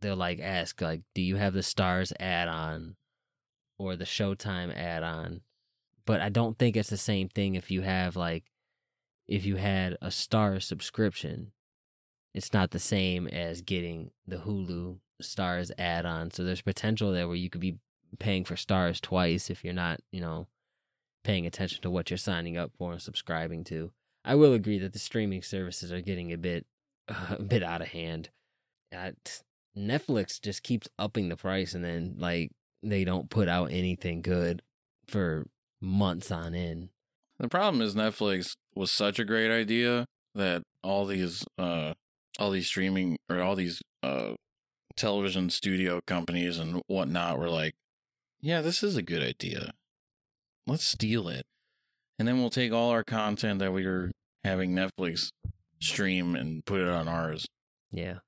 They'll 0.00 0.16
like 0.16 0.40
ask 0.40 0.80
like, 0.80 1.02
"Do 1.14 1.20
you 1.20 1.36
have 1.36 1.52
the 1.52 1.62
Stars 1.62 2.10
add-on 2.18 2.96
or 3.78 3.96
the 3.96 4.06
Showtime 4.06 4.74
add-on?" 4.74 5.42
But 6.06 6.22
I 6.22 6.30
don't 6.30 6.58
think 6.58 6.74
it's 6.74 6.88
the 6.88 6.96
same 6.96 7.28
thing 7.28 7.54
if 7.54 7.70
you 7.70 7.82
have 7.82 8.16
like 8.16 8.44
if 9.26 9.44
you 9.44 9.56
had 9.56 9.98
a 10.00 10.10
Star 10.10 10.58
subscription. 10.58 11.52
It's 12.32 12.54
not 12.54 12.70
the 12.70 12.78
same 12.78 13.26
as 13.28 13.60
getting 13.60 14.10
the 14.26 14.38
Hulu 14.38 15.00
Stars 15.20 15.70
add-on. 15.76 16.30
So 16.30 16.44
there's 16.44 16.62
potential 16.62 17.12
there 17.12 17.28
where 17.28 17.36
you 17.36 17.50
could 17.50 17.60
be 17.60 17.78
paying 18.18 18.44
for 18.44 18.56
Stars 18.56 19.00
twice 19.00 19.50
if 19.50 19.64
you're 19.64 19.74
not, 19.74 20.00
you 20.10 20.20
know, 20.20 20.46
paying 21.24 21.46
attention 21.46 21.82
to 21.82 21.90
what 21.90 22.10
you're 22.10 22.16
signing 22.16 22.56
up 22.56 22.72
for 22.78 22.92
and 22.92 23.02
subscribing 23.02 23.64
to. 23.64 23.92
I 24.24 24.34
will 24.34 24.52
agree 24.52 24.78
that 24.78 24.92
the 24.92 24.98
streaming 24.98 25.42
services 25.42 25.92
are 25.92 26.00
getting 26.00 26.32
a 26.32 26.38
bit 26.38 26.66
a 27.08 27.42
bit 27.42 27.62
out 27.62 27.82
of 27.82 27.88
hand. 27.88 28.30
Uh, 28.94 29.12
Netflix 29.76 30.40
just 30.40 30.62
keeps 30.62 30.88
upping 30.98 31.28
the 31.28 31.36
price 31.36 31.74
and 31.74 31.84
then 31.84 32.16
like 32.18 32.50
they 32.82 33.04
don't 33.04 33.30
put 33.30 33.48
out 33.48 33.70
anything 33.70 34.22
good 34.22 34.62
for 35.06 35.46
months 35.80 36.30
on 36.30 36.54
end. 36.54 36.90
The 37.38 37.48
problem 37.48 37.80
is 37.82 37.94
Netflix 37.94 38.54
was 38.74 38.90
such 38.90 39.18
a 39.18 39.24
great 39.24 39.50
idea 39.50 40.06
that 40.34 40.62
all 40.82 41.06
these 41.06 41.44
uh 41.58 41.94
all 42.38 42.50
these 42.50 42.66
streaming 42.66 43.16
or 43.28 43.40
all 43.40 43.56
these 43.56 43.80
uh 44.02 44.32
television 44.96 45.48
studio 45.48 46.00
companies 46.06 46.58
and 46.58 46.82
whatnot 46.88 47.38
were 47.38 47.48
like, 47.48 47.74
Yeah, 48.40 48.60
this 48.60 48.82
is 48.82 48.96
a 48.96 49.02
good 49.02 49.22
idea. 49.22 49.72
Let's 50.66 50.84
steal 50.84 51.28
it. 51.28 51.44
And 52.18 52.26
then 52.26 52.38
we'll 52.38 52.50
take 52.50 52.72
all 52.72 52.90
our 52.90 53.04
content 53.04 53.58
that 53.60 53.72
we 53.72 53.86
were 53.86 54.10
having 54.44 54.72
Netflix 54.74 55.30
stream 55.80 56.34
and 56.34 56.64
put 56.64 56.80
it 56.80 56.88
on 56.88 57.08
ours. 57.08 57.46
Yeah. 57.90 58.18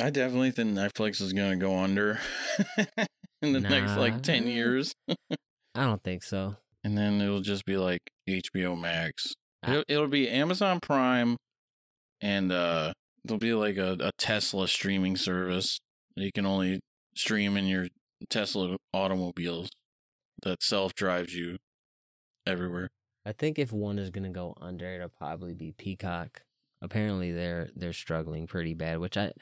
I 0.00 0.10
definitely 0.10 0.50
think 0.50 0.70
Netflix 0.70 1.20
is 1.20 1.32
gonna 1.32 1.56
go 1.56 1.76
under 1.78 2.18
in 3.42 3.52
the 3.52 3.60
next 3.60 3.96
like 3.96 4.22
ten 4.22 4.46
years. 4.46 4.94
I 5.74 5.84
don't 5.84 6.02
think 6.02 6.22
so. 6.22 6.56
and 6.82 6.96
then 6.96 7.20
it'll 7.20 7.42
just 7.42 7.64
be 7.66 7.76
like 7.76 8.00
HBO 8.28 8.80
Max. 8.80 9.34
Ah. 9.62 9.72
It'll, 9.72 9.84
it'll 9.88 10.08
be 10.08 10.28
Amazon 10.28 10.80
Prime, 10.80 11.36
and 12.22 12.50
uh, 12.50 12.92
there'll 13.24 13.38
be 13.38 13.52
like 13.52 13.76
a, 13.76 13.96
a 14.00 14.10
Tesla 14.16 14.66
streaming 14.68 15.16
service. 15.16 15.78
That 16.16 16.24
you 16.24 16.32
can 16.32 16.46
only 16.46 16.80
stream 17.14 17.56
in 17.58 17.66
your 17.66 17.88
Tesla 18.28 18.76
automobiles 18.92 19.70
that 20.42 20.62
self 20.62 20.94
drives 20.94 21.34
you 21.34 21.58
everywhere. 22.46 22.90
I 23.24 23.32
think 23.32 23.58
if 23.58 23.72
one 23.72 23.98
is 23.98 24.10
gonna 24.10 24.30
go 24.30 24.56
under, 24.60 24.86
it'll 24.86 25.08
probably 25.08 25.54
be 25.54 25.72
Peacock. 25.72 26.42
Apparently, 26.82 27.32
they're 27.32 27.70
they're 27.74 27.92
struggling 27.92 28.46
pretty 28.46 28.74
bad, 28.74 28.98
which 28.98 29.16
I 29.16 29.32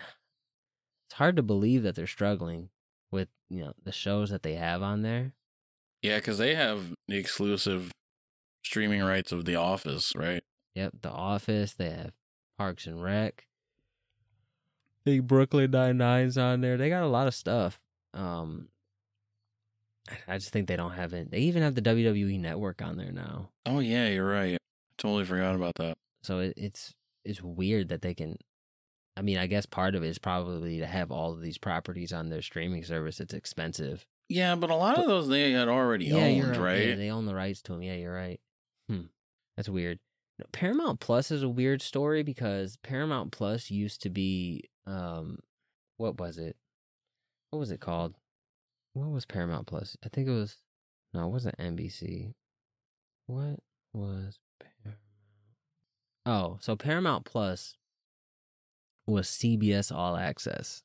it's 1.08 1.14
hard 1.14 1.36
to 1.36 1.42
believe 1.42 1.82
that 1.84 1.94
they're 1.94 2.06
struggling 2.06 2.70
with 3.10 3.28
you 3.48 3.64
know 3.64 3.72
the 3.82 3.92
shows 3.92 4.30
that 4.30 4.42
they 4.42 4.54
have 4.54 4.82
on 4.82 5.02
there. 5.02 5.32
Yeah, 6.02 6.16
because 6.18 6.38
they 6.38 6.54
have 6.54 6.94
the 7.08 7.16
exclusive 7.16 7.90
streaming 8.64 9.02
rights 9.02 9.32
of 9.32 9.44
The 9.44 9.56
Office, 9.56 10.12
right? 10.14 10.42
Yep, 10.74 10.94
The 11.02 11.10
Office. 11.10 11.72
They 11.74 11.90
have 11.90 12.12
Parks 12.56 12.86
and 12.86 13.02
Rec. 13.02 13.46
I 15.00 15.10
think 15.10 15.26
Brooklyn 15.26 15.70
Nine 15.70 15.96
Nine's 15.96 16.38
on 16.38 16.60
there. 16.60 16.76
They 16.76 16.88
got 16.88 17.02
a 17.02 17.08
lot 17.08 17.26
of 17.26 17.34
stuff. 17.34 17.80
Um, 18.14 18.68
I 20.26 20.38
just 20.38 20.50
think 20.50 20.68
they 20.68 20.76
don't 20.76 20.92
have 20.92 21.12
it. 21.12 21.30
They 21.30 21.40
even 21.40 21.62
have 21.62 21.74
the 21.74 21.82
WWE 21.82 22.40
Network 22.40 22.82
on 22.82 22.96
there 22.96 23.12
now. 23.12 23.50
Oh 23.66 23.80
yeah, 23.80 24.08
you're 24.08 24.28
right. 24.28 24.54
I 24.54 24.58
totally 24.96 25.24
forgot 25.24 25.54
about 25.54 25.74
that. 25.76 25.96
So 26.22 26.40
it, 26.40 26.54
it's 26.56 26.94
it's 27.24 27.42
weird 27.42 27.88
that 27.88 28.02
they 28.02 28.14
can. 28.14 28.36
I 29.16 29.22
mean, 29.22 29.38
I 29.38 29.46
guess 29.46 29.66
part 29.66 29.94
of 29.94 30.04
it 30.04 30.08
is 30.08 30.18
probably 30.18 30.78
to 30.78 30.86
have 30.86 31.10
all 31.10 31.32
of 31.32 31.40
these 31.40 31.58
properties 31.58 32.12
on 32.12 32.28
their 32.28 32.42
streaming 32.42 32.84
service. 32.84 33.20
It's 33.20 33.34
expensive. 33.34 34.06
Yeah, 34.28 34.54
but 34.54 34.70
a 34.70 34.76
lot 34.76 34.98
of 34.98 35.06
those 35.06 35.28
they 35.28 35.52
had 35.52 35.68
already 35.68 36.06
yeah, 36.06 36.16
owned, 36.16 36.56
right. 36.56 36.58
right? 36.58 36.88
Yeah, 36.88 36.94
they 36.94 37.10
own 37.10 37.26
the 37.26 37.34
rights 37.34 37.62
to 37.62 37.72
them. 37.72 37.82
Yeah, 37.82 37.94
you're 37.94 38.14
right. 38.14 38.40
Hmm, 38.88 39.06
that's 39.56 39.68
weird. 39.68 39.98
Paramount 40.52 41.00
Plus 41.00 41.30
is 41.30 41.42
a 41.42 41.48
weird 41.48 41.82
story 41.82 42.22
because 42.22 42.76
Paramount 42.82 43.32
Plus 43.32 43.70
used 43.70 44.02
to 44.02 44.10
be, 44.10 44.70
um, 44.86 45.38
what 45.96 46.20
was 46.20 46.38
it? 46.38 46.56
What 47.50 47.58
was 47.60 47.70
it 47.70 47.80
called? 47.80 48.14
What 48.92 49.10
was 49.10 49.24
Paramount 49.24 49.66
Plus? 49.66 49.96
I 50.04 50.08
think 50.08 50.28
it 50.28 50.32
was. 50.32 50.56
No, 51.14 51.26
it 51.26 51.30
wasn't 51.30 51.58
NBC. 51.58 52.34
What 53.26 53.60
was 53.92 54.38
Paramount? 54.60 55.00
Oh, 56.26 56.58
so 56.60 56.76
Paramount 56.76 57.24
Plus 57.24 57.76
was 59.06 59.28
CBS 59.28 59.90
All 59.94 60.16
Access. 60.16 60.82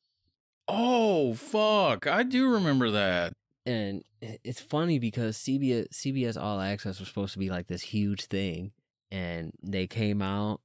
Oh 0.68 1.34
fuck! 1.34 2.08
I 2.08 2.24
do 2.24 2.50
remember 2.50 2.90
that. 2.92 3.34
and 3.66 4.04
it's 4.22 4.62
funny 4.62 5.00
because 5.00 5.38
CBS 5.38 5.90
CBS 5.90 6.42
All 6.42 6.62
Access 6.62 7.00
was 7.00 7.10
supposed 7.10 7.34
to 7.34 7.40
be 7.40 7.50
like 7.50 7.68
this 7.68 7.82
huge 7.82 8.26
thing, 8.28 8.72
and 9.12 9.52
they 9.62 9.88
came 9.88 10.22
out, 10.22 10.62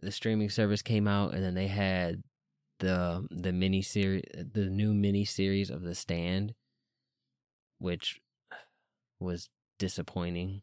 the 0.00 0.10
streaming 0.10 0.48
service 0.48 0.80
came 0.80 1.06
out, 1.06 1.34
and 1.34 1.42
then 1.44 1.54
they 1.54 1.66
had 1.66 2.22
the 2.78 3.26
the 3.30 3.52
mini 3.52 3.82
series, 3.82 4.24
the 4.34 4.66
new 4.66 4.92
mini 4.92 5.24
series 5.24 5.70
of 5.70 5.82
The 5.82 5.94
Stand, 5.94 6.54
which 7.78 8.20
was 9.20 9.48
disappointing. 9.78 10.62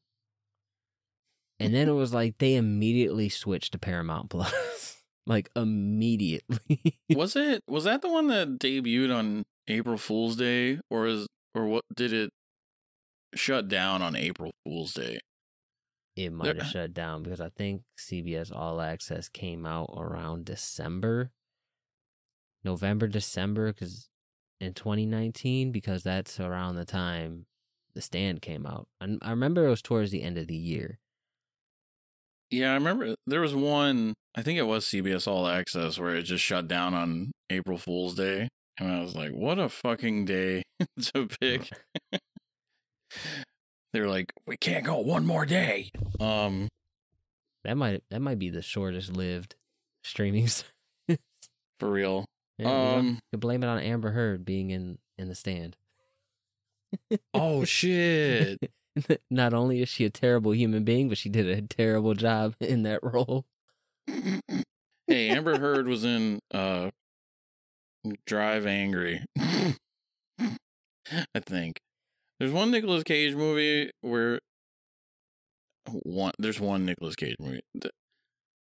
And 1.59 1.74
then 1.74 1.88
it 1.88 1.91
was 1.93 2.14
like 2.14 2.38
they 2.38 2.55
immediately 2.55 3.30
switched 3.30 3.74
to 3.74 3.80
Paramount 3.80 4.30
Plus, 4.30 4.97
like 5.28 5.49
immediately. 5.55 6.99
was 7.16 7.36
it? 7.36 7.64
Was 7.68 7.86
that 7.86 8.01
the 8.01 8.09
one 8.09 8.28
that 8.28 8.59
debuted 8.59 9.16
on 9.16 9.43
April 9.68 9.97
Fool's 9.97 10.36
Day, 10.36 10.80
or 10.89 11.07
is 11.07 11.28
or 11.55 11.66
what? 11.66 11.84
Did 11.95 12.14
it 12.14 12.32
shut 13.36 13.68
down 13.68 14.01
on 14.01 14.16
April 14.16 14.51
Fool's 14.66 14.93
Day? 14.93 15.20
it 16.16 16.32
might 16.32 16.57
have 16.57 16.68
shut 16.68 16.93
down 16.93 17.24
because 17.24 17.41
I 17.41 17.49
think 17.49 17.82
CBS 17.97 18.55
All 18.55 18.82
Access 18.82 19.30
came 19.30 19.66
out 19.66 19.89
around 19.97 20.45
December, 20.45 21.32
November, 22.64 23.07
December, 23.07 23.74
because 23.74 24.07
in 24.59 24.74
2019, 24.74 25.72
because 25.72 26.03
that's 26.03 26.39
around 26.39 26.76
the 26.76 26.86
time 26.86 27.45
the 27.93 28.01
stand 28.01 28.41
came 28.41 28.66
out. 28.66 28.88
And 29.01 29.20
I 29.22 29.30
remember 29.32 29.66
it 29.66 29.70
was 29.70 29.82
towards 29.82 30.11
the 30.11 30.24
end 30.24 30.38
of 30.38 30.47
the 30.47 30.55
year. 30.55 30.99
Yeah, 32.49 32.72
I 32.72 32.76
remember 32.76 33.16
there 33.26 33.41
was 33.41 33.55
one. 33.55 34.14
I 34.36 34.41
think 34.43 34.59
it 34.59 34.64
was 34.64 34.86
CBS 34.86 35.28
All 35.28 35.47
Access 35.47 35.97
where 35.99 36.16
it 36.16 36.24
just 36.24 36.43
shut 36.43 36.68
down 36.68 36.93
on 36.93 37.32
April 37.49 37.78
Fool's 37.78 38.16
Day, 38.16 38.47
and 38.80 38.91
I 38.91 39.01
was 39.01 39.16
like, 39.16 39.32
"What 39.32 39.57
a 39.57 39.70
fucking 39.70 40.26
day 40.26 40.61
to 41.14 41.28
pick." 41.28 41.72
they 43.93 43.99
were 44.01 44.07
like, 44.07 44.32
"We 44.45 44.55
can't 44.57 44.86
go 44.86 44.99
one 44.99 45.26
more 45.26 45.45
day." 45.47 45.89
Um, 46.20 46.68
That 47.64 47.76
might 47.76 48.03
that 48.11 48.22
might 48.22 48.38
be 48.39 48.49
the 48.49 48.61
shortest 48.61 49.16
lived 49.16 49.55
streaming. 50.03 50.47
for 51.80 51.89
real. 51.89 52.26
Yeah, 52.64 52.95
Um. 52.95 53.20
you 53.32 53.38
blame 53.38 53.64
it 53.64 53.68
on 53.68 53.80
Amber 53.80 54.11
Heard 54.11 54.45
being 54.45 54.72
in 54.72 54.97
in 55.18 55.30
the 55.30 55.36
stand. 55.36 55.76
Oh 57.34 57.64
shit. 57.66 58.59
Not 59.32 59.53
only 59.53 59.82
is 59.82 59.89
she 59.89 60.05
a 60.05 60.09
terrible 60.09 60.53
human 60.53 60.84
being, 60.84 61.09
but 61.09 61.18
she 61.18 61.30
did 61.30 61.47
a 61.47 61.61
terrible 61.61 62.14
job 62.14 62.55
in 62.59 62.84
that 62.84 62.99
role. 63.03 63.45
hey, 65.07 65.30
Amber 65.30 65.59
Heard 65.59 65.88
was 65.88 66.03
in 66.03 66.39
uh 66.53 66.89
Drive 68.28 68.66
Angry. 68.66 69.24
I 69.39 69.76
think. 71.39 71.80
There's 72.39 72.51
one 72.51 72.72
Nicolas 72.72 73.03
Cage 73.03 73.36
movie 73.36 73.91
where 74.01 74.39
one 75.89 76.32
there's 76.39 76.59
one 76.59 76.86
Nicolas 76.86 77.16
Cage 77.16 77.36
movie. 77.39 77.61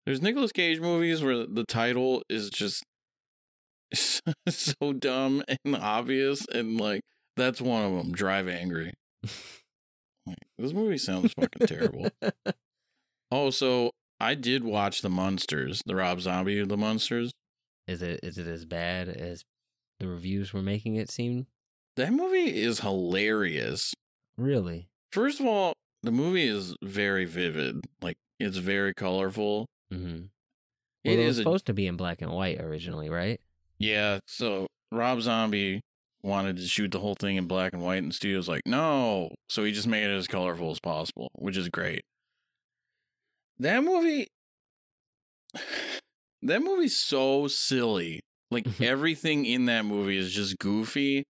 There's 0.06 0.22
Nicolas 0.22 0.52
Cage 0.52 0.80
movies 0.80 1.22
where 1.22 1.46
the 1.46 1.64
title 1.64 2.22
is 2.28 2.50
just 2.50 2.84
so 4.48 4.92
dumb 4.92 5.42
and 5.64 5.76
obvious 5.76 6.46
and 6.52 6.80
like 6.80 7.00
that's 7.36 7.60
one 7.60 7.84
of 7.84 7.92
them, 7.96 8.12
Drive 8.12 8.48
Angry. 8.48 8.92
Like, 10.26 10.36
this 10.58 10.72
movie 10.72 10.98
sounds 10.98 11.32
fucking 11.34 11.66
terrible. 11.66 12.08
Oh, 13.32 13.50
so 13.50 13.92
I 14.18 14.34
did 14.34 14.64
watch 14.64 15.02
The 15.02 15.08
Munsters 15.08 15.82
the 15.86 15.94
Rob 15.94 16.20
Zombie 16.20 16.64
The 16.64 16.76
Munsters 16.76 17.30
Is 17.86 18.02
it 18.02 18.18
is 18.24 18.38
it 18.38 18.48
as 18.48 18.64
bad 18.64 19.08
as 19.08 19.44
the 20.00 20.08
reviews 20.08 20.52
were 20.52 20.62
making 20.62 20.96
it 20.96 21.10
seem? 21.12 21.46
That 21.96 22.12
movie 22.12 22.60
is 22.60 22.80
hilarious. 22.80 23.94
Really? 24.36 24.88
First 25.12 25.38
of 25.38 25.46
all, 25.46 25.74
the 26.02 26.10
movie 26.10 26.48
is 26.48 26.74
very 26.82 27.24
vivid. 27.24 27.84
Like 28.02 28.16
it's 28.40 28.56
very 28.56 28.94
colorful. 28.94 29.66
Mm-hmm. 29.94 30.24
It 31.04 31.10
Well, 31.10 31.18
it 31.18 31.20
is 31.20 31.26
was 31.26 31.38
a- 31.38 31.42
supposed 31.42 31.66
to 31.66 31.72
be 31.74 31.86
in 31.86 31.96
black 31.96 32.20
and 32.20 32.32
white 32.32 32.60
originally, 32.60 33.08
right? 33.10 33.40
Yeah, 33.80 34.18
so 34.26 34.66
Rob 34.92 35.22
Zombie 35.22 35.80
wanted 36.22 36.56
to 36.56 36.66
shoot 36.66 36.92
the 36.92 36.98
whole 37.00 37.14
thing 37.14 37.36
in 37.36 37.46
black 37.46 37.72
and 37.72 37.82
white, 37.82 38.02
and 38.02 38.10
the 38.10 38.14
studio's 38.14 38.46
like, 38.46 38.62
no. 38.66 39.30
So 39.48 39.64
he 39.64 39.72
just 39.72 39.88
made 39.88 40.04
it 40.04 40.14
as 40.16 40.28
colorful 40.28 40.70
as 40.70 40.78
possible, 40.78 41.30
which 41.34 41.56
is 41.56 41.70
great. 41.70 42.02
That 43.58 43.82
movie, 43.82 44.28
that 46.42 46.62
movie's 46.62 46.96
so 46.96 47.48
silly. 47.48 48.20
Like 48.50 48.80
everything 48.80 49.46
in 49.46 49.64
that 49.66 49.86
movie 49.86 50.18
is 50.18 50.32
just 50.32 50.58
goofy, 50.58 51.24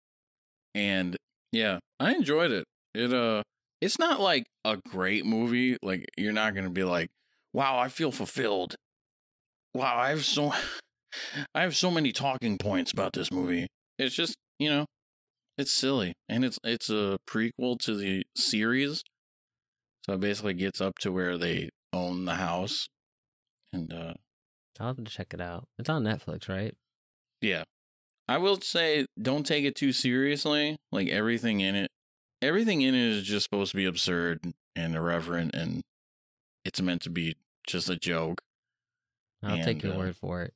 and 0.75 1.17
yeah, 1.53 1.79
I 2.01 2.15
enjoyed 2.15 2.51
it. 2.51 2.65
It 2.95 3.13
uh, 3.13 3.43
it's 3.81 3.99
not 3.99 4.21
like 4.21 4.47
a 4.65 4.79
great 4.89 5.27
movie. 5.27 5.77
Like 5.83 6.07
you're 6.17 6.33
not 6.33 6.55
gonna 6.55 6.71
be 6.71 6.83
like, 6.83 7.11
wow, 7.53 7.79
I 7.79 7.89
feel 7.89 8.11
fulfilled. 8.11 8.75
Wow, 9.75 9.99
I 9.99 10.11
have 10.11 10.25
so, 10.25 10.53
I 11.55 11.63
have 11.63 11.77
so 11.77 11.91
many 11.91 12.13
talking 12.13 12.59
points 12.59 12.93
about 12.93 13.13
this 13.13 13.31
movie. 13.31 13.67
It's 13.99 14.15
just 14.15 14.37
you 14.59 14.71
know, 14.71 14.87
it's 15.59 15.73
silly, 15.73 16.15
and 16.29 16.45
it's 16.45 16.59
it's 16.65 16.91
a 16.91 17.19
prequel 17.29 17.79
to 17.81 17.97
the 17.97 18.25
series, 18.37 19.03
so 20.07 20.15
it 20.15 20.21
basically 20.21 20.55
gets 20.55 20.81
up 20.81 20.99
to 21.01 21.13
where 21.13 21.39
they 21.39 21.71
own 21.93 22.25
the 22.25 22.35
house, 22.37 22.89
and 23.73 23.93
uh, 23.93 24.15
I'll 24.79 24.89
have 24.89 24.97
to 24.97 25.05
check 25.05 25.35
it 25.35 25.41
out. 25.41 25.65
It's 25.79 25.89
on 25.89 26.05
Netflix, 26.05 26.49
right? 26.49 26.75
Yeah. 27.41 27.65
I 28.29 28.39
will 28.39 28.61
say 28.61 29.07
don't 29.21 29.45
take 29.45 29.65
it 29.65 29.75
too 29.75 29.93
seriously. 29.93 30.77
Like 30.93 31.09
everything 31.09 31.61
in 31.61 31.75
it 31.75 31.91
everything 32.43 32.81
in 32.83 32.95
it 32.95 33.01
is 33.01 33.25
just 33.25 33.45
supposed 33.45 33.73
to 33.73 33.77
be 33.77 33.87
absurd 33.87 34.41
and 34.77 34.95
irreverent 34.95 35.55
and 35.55 35.83
it's 36.65 36.81
meant 36.81 37.03
to 37.03 37.11
be 37.11 37.37
just 37.67 37.89
a 37.89 37.97
joke. 37.97 38.41
I'll 39.43 39.63
take 39.65 39.83
your 39.83 39.95
uh, 39.95 39.99
word 39.99 40.17
for 40.17 40.43
it. 40.43 40.53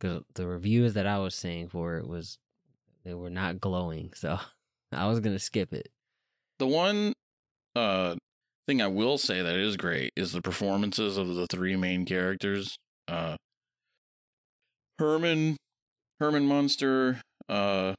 Because 0.00 0.22
the 0.34 0.46
reviews 0.46 0.94
that 0.94 1.06
I 1.06 1.18
was 1.18 1.34
seeing 1.34 1.68
for 1.68 1.98
it 1.98 2.08
was 2.08 2.38
they 3.04 3.14
were 3.14 3.30
not 3.30 3.60
glowing, 3.60 4.12
so 4.14 4.38
I 4.92 5.06
was 5.06 5.20
gonna 5.20 5.38
skip 5.38 5.72
it. 5.72 5.88
The 6.58 6.66
one 6.66 7.12
uh 7.76 8.16
thing 8.66 8.82
I 8.82 8.88
will 8.88 9.18
say 9.18 9.42
that 9.42 9.56
is 9.56 9.76
great 9.76 10.12
is 10.16 10.32
the 10.32 10.42
performances 10.42 11.16
of 11.16 11.34
the 11.34 11.46
three 11.46 11.76
main 11.76 12.04
characters. 12.04 12.76
Uh 13.06 13.36
Herman 14.98 15.56
Herman 16.18 16.46
Munster, 16.46 17.20
uh 17.48 17.94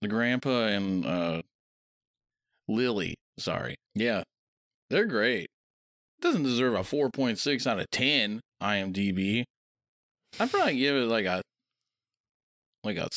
the 0.00 0.08
grandpa 0.08 0.66
and 0.66 1.06
uh 1.06 1.42
Lily, 2.68 3.14
sorry. 3.38 3.76
Yeah. 3.94 4.22
They're 4.90 5.06
great. 5.06 5.48
Doesn't 6.20 6.42
deserve 6.44 6.74
a 6.74 6.78
4.6 6.78 7.66
out 7.66 7.78
of 7.78 7.90
10 7.90 8.40
IMDb. 8.62 9.44
I'd 10.40 10.50
probably 10.50 10.76
give 10.76 10.96
it 10.96 11.06
like 11.06 11.26
a 11.26 11.42
like 12.82 12.96
a 12.96 13.08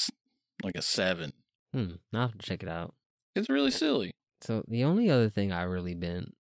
like 0.63 0.76
a 0.76 0.82
7. 0.82 1.34
Hmm. 1.74 1.91
I'll 2.13 2.22
have 2.22 2.38
to 2.38 2.45
check 2.45 2.63
it 2.63 2.70
out. 2.70 2.93
It's 3.36 3.49
really 3.49 3.72
silly. 3.72 4.11
So 4.41 4.63
the 4.68 4.84
only 4.84 5.09
other 5.09 5.30
thing 5.30 5.51
I 5.51 5.63
really 5.63 5.95
been 5.95 6.34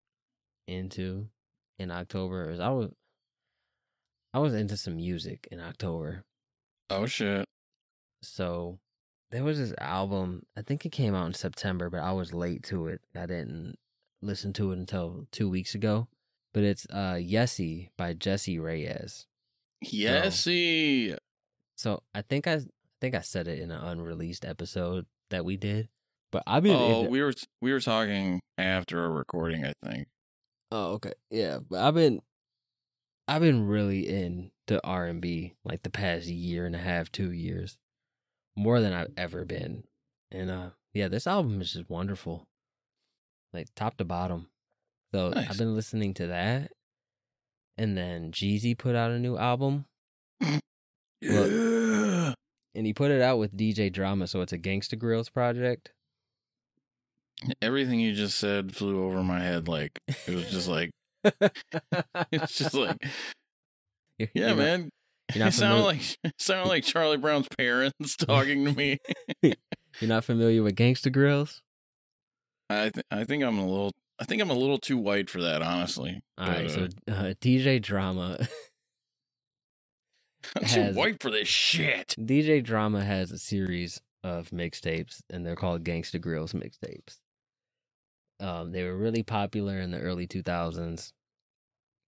into 0.69 1.29
in 1.79 1.91
October 1.91 2.51
is 2.51 2.61
I 2.61 2.71
was 2.71 2.91
I 4.35 4.39
was 4.39 4.55
into 4.55 4.77
some 4.77 4.97
music 4.97 5.49
in 5.51 5.61
October. 5.61 6.25
Oh 6.91 7.07
shit. 7.07 7.47
So 8.23 8.79
there 9.31 9.45
was 9.45 9.59
this 9.59 9.75
album, 9.79 10.43
I 10.57 10.63
think 10.63 10.85
it 10.85 10.93
came 10.93 11.15
out 11.15 11.27
in 11.27 11.35
September, 11.35 11.91
but 11.91 12.01
I 12.01 12.13
was 12.13 12.35
late 12.35 12.63
to 12.65 12.87
it. 12.87 13.01
I 13.15 13.27
didn't 13.27 13.77
listen 14.23 14.53
to 14.55 14.73
it 14.73 14.79
until 14.79 15.27
two 15.33 15.49
weeks 15.49 15.75
ago. 15.75 16.09
But 16.53 16.65
it's 16.65 16.87
uh 16.91 17.15
Yessie 17.15 17.89
by 17.97 18.13
Jessie 18.15 18.59
Reyez. 18.59 19.27
Yessie. 19.85 21.17
So 21.77 22.03
I 22.15 22.23
think 22.23 22.47
I, 22.47 22.55
I 22.55 22.61
think 23.01 23.15
I 23.15 23.21
said 23.21 23.49
it 23.49 23.59
in 23.59 23.71
an 23.71 23.83
unreleased 23.83 24.45
episode 24.45 25.07
that 25.31 25.45
we 25.45 25.57
did. 25.57 25.89
But 26.33 26.43
I've 26.47 26.63
been 26.63 26.77
Oh, 26.77 27.03
we 27.03 27.23
were 27.23 27.35
we 27.61 27.73
were 27.73 27.81
talking 27.81 28.41
after 28.59 29.05
a 29.05 29.11
recording, 29.11 29.65
I 29.65 29.73
think. 29.85 30.09
Oh, 30.73 30.95
okay. 30.95 31.13
Yeah, 31.31 31.59
but 31.69 31.81
I've 31.81 31.95
been 31.95 32.21
I've 33.29 33.43
been 33.43 33.67
really 33.67 34.09
into 34.09 34.81
R 34.85 35.07
and 35.07 35.21
B 35.21 35.55
like 35.65 35.83
the 35.83 35.91
past 35.91 36.27
year 36.27 36.67
and 36.67 36.75
a 36.75 36.79
half, 36.81 37.13
two 37.13 37.33
years. 37.33 37.77
More 38.57 38.81
than 38.81 38.93
I've 38.93 39.13
ever 39.17 39.45
been. 39.45 39.85
And 40.31 40.51
uh 40.51 40.71
yeah, 40.95 41.09
this 41.09 41.27
album 41.27 41.61
is 41.61 41.73
just 41.75 41.91
wonderful. 41.91 42.49
Like 43.53 43.69
top 43.77 43.97
to 43.99 44.05
bottom. 44.05 44.49
So 45.15 45.31
Nice. 45.31 45.51
I've 45.51 45.59
been 45.59 45.75
listening 45.77 46.15
to 46.15 46.27
that. 46.29 46.73
And 47.79 47.97
then 47.97 48.33
Jeezy 48.33 48.77
put 48.77 48.95
out 48.97 49.11
a 49.11 49.19
new 49.19 49.37
album. 49.37 49.85
Yeah. 51.21 52.33
And 52.75 52.87
he 52.87 52.93
put 52.93 53.11
it 53.11 53.23
out 53.23 53.39
with 53.39 53.57
DJ 53.57 53.93
Drama, 53.93 54.27
so 54.27 54.41
it's 54.43 54.53
a 54.53 54.59
Gangsta 54.59 54.97
Grillz 54.99 55.33
project. 55.33 55.93
Everything 57.61 58.01
you 58.01 58.15
just 58.15 58.39
said 58.39 58.75
flew 58.75 59.05
over 59.05 59.23
my 59.23 59.41
head 59.41 59.69
like 59.69 59.99
it 60.27 60.35
was 60.35 60.51
just 60.51 60.69
like 60.69 60.91
it's 62.33 62.57
just 62.57 62.73
like 62.73 62.97
yeah, 64.19 64.27
you're 64.35 64.49
not- 64.49 64.57
man. 64.57 64.91
you're 65.35 65.45
not 65.45 65.49
It 65.49 65.53
sounded 65.55 65.77
familiar- 65.83 65.99
like 65.99 66.17
it 66.25 66.33
sounded 66.39 66.69
like 66.71 66.85
Charlie 66.85 67.17
Brown's 67.19 67.49
parents 67.59 68.17
talking 68.17 68.65
to 68.65 68.73
me. 68.73 68.99
You're 69.43 70.09
not 70.09 70.25
familiar 70.25 70.63
with 70.63 70.77
Gangsta 70.77 71.15
Grillz? 71.15 71.61
I 72.71 72.89
th- 72.91 73.05
I 73.11 73.25
think 73.25 73.43
I'm 73.45 73.59
a 73.59 73.67
little 73.67 73.93
I 74.19 74.25
think 74.25 74.41
I'm 74.41 74.51
a 74.51 74.55
little 74.55 74.79
too 74.79 74.97
white 74.97 75.29
for 75.29 75.43
that, 75.43 75.63
honestly. 75.63 76.23
All 76.39 76.49
right, 76.49 76.65
But, 76.65 76.71
so 76.73 77.13
uh, 77.13 77.35
DJ 77.41 77.81
Drama 77.83 78.39
I'm 80.57 80.67
too 80.67 80.93
white 80.93 81.21
for 81.21 81.31
this 81.31 81.49
shit. 81.49 82.15
DJ 82.19 82.63
Drama 82.63 83.05
has 83.05 83.31
a 83.31 83.39
series 83.39 84.01
of 84.23 84.51
mixtapes, 84.51 85.23
and 85.31 85.45
they're 85.45 85.57
called 85.57 85.85
Gangsta 85.85 86.21
Grillz 86.21 86.55
mixtapes. 86.55 87.19
Um, 88.39 88.71
they 88.71 88.85
were 88.85 88.97
really 88.97 89.23
popular 89.23 89.81
in 89.81 89.91
the 89.91 90.01
early 90.01 90.27
2000s. 90.27 91.13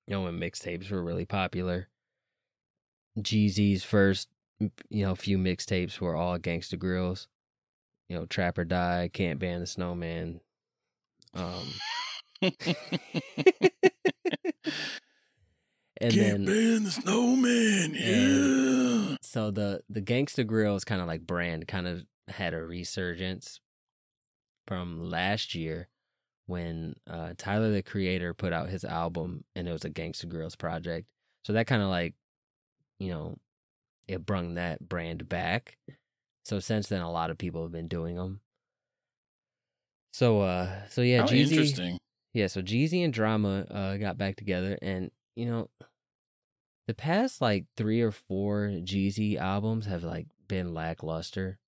You 0.07 0.15
know, 0.15 0.23
when 0.23 0.39
mixtapes 0.39 0.91
were 0.91 1.03
really 1.03 1.27
popular. 1.27 1.89
Jeezy's 3.19 3.83
first, 3.83 4.29
you 4.59 5.05
know, 5.05 5.15
few 5.15 5.39
mixtapes 5.39 6.01
were 6.01 6.17
all 6.17 6.39
Gangsta 6.39 6.79
Grillz. 6.79 7.27
You 8.09 8.17
know, 8.17 8.27
Trap 8.27 8.59
or 8.59 8.65
Die, 8.65 9.11
Can't 9.13 9.39
Ban 9.39 9.61
the 9.61 9.67
Snowman. 9.67 10.41
Um, 11.39 11.68
and 16.01 16.12
then 16.12 16.45
ban 16.45 16.84
the 16.84 16.91
snowman. 16.91 17.95
Yeah. 17.95 19.16
so 19.22 19.51
the 19.51 19.82
the 19.89 20.03
gangsta 20.03 20.45
grillz 20.45 20.84
kind 20.84 21.01
of 21.01 21.07
like 21.07 21.26
brand 21.26 21.66
kind 21.68 21.86
of 21.86 22.05
had 22.28 22.55
a 22.55 22.62
resurgence 22.62 23.61
from 24.66 25.09
last 25.09 25.55
year 25.55 25.89
when 26.47 26.95
uh 27.09 27.32
tyler 27.39 27.70
the 27.70 27.82
creator 27.82 28.34
put 28.34 28.53
out 28.53 28.68
his 28.68 28.84
album 28.84 29.45
and 29.55 29.68
it 29.68 29.72
was 29.72 29.84
a 29.84 29.91
gangsta 29.91 30.26
grillz 30.26 30.57
project 30.59 31.07
so 31.45 31.53
that 31.53 31.66
kind 31.66 31.82
of 31.82 31.89
like 31.89 32.14
you 32.99 33.09
know 33.09 33.36
it 34.07 34.24
brung 34.26 34.55
that 34.55 34.86
brand 34.86 35.28
back 35.28 35.78
so 36.45 36.59
since 36.61 36.89
then 36.89 37.01
a 37.01 37.11
lot 37.11 37.30
of 37.30 37.39
people 37.39 37.62
have 37.62 37.72
been 37.72 37.89
doing 37.89 38.16
them 38.16 38.41
so 40.19 40.41
uh 40.41 40.69
so 40.91 41.01
yeah 41.01 41.21
How 41.21 41.29
Jeezy, 41.29 41.51
interesting. 41.53 41.99
yeah, 42.35 42.49
so 42.49 42.61
Jeezy 42.61 43.05
and 43.05 43.12
Drama 43.12 43.64
uh 43.71 43.97
got 43.99 44.19
back 44.19 44.35
together 44.35 44.77
and 44.83 45.12
you 45.37 45.47
know 45.47 45.69
the 46.89 46.95
past 46.95 47.41
like 47.41 47.66
3 47.77 48.01
or 48.01 48.11
4 48.11 48.81
Jeezy 48.83 49.37
albums 49.37 49.87
have 49.87 50.03
like 50.03 50.27
been 50.49 50.75
lackluster. 50.75 51.59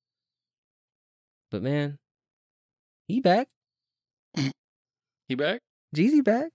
But 1.53 1.63
man, 1.63 1.99
he 3.07 3.21
back. 3.21 3.47
He 5.29 5.37
back? 5.37 5.61
Jeezy 5.95 6.25
back. 6.25 6.51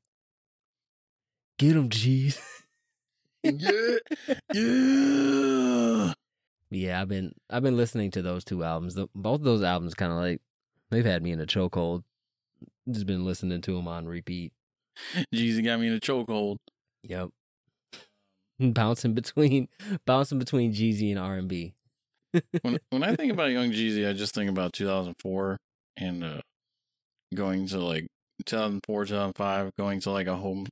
Get 1.58 1.78
him, 1.78 1.88
Jeez. 1.90 2.38
yeah. 3.42 3.98
Yeah. 4.54 6.14
yeah, 6.72 7.02
I've 7.02 7.08
been 7.08 7.32
I've 7.50 7.64
been 7.64 7.78
listening 7.78 8.12
to 8.12 8.22
those 8.22 8.44
two 8.44 8.66
albums. 8.66 8.96
The, 8.96 9.08
both 9.16 9.40
of 9.40 9.46
those 9.46 9.64
albums 9.64 9.94
kind 9.94 10.12
of 10.12 10.18
like 10.18 10.42
they've 10.92 11.06
had 11.06 11.24
me 11.24 11.32
in 11.32 11.42
a 11.42 11.46
chokehold. 11.46 12.04
Just 12.90 13.06
been 13.06 13.26
listening 13.26 13.62
to 13.62 13.76
them 13.76 13.88
on 13.88 14.06
repeat. 14.08 14.54
Jeezy 15.34 15.64
got 15.64 15.80
me 15.80 15.88
in 15.88 15.94
a 15.94 16.00
chokehold. 16.00 16.58
Yep. 17.04 17.30
bouncing 18.60 19.14
between 19.14 19.68
bouncing 20.06 20.40
between 20.40 20.74
Jeezy 20.74 21.12
and 21.12 21.20
R 21.20 21.36
and 21.36 21.48
B. 21.48 21.74
When 22.62 22.80
when 22.90 23.04
I 23.04 23.16
think 23.16 23.32
about 23.32 23.52
Young 23.52 23.72
Jeezy, 23.72 24.08
I 24.08 24.14
just 24.14 24.36
think 24.36 24.50
about 24.50 24.74
2004 24.74 25.58
and 25.98 26.24
uh, 26.24 26.42
going 27.34 27.68
to 27.68 27.80
like 27.80 28.08
2004, 28.46 29.06
2005, 29.06 29.72
going 29.78 30.02
to 30.02 30.12
like 30.12 30.28
a 30.28 30.36
home, 30.36 30.68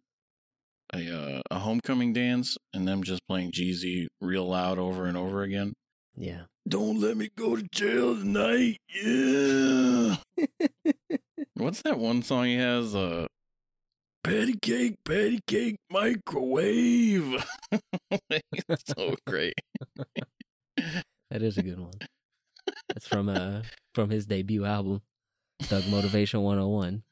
a 0.94 1.38
uh, 1.38 1.42
a 1.50 1.60
homecoming 1.60 2.12
dance, 2.14 2.58
and 2.74 2.88
them 2.88 3.04
just 3.04 3.22
playing 3.28 3.52
Jeezy 3.52 4.08
real 4.20 4.48
loud 4.48 4.78
over 4.78 5.06
and 5.06 5.16
over 5.18 5.44
again. 5.44 5.74
Yeah. 6.16 6.44
Don't 6.68 7.00
let 7.00 7.18
me 7.18 7.30
go 7.36 7.56
to 7.56 7.64
jail 7.72 8.16
tonight. 8.16 8.78
Yeah. 8.94 10.18
What's 11.56 11.82
that 11.82 11.98
one 12.00 12.22
song 12.22 12.46
he 12.46 12.56
has? 12.56 12.96
Uh, 12.96 13.28
patty 14.24 14.56
cake, 14.62 14.96
patty 15.06 15.40
cake, 15.48 15.78
microwave. 15.92 17.44
it's 18.30 18.84
so 18.96 19.16
great. 19.28 19.56
That 21.32 21.42
is 21.42 21.58
a 21.58 21.64
good 21.64 21.80
one. 21.80 21.94
That's 22.90 23.08
from 23.08 23.28
uh 23.28 23.64
from 23.96 24.12
his 24.12 24.28
debut 24.28 24.66
album, 24.66 25.02
Thug 25.64 25.88
Motivation 25.88 26.42
101. 26.44 27.04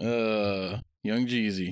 uh, 0.00 0.78
Young 1.04 1.26
Jeezy. 1.28 1.70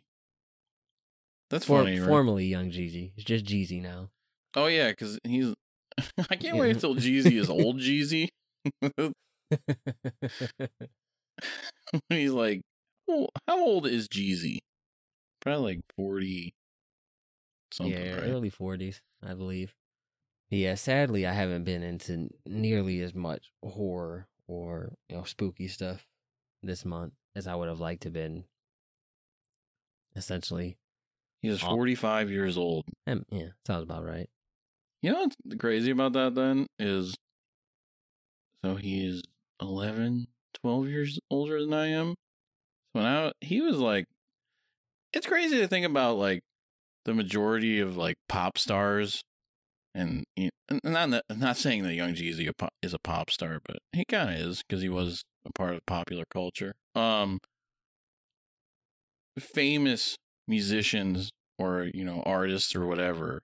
That's 1.51 1.65
For, 1.65 1.83
funny, 1.85 1.99
right? 1.99 2.07
Formerly 2.09 2.47
Young 2.47 2.71
Jeezy. 2.71 3.13
It's 3.17 3.25
just 3.25 3.45
Jeezy 3.45 3.81
now. 3.83 4.11
Oh 4.55 4.67
yeah, 4.67 4.91
because 4.91 5.19
he's. 5.25 5.55
I 6.31 6.37
can't 6.37 6.55
Yeah. 6.57 6.61
wait 6.61 6.71
until 6.73 6.95
Jeezy 6.95 7.39
is 7.39 7.49
old 7.51 7.79
Jeezy. 7.81 8.29
he's 12.09 12.33
like, 12.33 12.61
well, 13.07 13.29
how 13.47 13.59
old 13.65 13.87
is 13.87 14.09
Jeezy? 14.09 14.59
Probably 15.41 15.75
like 15.77 15.81
forty. 15.97 16.55
Something, 17.71 17.95
yeah, 17.95 18.15
right? 18.15 18.31
early 18.31 18.51
40s, 18.51 19.03
I 19.23 19.35
believe. 19.35 19.75
Yeah, 20.49 20.75
sadly, 20.75 21.27
I 21.27 21.35
haven't 21.35 21.65
been 21.65 21.83
into 21.83 22.31
nearly 22.47 23.03
as 23.03 23.15
much 23.15 23.53
horror 23.63 24.27
or 24.47 24.95
you 25.09 25.17
know 25.17 25.25
spooky 25.25 25.69
stuff 25.69 26.07
this 26.63 26.85
month 26.87 27.13
as 27.37 27.47
I 27.47 27.55
would 27.55 27.69
have 27.69 27.81
liked 27.81 28.03
to 28.05 28.11
been. 28.11 28.45
Essentially, 30.17 30.79
He 31.43 31.49
is 31.49 31.63
Oh. 31.63 31.69
forty-five 31.69 32.31
years 32.31 32.57
old. 32.59 32.85
Um, 33.07 33.25
yeah, 33.31 33.49
sounds 33.67 33.85
about 33.85 34.05
right. 34.05 34.29
You 35.03 35.13
know 35.13 35.21
what's 35.21 35.37
crazy 35.59 35.91
about 35.93 36.13
that 36.15 36.35
then 36.35 36.67
is 36.79 37.15
so 38.65 38.75
he's 38.75 39.23
11, 39.61 40.27
12 40.55 40.89
years 40.89 41.21
older 41.31 41.61
than 41.61 41.73
I 41.73 41.87
am. 41.89 42.15
So 42.97 43.03
now 43.03 43.33
he 43.41 43.61
was 43.61 43.79
like 43.79 44.07
it's 45.13 45.27
crazy 45.27 45.59
to 45.59 45.69
think 45.69 45.87
about 45.87 46.17
like 46.19 46.43
the 47.05 47.15
majority 47.15 47.79
of 47.81 47.97
like 47.97 48.17
pop 48.29 48.59
stars 48.59 49.23
and 49.95 50.25
you 50.37 50.51
know, 50.71 50.81
not 50.85 51.11
that- 51.11 51.25
not 51.39 51.57
saying 51.57 51.83
that 51.85 51.95
Young 51.95 52.15
Jeezy 52.15 52.51
is 52.83 52.93
a 52.95 52.99
pop 52.99 53.31
star, 53.31 53.61
but 53.65 53.79
he 53.93 54.05
kind 54.05 54.31
of 54.31 54.37
is 54.37 54.63
because 54.67 54.83
he 54.83 54.89
was 54.89 55.23
a 55.47 55.53
part 55.53 55.75
of 55.75 55.87
popular 55.87 56.25
culture. 56.31 56.75
Um 56.97 57.39
famous 59.39 60.17
musicians 60.49 61.31
or 61.59 61.89
you 61.95 62.05
know 62.05 62.23
artists 62.25 62.75
or 62.75 62.87
whatever 62.87 63.41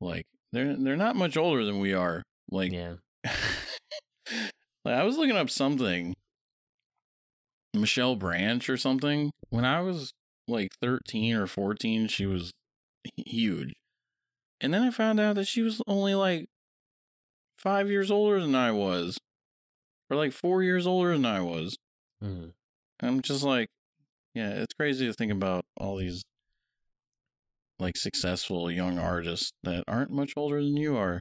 like 0.00 0.26
they're 0.52 0.76
they're 0.76 0.96
not 0.96 1.16
much 1.16 1.36
older 1.36 1.64
than 1.64 1.80
we 1.80 1.92
are 1.94 2.22
like 2.50 2.72
Yeah, 2.72 2.94
like 4.84 4.94
I 4.94 5.02
was 5.04 5.16
looking 5.16 5.36
up 5.36 5.50
something. 5.50 6.14
Michelle 7.72 8.14
Branch 8.14 8.68
or 8.68 8.76
something. 8.76 9.30
When 9.50 9.64
I 9.64 9.80
was 9.80 10.12
like 10.46 10.72
13 10.80 11.34
or 11.34 11.46
14 11.46 12.06
she 12.08 12.26
was 12.26 12.52
huge. 13.16 13.72
And 14.60 14.72
then 14.72 14.82
I 14.82 14.90
found 14.90 15.18
out 15.18 15.34
that 15.36 15.46
she 15.46 15.62
was 15.62 15.82
only 15.86 16.14
like 16.14 16.46
5 17.58 17.90
years 17.90 18.10
older 18.10 18.40
than 18.40 18.54
I 18.54 18.70
was 18.72 19.18
or 20.10 20.16
like 20.16 20.32
4 20.32 20.62
years 20.62 20.86
older 20.86 21.12
than 21.12 21.24
I 21.26 21.40
was. 21.40 21.76
Mhm. 22.22 22.52
I'm 23.00 23.22
just 23.22 23.42
like, 23.42 23.68
yeah, 24.34 24.50
it's 24.50 24.74
crazy 24.74 25.06
to 25.06 25.12
think 25.12 25.32
about 25.32 25.64
all 25.76 25.96
these 25.96 26.22
like 27.78 27.96
successful 27.96 28.70
young 28.70 28.98
artists 28.98 29.50
that 29.62 29.84
aren't 29.88 30.10
much 30.10 30.32
older 30.36 30.62
than 30.62 30.76
you 30.76 30.96
are. 30.96 31.20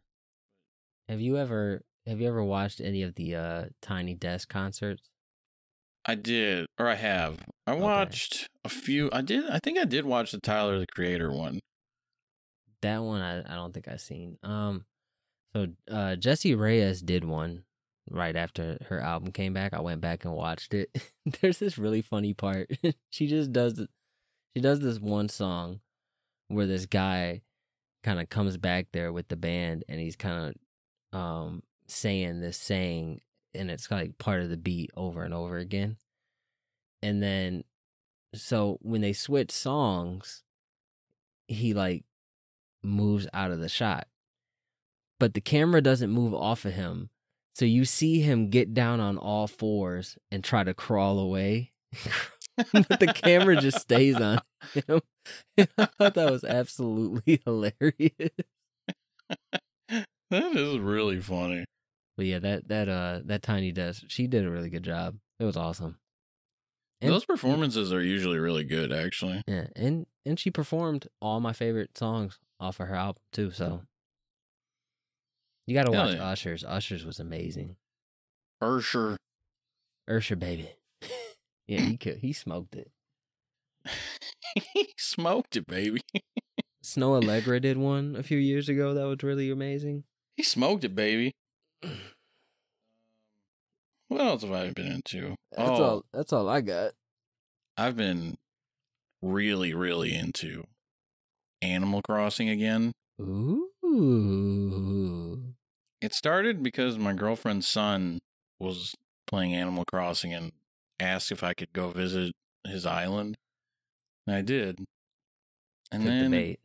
Have 1.09 1.19
you 1.21 1.37
ever 1.37 1.81
have 2.05 2.19
you 2.21 2.27
ever 2.27 2.43
watched 2.43 2.79
any 2.81 3.03
of 3.03 3.15
the 3.15 3.35
uh 3.35 3.65
Tiny 3.81 4.13
Desk 4.15 4.47
concerts? 4.49 5.09
I 6.05 6.15
did, 6.15 6.65
or 6.77 6.87
I 6.87 6.95
have. 6.95 7.39
I 7.65 7.71
Okay. 7.71 7.81
watched 7.81 8.47
a 8.65 8.69
few. 8.69 9.09
I 9.13 9.21
did. 9.21 9.49
I 9.49 9.59
think 9.63 9.77
I 9.79 9.85
did 9.85 10.05
watch 10.05 10.31
the 10.31 10.39
Tyler 10.41 10.79
the 10.79 10.87
Creator 10.87 11.31
one. 11.31 11.59
That 12.81 12.99
one 12.99 13.21
I, 13.21 13.39
I 13.39 13.55
don't 13.55 13.73
think 13.73 13.87
I've 13.87 14.01
seen. 14.01 14.37
Um 14.43 14.85
so 15.55 15.67
uh 15.89 16.15
Jessie 16.15 16.55
Reyez 16.55 17.03
did 17.05 17.23
one 17.23 17.63
right 18.09 18.35
after 18.35 18.77
her 18.89 18.99
album 18.99 19.31
came 19.31 19.53
back. 19.53 19.73
I 19.73 19.81
went 19.81 20.01
back 20.01 20.25
and 20.25 20.33
watched 20.33 20.73
it. 20.73 20.89
There's 21.41 21.59
this 21.59 21.77
really 21.77 22.01
funny 22.01 22.33
part. 22.33 22.69
she 23.09 23.27
just 23.27 23.51
does 23.51 23.85
she 24.55 24.61
does 24.61 24.79
this 24.79 24.99
one 24.99 25.29
song 25.29 25.79
where 26.47 26.67
this 26.67 26.85
guy 26.85 27.41
kind 28.03 28.19
of 28.19 28.29
comes 28.29 28.57
back 28.57 28.87
there 28.91 29.11
with 29.13 29.27
the 29.29 29.35
band 29.35 29.83
and 29.87 29.99
he's 29.99 30.15
kind 30.15 30.53
of 31.13 31.19
um 31.19 31.63
saying 31.87 32.41
this 32.41 32.57
saying 32.57 33.21
and 33.53 33.71
it's 33.71 33.89
like 33.89 34.17
part 34.17 34.41
of 34.41 34.49
the 34.49 34.57
beat 34.57 34.91
over 34.95 35.23
and 35.23 35.33
over 35.33 35.57
again. 35.57 35.97
And 37.01 37.21
then 37.21 37.63
so 38.35 38.79
when 38.81 39.01
they 39.01 39.13
switch 39.13 39.51
songs, 39.51 40.43
he 41.47 41.73
like 41.73 42.03
moves 42.83 43.27
out 43.33 43.51
of 43.51 43.59
the 43.59 43.69
shot. 43.69 44.07
But 45.19 45.33
the 45.33 45.41
camera 45.41 45.81
doesn't 45.81 46.11
move 46.11 46.33
off 46.33 46.65
of 46.65 46.73
him. 46.73 47.09
So 47.55 47.65
you 47.65 47.85
see 47.85 48.21
him 48.21 48.49
get 48.49 48.73
down 48.73 48.99
on 48.99 49.17
all 49.17 49.47
fours 49.47 50.17
and 50.31 50.43
try 50.43 50.63
to 50.63 50.73
crawl 50.73 51.19
away. 51.19 51.71
but 52.73 52.99
the 52.99 53.13
camera 53.13 53.55
just 53.55 53.79
stays 53.79 54.15
on 54.15 54.39
him. 54.73 55.01
I 55.77 55.85
thought 55.85 56.15
that 56.15 56.31
was 56.31 56.43
absolutely 56.43 57.41
hilarious. 57.45 58.29
That 60.29 60.55
is 60.55 60.79
really 60.79 61.19
funny. 61.21 61.65
But 62.17 62.25
yeah, 62.25 62.39
that 62.39 62.67
that 62.69 62.89
uh 62.89 63.19
that 63.25 63.41
tiny 63.43 63.71
desk, 63.71 64.03
she 64.07 64.27
did 64.27 64.45
a 64.45 64.49
really 64.49 64.69
good 64.69 64.83
job. 64.83 65.17
It 65.39 65.45
was 65.45 65.57
awesome. 65.57 65.97
And- 67.01 67.11
Those 67.11 67.25
performances 67.25 67.91
are 67.91 68.01
usually 68.03 68.39
really 68.39 68.63
good, 68.63 68.91
actually. 68.91 69.41
Yeah, 69.47 69.67
and 69.75 70.05
and 70.25 70.39
she 70.39 70.49
performed 70.51 71.07
all 71.21 71.39
my 71.39 71.53
favorite 71.53 71.97
songs 71.97 72.39
off 72.59 72.79
of 72.79 72.87
her 72.87 72.95
album 72.95 73.21
too. 73.31 73.51
So 73.51 73.81
you 75.65 75.73
got 75.73 75.85
to 75.85 75.91
watch 75.91 76.15
yeah. 76.15 76.25
Usher's. 76.25 76.63
Usher's 76.63 77.05
was 77.05 77.19
amazing. 77.19 77.75
Ursher. 78.61 79.17
Usher 80.09 80.35
baby. 80.35 80.69
yeah, 81.67 81.81
he 81.81 81.97
could, 81.97 82.17
he 82.17 82.33
smoked 82.33 82.75
it. 82.75 82.91
he 84.73 84.93
smoked 84.97 85.55
it, 85.55 85.67
baby. 85.67 86.01
Snoh 86.83 87.21
Aalegra 87.21 87.61
did 87.61 87.77
one 87.77 88.15
a 88.17 88.23
few 88.23 88.37
years 88.37 88.67
ago 88.67 88.93
that 88.93 89.07
was 89.07 89.23
really 89.23 89.49
amazing. 89.49 90.03
He 90.35 90.43
smoked 90.43 90.83
it, 90.83 90.95
baby. 90.95 91.33
What 94.09 94.21
else 94.21 94.43
have 94.43 94.51
I 94.51 94.69
been 94.69 94.91
into? 94.91 95.33
That's 95.57 95.69
oh, 95.71 95.83
all. 95.83 96.05
That's 96.13 96.31
all 96.33 96.47
I 96.47 96.61
got. 96.61 96.91
I've 97.77 97.97
been 97.97 98.37
really, 99.23 99.73
really 99.73 100.13
into 100.13 100.65
Animal 101.63 102.03
Crossing 102.03 102.47
again. 102.47 102.91
Ooh. 103.19 103.71
It 106.03 106.13
started 106.13 106.61
because 106.61 106.97
my 106.97 107.13
girlfriend's 107.13 107.65
son 107.65 108.19
was 108.59 108.93
playing 109.25 109.53
Animal 109.53 109.85
Crossing 109.85 110.33
and 110.33 110.51
asked 110.99 111.31
if 111.31 111.43
I 111.43 111.53
could 111.53 111.71
go 111.71 111.91
visit 111.91 112.33
his 112.67 112.85
island. 112.85 113.37
And 114.27 114.35
I 114.35 114.41
did. 114.41 114.83
And 115.93 116.03
Good 116.03 116.11
then 116.11 116.31
debate. 116.31 116.59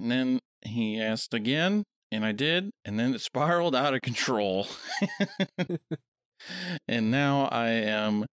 and 0.00 0.10
then 0.10 0.38
he 0.62 0.98
asked 0.98 1.34
again, 1.34 1.84
and 2.10 2.24
I 2.24 2.32
did, 2.32 2.70
and 2.86 2.98
then 2.98 3.14
it 3.14 3.20
spiraled 3.20 3.76
out 3.76 3.92
of 3.92 4.00
control. 4.00 4.66
and 6.88 7.10
now 7.10 7.44
I 7.52 7.68
am 7.68 8.24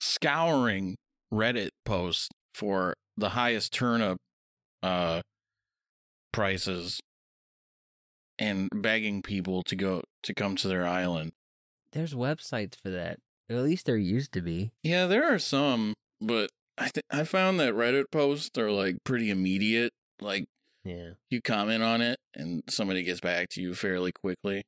scouring 0.00 0.96
Reddit 1.32 1.70
posts 1.86 2.28
for 2.52 2.92
the 3.16 3.30
highest 3.30 3.72
turnip 3.72 4.18
uh 4.82 5.22
prices 6.30 7.00
and 8.38 8.68
begging 8.74 9.22
people 9.22 9.62
to 9.64 9.76
go 9.76 10.02
to 10.22 10.34
come 10.34 10.56
to 10.56 10.68
their 10.68 10.86
island. 10.86 11.32
There's 11.92 12.14
websites 12.14 12.74
for 12.80 12.90
that. 12.90 13.18
At 13.48 13.56
least 13.58 13.86
there 13.86 13.96
used 13.96 14.32
to 14.32 14.40
be. 14.40 14.72
Yeah, 14.82 15.06
there 15.06 15.24
are 15.32 15.38
some, 15.38 15.94
but 16.20 16.50
I 16.78 16.88
th- 16.88 17.04
I 17.10 17.24
found 17.24 17.60
that 17.60 17.74
Reddit 17.74 18.06
posts 18.10 18.56
are 18.58 18.70
like 18.70 18.96
pretty 19.04 19.30
immediate. 19.30 19.92
Like 20.20 20.46
Yeah. 20.84 21.10
you 21.30 21.40
comment 21.42 21.82
on 21.82 22.00
it 22.00 22.18
and 22.34 22.62
somebody 22.68 23.02
gets 23.02 23.20
back 23.20 23.48
to 23.50 23.62
you 23.62 23.74
fairly 23.74 24.12
quickly. 24.12 24.62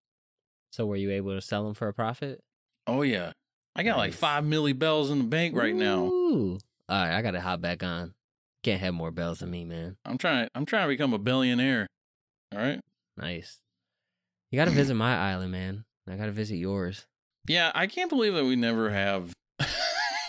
So 0.72 0.86
were 0.86 0.96
you 0.96 1.10
able 1.10 1.34
to 1.34 1.40
sell 1.40 1.64
them 1.64 1.74
for 1.74 1.88
a 1.88 1.94
profit? 1.94 2.40
Oh 2.86 3.02
yeah. 3.02 3.32
I 3.74 3.82
got 3.82 3.96
like 3.98 4.12
five 4.12 4.44
milli 4.44 4.78
bells 4.78 5.10
in 5.10 5.18
the 5.18 5.24
bank 5.24 5.56
right 5.56 5.74
now. 5.74 6.04
Ooh. 6.06 6.58
All 6.88 7.02
right, 7.04 7.16
I 7.16 7.22
gotta 7.22 7.40
hop 7.40 7.60
back 7.60 7.82
on. 7.82 8.14
Can't 8.62 8.80
have 8.80 8.94
more 8.94 9.10
bells 9.10 9.40
than 9.40 9.50
me, 9.50 9.64
man. 9.64 9.96
I'm 10.04 10.18
trying 10.18 10.48
I'm 10.54 10.66
trying 10.66 10.84
to 10.84 10.88
become 10.88 11.12
a 11.14 11.18
billionaire. 11.18 11.86
All 12.52 12.60
right. 12.60 12.80
Nice. 13.16 13.58
You 14.50 14.56
gotta 14.58 14.70
visit 14.70 14.94
my 14.94 15.16
island, 15.16 15.52
man. 15.52 15.84
I 16.08 16.16
gotta 16.16 16.32
visit 16.32 16.56
yours. 16.56 17.06
Yeah, 17.48 17.72
I 17.74 17.86
can't 17.86 18.10
believe 18.10 18.34
that 18.34 18.44
we 18.44 18.56
never 18.56 18.90
have. 18.90 19.32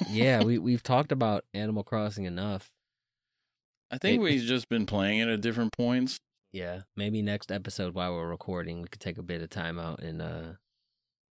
yeah, 0.09 0.43
we 0.43 0.57
we've 0.59 0.83
talked 0.83 1.11
about 1.11 1.45
Animal 1.53 1.83
Crossing 1.83 2.25
enough. 2.25 2.69
I 3.91 3.97
think 3.97 4.17
It- 4.17 4.23
we've 4.23 4.41
just 4.43 4.69
been 4.69 4.85
playing 4.85 5.19
it 5.19 5.27
at 5.29 5.41
different 5.41 5.71
points. 5.73 6.17
Yeah, 6.53 6.81
maybe 6.95 7.21
next 7.21 7.51
episode 7.51 7.93
while 7.93 8.13
we're 8.13 8.27
recording, 8.27 8.81
we 8.81 8.87
could 8.87 9.01
take 9.01 9.17
a 9.17 9.23
bit 9.23 9.41
of 9.41 9.49
time 9.49 9.77
out 9.79 10.01
and 10.01 10.21
uh 10.21 10.53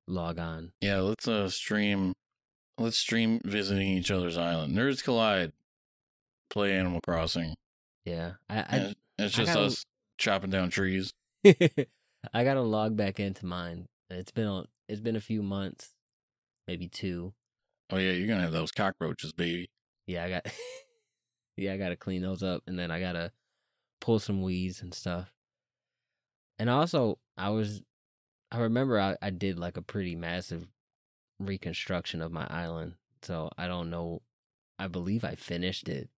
log 0.07 0.39
on. 0.39 0.71
Yeah, 0.81 0.99
let's 0.99 1.27
uh 1.27 1.49
stream. 1.49 2.13
Let's 2.77 2.97
stream 2.97 3.39
visiting 3.45 3.87
each 3.87 4.11
other's 4.11 4.37
island. 4.37 4.75
Nerds 4.75 5.01
collide. 5.03 5.53
Play 6.49 6.73
Animal 6.77 6.99
Crossing. 7.01 7.55
Yeah, 8.03 8.33
I 8.49 8.55
And 8.57 8.95
it's 9.17 9.35
I 9.39 9.43
just 9.43 9.53
gotta- 9.53 9.65
us 9.67 9.83
chopping 10.17 10.49
down 10.51 10.69
trees. 10.69 11.11
I 12.33 12.43
gotta 12.43 12.61
log 12.61 12.95
back 12.95 13.19
into 13.19 13.45
mine. 13.45 13.85
It's 14.09 14.31
been 14.31 14.47
a, 14.47 14.65
it's 14.89 15.01
been 15.01 15.15
a 15.15 15.21
few 15.21 15.43
months, 15.43 15.91
maybe 16.67 16.87
two. 16.87 17.33
Oh 17.91 17.97
yeah, 17.97 18.11
you're 18.13 18.27
gonna 18.27 18.41
have 18.41 18.51
those 18.51 18.71
cockroaches, 18.71 19.31
baby. 19.31 19.69
Yeah, 20.07 20.23
I 20.23 20.29
got 20.29 20.47
yeah, 21.57 21.73
I 21.73 21.77
gotta 21.77 21.95
clean 21.95 22.21
those 22.21 22.41
up, 22.41 22.63
and 22.67 22.79
then 22.79 22.89
I 22.89 22.99
gotta 22.99 23.31
pull 24.01 24.19
some 24.19 24.41
weeds 24.41 24.81
and 24.81 24.93
stuff. 24.93 25.31
And 26.57 26.69
also, 26.69 27.19
I 27.37 27.49
was 27.49 27.83
I 28.51 28.59
remember 28.59 28.99
I, 28.99 29.17
I 29.21 29.29
did 29.29 29.59
like 29.59 29.77
a 29.77 29.81
pretty 29.81 30.15
massive 30.15 30.67
reconstruction 31.39 32.21
of 32.21 32.31
my 32.31 32.47
island, 32.49 32.93
so 33.21 33.51
I 33.57 33.67
don't 33.67 33.89
know. 33.89 34.21
I 34.79 34.87
believe 34.87 35.23
I 35.23 35.35
finished 35.35 35.87
it, 35.89 36.09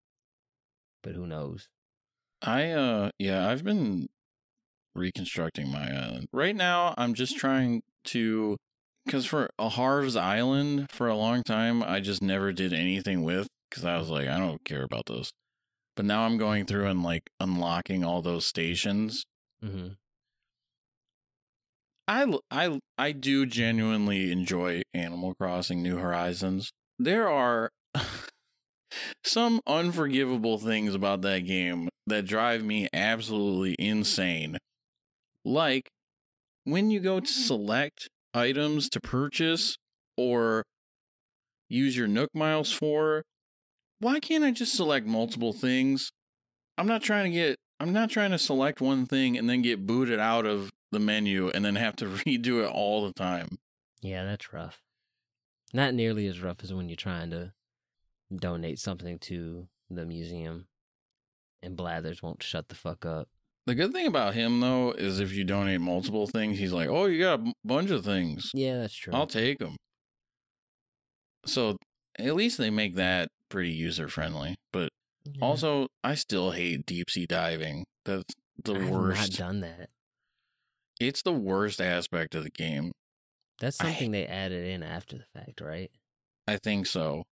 but 1.04 1.16
who 1.16 1.28
knows? 1.28 1.68
I 2.42 2.72
uh 2.72 3.12
yeah, 3.20 3.50
I've 3.50 3.64
been 3.64 4.08
reconstructing 4.98 5.72
my 5.72 5.90
island. 5.90 6.28
Right 6.32 6.56
now, 6.56 6.94
I'm 6.98 7.14
just 7.14 7.38
trying 7.38 7.82
to 8.06 8.58
cuz 9.08 9.26
for 9.26 9.50
a 9.58 9.70
Harv's 9.70 10.16
Island 10.16 10.92
for 10.92 11.08
a 11.08 11.16
long 11.16 11.44
time, 11.44 11.84
I 11.84 12.00
just 12.00 12.22
never 12.22 12.52
did 12.52 12.74
anything 12.74 13.24
with 13.24 13.48
cuz 13.72 13.86
I 13.86 13.98
was 13.98 14.10
like, 14.10 14.28
I 14.28 14.38
don't 14.38 14.64
care 14.66 14.84
about 14.84 15.06
this. 15.06 15.32
But 15.96 16.06
now 16.06 16.24
I'm 16.26 16.38
going 16.38 16.66
through 16.66 16.88
and 16.88 17.04
like 17.04 17.30
unlocking 17.40 18.04
all 18.04 18.22
those 18.22 18.46
stations. 18.46 19.26
Mm-hmm. 19.64 19.94
i 22.08 22.80
i 22.98 23.12
do 23.12 23.46
genuinely 23.46 24.32
enjoy 24.32 24.84
Animal 24.94 25.34
Crossing 25.36 25.82
New 25.82 25.98
Horizons. 25.98 26.72
There 27.00 27.28
are 27.28 27.72
some 29.24 29.62
unforgivable 29.68 30.58
things 30.58 30.96
about 30.96 31.22
that 31.22 31.40
game 31.46 31.90
that 32.06 32.26
drive 32.26 32.64
me 32.64 32.88
absolutely 32.94 33.76
insane. 33.78 34.58
Like 35.48 35.88
when 36.66 36.90
you 36.90 37.00
go 37.00 37.22
to 37.22 37.26
mm. 37.26 37.48
select 37.48 38.10
items 38.34 38.90
to 38.90 39.00
purchase 39.00 39.78
or 40.18 40.64
use 41.70 41.96
your 41.96 42.08
Nook 42.08 42.30
miles 42.36 42.70
for, 42.70 43.24
why 44.00 44.20
can't 44.20 44.44
I 44.44 44.52
just 44.52 44.76
select 44.76 45.08
multiple 45.08 45.54
things? 45.54 46.12
I'm 46.78 46.86
not 46.86 47.02
trying 47.02 47.32
to 47.32 47.38
get 47.38 47.56
I'm 47.80 47.94
not 47.94 48.10
trying 48.10 48.32
to 48.32 48.38
select 48.38 48.82
one 48.82 49.06
thing 49.06 49.38
and 49.38 49.50
then 49.50 49.62
get 49.62 49.88
booted 49.88 50.20
out 50.20 50.46
of 50.46 50.70
the 50.92 51.00
menu 51.00 51.50
and 51.50 51.64
then 51.64 51.76
have 51.76 51.96
to 51.98 52.06
redo 52.26 52.64
it 52.64 52.70
all 52.70 53.06
the 53.06 53.14
time. 53.14 53.58
Yeah, 54.02 54.26
that's 54.26 54.52
rough. 54.52 54.82
Not 55.74 55.94
nearly 55.94 56.28
as 56.28 56.42
rough 56.42 56.58
as 56.62 56.74
when 56.74 56.90
you're 56.90 56.98
trying 56.98 57.30
to 57.30 57.54
donate 58.36 58.80
something 58.80 59.18
to 59.20 59.68
the 59.90 60.06
museum, 60.06 60.68
and 61.62 61.78
Blathers 61.78 62.22
won't 62.22 62.44
shut 62.44 62.68
the 62.68 62.76
fuck 62.76 63.06
up. 63.06 63.30
The 63.68 63.76
good 63.76 63.92
thing 63.92 64.08
about 64.08 64.34
him 64.34 64.60
though 64.62 64.94
is 64.94 65.20
if 65.20 65.34
you 65.34 65.44
donate 65.44 65.82
multiple 65.82 66.26
things, 66.26 66.58
he's 66.58 66.72
like, 66.74 66.88
"Oh, 66.90 67.06
you 67.06 67.22
got 67.22 67.42
a 67.42 67.54
bunch 67.66 67.90
of 67.92 68.04
things. 68.06 68.50
Yeah, 68.54 68.80
that's 68.80 68.96
true. 68.96 69.14
I'll 69.14 69.28
take 69.28 69.60
them." 69.60 69.76
So 71.46 71.78
at 72.18 72.34
least 72.36 72.58
they 72.58 72.70
make 72.70 72.96
that 72.96 73.28
pretty 73.50 73.72
user 73.72 74.08
friendly. 74.08 74.56
But 74.72 74.90
Yeah. 75.26 75.44
also, 75.46 75.88
I 76.04 76.16
still 76.16 76.52
hate 76.52 76.86
deep 76.86 77.10
sea 77.10 77.26
diving. 77.26 77.86
That's 78.06 78.34
the 78.64 78.74
worst. 78.74 79.18
I 79.20 79.22
have 79.22 79.30
not 79.32 79.38
done 79.38 79.60
that. 79.62 79.90
It's 81.00 81.22
the 81.22 81.34
worst 81.34 81.80
aspect 81.82 82.36
of 82.36 82.44
the 82.44 82.50
game. 82.50 82.92
That's 83.60 83.80
I- 83.82 83.86
something 83.92 84.12
they 84.12 84.26
added 84.26 84.66
in 84.66 84.82
after 84.84 85.18
the 85.18 85.26
fact, 85.40 85.62
right? 85.62 85.92
I 86.48 86.58
think 86.58 86.88
so. 86.88 87.24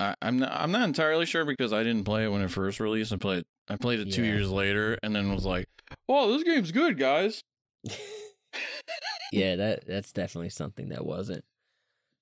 I, 0.00 0.14
I'm 0.20 0.38
not. 0.38 0.50
I'm 0.52 0.72
not 0.72 0.82
entirely 0.88 1.26
sure 1.26 1.44
because 1.44 1.72
I 1.72 1.82
didn't 1.84 2.04
play 2.04 2.24
it 2.24 2.28
when 2.28 2.40
it 2.42 2.50
first 2.50 2.80
released. 2.80 3.12
I 3.12 3.16
played. 3.16 3.44
I 3.70 3.76
played 3.76 4.00
it 4.00 4.12
two 4.12 4.24
years 4.24 4.50
later, 4.50 4.98
and 5.02 5.14
then 5.14 5.32
was 5.32 5.46
like, 5.46 5.66
"Oh, 6.08 6.32
this 6.32 6.42
game's 6.42 6.72
good, 6.72 6.98
guys." 6.98 7.40
yeah, 9.32 9.54
that 9.56 9.86
that's 9.86 10.12
definitely 10.12 10.50
something 10.50 10.88
that 10.88 11.06
wasn't 11.06 11.44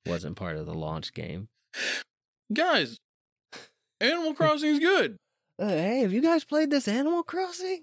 wasn't 0.07 0.37
part 0.37 0.57
of 0.57 0.67
the 0.67 0.75
launch 0.75 1.15
game. 1.15 1.49
Guys, 2.53 2.99
Animal 4.01 4.35
Crossing's 4.35 4.79
good. 4.79 5.17
Uh, 5.61 5.71
hey, 5.71 6.01
have 6.03 6.13
you 6.13 6.23
guys 6.23 6.45
played 6.45 6.71
this 6.71 6.87
Animal 6.87 7.25
Crossing? 7.25 7.83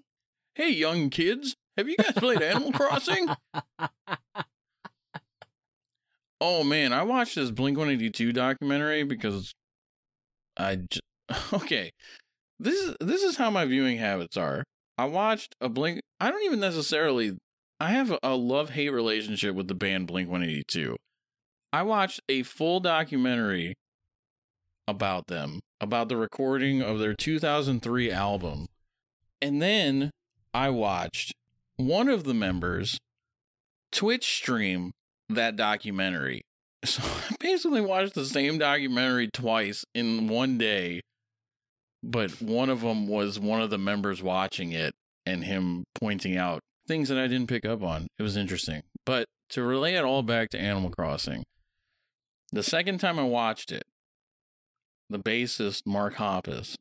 Hey, 0.54 0.70
young 0.70 1.10
kids, 1.10 1.58
have 1.76 1.90
you 1.90 1.98
guys 1.98 2.14
played 2.14 2.42
Animal 2.42 2.72
Crossing? 2.72 3.28
Oh 6.40 6.64
man, 6.64 6.94
I 6.94 7.04
watched 7.04 7.36
this 7.36 7.52
Blink 7.52 7.78
182 7.78 8.32
documentary 8.32 9.04
because 9.04 9.54
I 10.56 10.78
j- 10.90 11.02
okay. 11.52 11.92
This 12.60 12.80
is 12.80 12.96
this 13.00 13.24
is 13.24 13.38
how 13.38 13.50
my 13.50 13.66
viewing 13.66 13.98
habits 13.98 14.38
are. 14.38 14.64
I 14.98 15.06
watched 15.06 15.56
a 15.60 15.70
Blink 15.70 16.02
I 16.20 16.32
don't 16.32 16.44
even 16.44 16.60
necessarily 16.60 17.38
I 17.80 17.90
have 17.90 18.12
a, 18.12 18.20
a 18.24 18.36
love-hate 18.36 18.90
relationship 18.90 19.56
with 19.56 19.68
the 19.68 19.76
band 19.76 20.08
Blink 20.08 20.30
182. 20.30 20.96
I 21.74 21.84
watched 21.84 22.22
a 22.30 22.44
full 22.44 22.80
documentary 22.80 23.76
about 24.88 25.28
them, 25.28 25.60
about 25.82 26.08
the 26.08 26.16
recording 26.16 26.82
of 26.82 27.00
their 27.00 27.14
2003 27.14 28.12
album. 28.12 28.68
And 29.42 29.62
then 29.62 30.12
I 30.54 30.70
watched 30.70 31.34
one 31.76 32.08
of 32.08 32.24
the 32.24 32.34
members 32.34 32.98
Twitch 33.92 34.38
stream 34.38 34.92
that 35.30 35.56
documentary. 35.56 36.42
So 36.86 37.02
I 37.04 37.36
basically 37.40 37.82
watched 37.82 38.14
the 38.14 38.26
same 38.26 38.60
documentary 38.60 39.28
twice 39.34 39.84
in 39.96 40.28
one 40.28 40.60
day, 40.60 41.02
but 42.06 42.40
one 42.40 42.70
of 42.70 42.82
them 42.82 43.08
was 43.08 43.40
one 43.40 43.62
of 43.62 43.72
the 43.72 43.80
members 43.80 44.22
watching 44.22 44.72
it 44.72 44.94
and 45.26 45.44
him 45.44 45.86
pointing 45.96 46.38
out 46.38 46.60
things 46.88 47.10
that 47.10 47.18
I 47.18 47.28
didn't 47.28 47.48
pick 47.48 47.66
up 47.66 47.82
on. 47.82 48.08
It 48.20 48.24
was 48.24 48.38
interesting. 48.38 48.84
But 49.06 49.26
to 49.50 49.64
relay 49.64 49.96
it 49.96 50.06
all 50.06 50.22
back 50.22 50.50
to 50.52 50.60
Animal 50.60 50.92
Crossing, 50.92 51.44
the 52.52 52.62
second 52.62 53.00
time 53.00 53.18
I 53.18 53.24
watched 53.24 53.72
it, 53.72 53.84
the 55.10 55.18
bassist 55.18 55.82
Mark 55.88 56.16
Hoppus, 56.16 56.76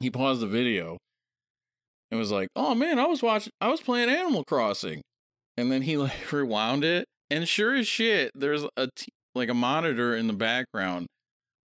he 0.00 0.10
paused 0.10 0.40
the 0.40 0.46
video 0.46 0.98
and 2.10 2.20
was 2.20 2.30
like, 2.30 2.48
"Oh 2.54 2.74
man, 2.74 3.00
I 3.00 3.06
was 3.06 3.20
watching, 3.20 3.52
I 3.60 3.68
was 3.68 3.80
playing 3.80 4.08
Animal 4.08 4.44
Crossing," 4.44 5.02
and 5.56 5.72
then 5.72 5.82
he 5.82 5.96
like 5.98 6.32
rewound 6.32 6.84
it, 6.84 7.06
and 7.30 7.48
sure 7.48 7.74
as 7.74 7.88
shit, 7.88 8.30
there's 8.34 8.64
a 8.76 8.88
t- 8.94 9.12
like 9.34 9.48
a 9.48 9.54
monitor 9.54 10.14
in 10.14 10.28
the 10.28 10.32
background 10.32 11.08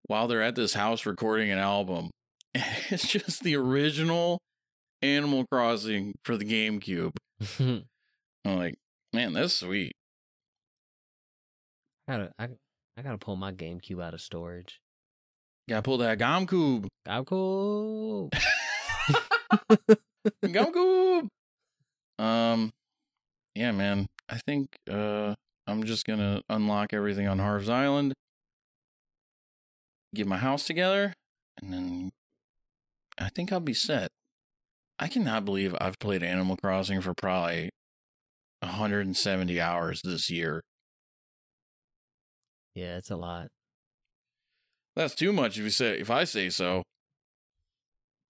while 0.07 0.29
they're 0.29 0.43
at 0.43 0.57
this 0.57 0.75
house 0.75 1.05
recording 1.05 1.51
an 1.51 1.59
album. 1.59 2.11
It's 2.91 3.09
just 3.09 3.43
the 3.43 3.57
original 3.57 4.39
Animal 5.01 5.47
Crossing 5.51 6.15
for 6.25 6.37
the 6.37 6.45
GameCube. 6.45 7.13
I'm 7.59 8.59
like, 8.59 8.75
man, 9.13 9.33
that's 9.33 9.55
sweet. 9.55 9.93
I 12.07 12.13
gotta, 12.13 12.33
I, 12.39 12.49
I 12.99 13.03
gotta 13.03 13.19
pull 13.19 13.37
my 13.37 13.53
GameCube 13.53 14.03
out 14.03 14.15
of 14.15 14.21
storage. 14.21 14.81
Gotta 15.69 15.83
pull 15.83 15.99
that 15.99 16.19
GameCube. 16.19 16.87
I'm. 17.07 17.25
GameCube. 20.45 21.29
Um, 22.19 22.71
yeah, 23.57 23.73
man. 23.73 24.07
I 24.29 24.39
think 24.47 24.69
uh, 24.89 25.35
I'm 25.67 25.83
just 25.85 26.07
gonna 26.07 26.43
unlock 26.49 26.93
everything 26.93 27.27
on 27.27 27.41
Harv's 27.41 27.69
Island, 27.69 28.13
get 30.15 30.29
my 30.29 30.37
house 30.37 30.65
together, 30.65 31.15
and 31.61 31.73
then 31.73 32.11
I 33.23 33.29
think 33.29 33.53
I'll 33.53 33.61
be 33.61 33.75
set. 33.75 34.11
I 34.99 35.09
cannot 35.09 35.45
believe 35.45 35.75
I've 35.81 35.99
played 35.99 36.23
Animal 36.23 36.57
Crossing 36.57 37.01
for 37.01 37.15
probably 37.15 37.71
170 38.61 39.61
hours 39.61 40.01
this 40.03 40.29
year. 40.29 40.63
Yeah, 42.75 42.97
it's 42.97 43.11
a 43.11 43.17
lot. 43.17 43.49
That's 44.97 45.15
too 45.15 45.33
much 45.33 45.57
if 45.57 45.65
you 45.65 45.71
say 45.71 45.99
if 45.99 46.11
I 46.11 46.25
say 46.25 46.51
so. 46.51 46.83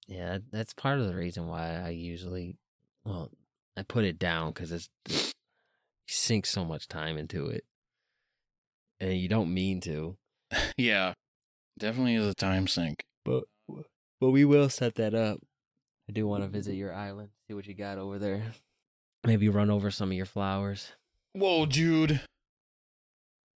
Yeah, 0.06 0.38
that's 0.50 0.74
part 0.74 0.98
of 0.98 1.06
the 1.06 1.14
reason 1.14 1.46
why 1.46 1.80
I 1.80 1.90
usually, 1.90 2.56
well, 3.04 3.30
I 3.76 3.82
put 3.82 4.04
it 4.04 4.18
down 4.18 4.52
because 4.52 4.72
it's 4.72 4.88
you 5.08 5.14
sink 6.06 6.44
so 6.44 6.64
much 6.64 6.86
time 6.86 7.16
into 7.16 7.46
it, 7.46 7.64
and 9.00 9.16
you 9.16 9.28
don't 9.28 9.54
mean 9.54 9.80
to. 9.82 10.16
yeah, 10.76 11.14
definitely 11.78 12.16
is 12.16 12.26
a 12.26 12.34
time 12.34 12.66
sink. 12.66 13.04
But 13.24 13.44
but 14.22 14.30
we 14.30 14.44
will 14.44 14.68
set 14.68 14.94
that 14.94 15.14
up. 15.14 15.40
I 16.08 16.12
do 16.12 16.28
want 16.28 16.44
to 16.44 16.48
visit 16.48 16.76
your 16.76 16.94
island, 16.94 17.30
see 17.48 17.54
what 17.54 17.66
you 17.66 17.74
got 17.74 17.98
over 17.98 18.20
there. 18.20 18.52
Maybe 19.26 19.48
run 19.48 19.68
over 19.68 19.90
some 19.90 20.12
of 20.12 20.16
your 20.16 20.26
flowers. 20.26 20.92
Whoa, 21.32 21.66
Jude. 21.66 22.20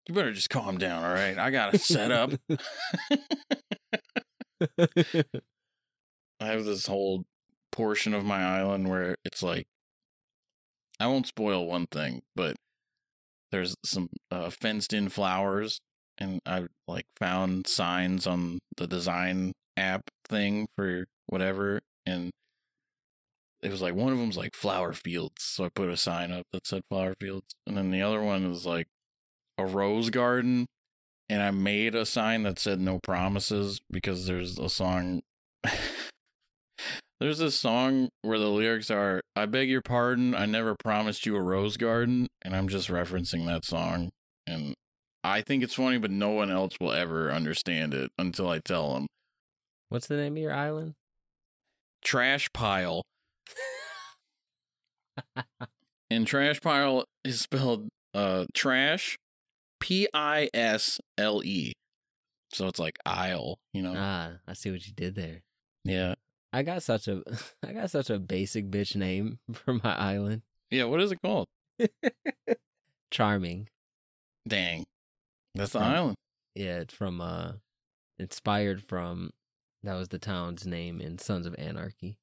You 0.08 0.14
better 0.14 0.32
just 0.32 0.50
calm 0.50 0.76
down, 0.76 1.04
all 1.04 1.12
right? 1.12 1.38
I 1.38 1.50
got 1.50 1.70
to 1.70 1.78
set 1.78 2.10
up. 2.10 2.32
I 6.40 6.46
have 6.46 6.64
this 6.64 6.88
whole 6.88 7.26
portion 7.70 8.12
of 8.12 8.24
my 8.24 8.42
island 8.42 8.88
where 8.88 9.14
it's 9.24 9.44
like 9.44 9.68
I 10.98 11.06
won't 11.06 11.28
spoil 11.28 11.64
one 11.64 11.86
thing, 11.86 12.22
but 12.34 12.56
there's 13.52 13.76
some 13.84 14.08
uh, 14.32 14.50
fenced 14.50 14.92
in 14.92 15.10
flowers 15.10 15.80
and 16.18 16.40
I 16.44 16.66
like 16.88 17.06
found 17.16 17.68
signs 17.68 18.26
on 18.26 18.58
the 18.76 18.88
design 18.88 19.52
app 19.76 20.02
thing 20.28 20.66
for 20.76 21.06
whatever 21.26 21.80
and 22.04 22.30
it 23.62 23.70
was 23.70 23.82
like 23.82 23.94
one 23.94 24.12
of 24.12 24.18
them's 24.18 24.36
like 24.36 24.54
flower 24.54 24.92
fields 24.92 25.42
so 25.42 25.64
I 25.64 25.68
put 25.68 25.88
a 25.88 25.96
sign 25.96 26.32
up 26.32 26.46
that 26.52 26.66
said 26.66 26.82
flower 26.88 27.14
fields 27.20 27.54
and 27.66 27.76
then 27.76 27.90
the 27.90 28.02
other 28.02 28.22
one 28.22 28.48
was 28.48 28.64
like 28.64 28.86
a 29.58 29.66
rose 29.66 30.10
garden 30.10 30.66
and 31.28 31.42
I 31.42 31.50
made 31.50 31.94
a 31.94 32.06
sign 32.06 32.44
that 32.44 32.58
said 32.58 32.80
no 32.80 32.98
promises 33.02 33.80
because 33.90 34.26
there's 34.26 34.58
a 34.58 34.68
song 34.68 35.22
There's 37.18 37.38
this 37.38 37.56
song 37.56 38.10
where 38.20 38.38
the 38.38 38.50
lyrics 38.50 38.90
are 38.90 39.22
I 39.34 39.46
beg 39.46 39.70
your 39.70 39.80
pardon, 39.80 40.34
I 40.34 40.44
never 40.44 40.74
promised 40.74 41.24
you 41.24 41.34
a 41.36 41.40
rose 41.40 41.78
garden 41.78 42.28
and 42.42 42.54
I'm 42.54 42.68
just 42.68 42.88
referencing 42.88 43.46
that 43.46 43.64
song 43.64 44.10
and 44.46 44.74
I 45.24 45.40
think 45.40 45.62
it's 45.62 45.74
funny 45.74 45.98
but 45.98 46.10
no 46.10 46.30
one 46.30 46.50
else 46.50 46.74
will 46.78 46.92
ever 46.92 47.32
understand 47.32 47.94
it 47.94 48.10
until 48.18 48.50
I 48.50 48.58
tell 48.58 48.94
them. 48.94 49.06
What's 49.88 50.06
the 50.06 50.16
name 50.16 50.36
of 50.36 50.42
your 50.42 50.52
island? 50.52 50.94
Trash 52.02 52.52
pile. 52.52 53.02
and 56.10 56.26
trash 56.26 56.60
pile 56.60 57.04
is 57.24 57.40
spelled 57.40 57.88
uh 58.14 58.46
trash 58.54 59.16
P 59.80 60.08
I 60.14 60.48
S 60.54 61.00
L 61.18 61.42
E. 61.44 61.72
So 62.52 62.66
it's 62.68 62.78
like 62.78 62.98
aisle, 63.04 63.58
you 63.72 63.82
know. 63.82 63.94
Ah, 63.96 64.32
I 64.46 64.52
see 64.54 64.70
what 64.70 64.86
you 64.86 64.92
did 64.94 65.14
there. 65.14 65.42
yeah. 65.84 66.14
I 66.52 66.62
got 66.62 66.82
such 66.82 67.06
a 67.08 67.22
I 67.66 67.72
got 67.72 67.90
such 67.90 68.08
a 68.08 68.18
basic 68.18 68.70
bitch 68.70 68.96
name 68.96 69.38
for 69.52 69.74
my 69.74 69.94
island. 69.94 70.42
Yeah, 70.70 70.84
what 70.84 71.00
is 71.02 71.12
it 71.12 71.20
called? 71.22 71.48
Charming. 73.10 73.68
Dang. 74.48 74.84
That's 75.54 75.72
the 75.72 75.80
From- 75.80 75.88
island. 75.88 76.16
Yeah, 76.54 76.78
it's 76.78 76.94
from 76.94 77.20
uh 77.20 77.52
inspired 78.18 78.82
from 78.82 79.30
that 79.86 79.94
was 79.94 80.08
the 80.08 80.18
town's 80.18 80.66
name 80.66 81.00
in 81.00 81.18
Sons 81.18 81.46
of 81.46 81.54
Anarchy, 81.58 82.16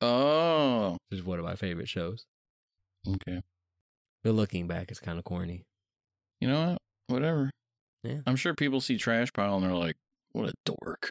Oh. 0.00 0.96
which 1.08 1.20
is 1.20 1.24
one 1.24 1.38
of 1.38 1.44
my 1.44 1.54
favorite 1.56 1.88
shows. 1.88 2.24
Okay. 3.06 3.42
But 4.22 4.32
looking 4.34 4.66
back, 4.66 4.90
it's 4.90 5.00
kind 5.00 5.18
of 5.18 5.24
corny. 5.24 5.62
You 6.40 6.48
know 6.48 6.66
what? 6.70 6.78
Whatever. 7.08 7.50
Yeah. 8.02 8.20
I'm 8.26 8.36
sure 8.36 8.54
people 8.54 8.80
see 8.80 8.96
trash 8.98 9.32
pile 9.32 9.56
and 9.56 9.64
they're 9.64 9.72
like, 9.72 9.96
what 10.32 10.48
a 10.48 10.54
dork. 10.64 11.10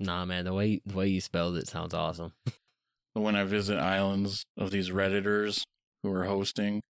Nah, 0.00 0.24
man, 0.24 0.44
the 0.44 0.54
way 0.54 0.80
the 0.86 0.94
way 0.96 1.08
you 1.08 1.20
spelled 1.20 1.56
it 1.56 1.68
sounds 1.68 1.94
awesome. 1.94 2.32
But 3.14 3.22
when 3.22 3.34
I 3.36 3.42
visit 3.42 3.78
islands 3.78 4.44
of 4.56 4.70
these 4.70 4.90
Redditors 4.90 5.62
who 6.04 6.12
are 6.12 6.26
hosting, 6.26 6.82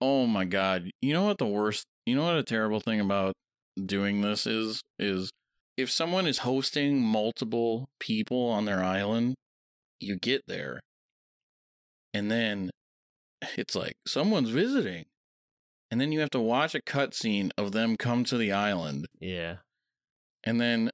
oh 0.00 0.26
my 0.26 0.44
God. 0.44 0.90
You 1.00 1.14
know 1.14 1.22
what 1.24 1.38
the 1.38 1.46
worst, 1.46 1.86
you 2.04 2.14
know 2.14 2.24
what 2.24 2.36
a 2.36 2.42
terrible 2.42 2.80
thing 2.80 3.00
about 3.00 3.32
doing 3.82 4.20
this 4.20 4.46
is? 4.46 4.82
Is 4.98 5.30
if 5.80 5.90
someone 5.90 6.26
is 6.26 6.38
hosting 6.38 7.02
multiple 7.02 7.88
people 7.98 8.48
on 8.48 8.64
their 8.64 8.82
island, 8.82 9.34
you 9.98 10.16
get 10.16 10.42
there 10.46 10.80
and 12.12 12.30
then 12.30 12.70
it's 13.56 13.74
like 13.74 13.94
someone's 14.06 14.50
visiting. 14.50 15.04
And 15.90 16.00
then 16.00 16.12
you 16.12 16.20
have 16.20 16.30
to 16.30 16.40
watch 16.40 16.74
a 16.74 16.80
cutscene 16.80 17.50
of 17.58 17.72
them 17.72 17.96
come 17.96 18.24
to 18.24 18.36
the 18.36 18.52
island. 18.52 19.06
Yeah. 19.18 19.56
And 20.44 20.60
then 20.60 20.90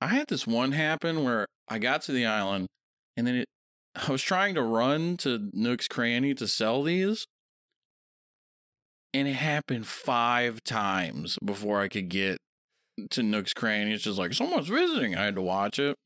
I 0.00 0.08
had 0.08 0.28
this 0.28 0.46
one 0.46 0.72
happen 0.72 1.24
where 1.24 1.46
I 1.68 1.78
got 1.78 2.02
to 2.02 2.12
the 2.12 2.26
island 2.26 2.68
and 3.16 3.26
then 3.26 3.36
it, 3.36 3.48
I 3.96 4.10
was 4.10 4.22
trying 4.22 4.54
to 4.54 4.62
run 4.62 5.16
to 5.18 5.50
Nook's 5.52 5.88
Cranny 5.88 6.34
to 6.34 6.46
sell 6.46 6.82
these. 6.82 7.26
And 9.12 9.28
it 9.28 9.34
happened 9.34 9.86
five 9.86 10.62
times 10.64 11.38
before 11.44 11.80
I 11.80 11.88
could 11.88 12.08
get 12.08 12.38
to 13.10 13.22
Nook's 13.22 13.54
Cranny. 13.54 13.92
It's 13.92 14.04
just 14.04 14.18
like, 14.18 14.32
someone's 14.34 14.68
visiting. 14.68 15.16
I 15.16 15.24
had 15.24 15.34
to 15.36 15.42
watch 15.42 15.78
it. 15.78 15.96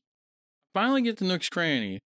Finally 0.73 1.03
get 1.03 1.17
to 1.17 1.25
Nook's 1.25 1.49
Cranny. 1.49 1.99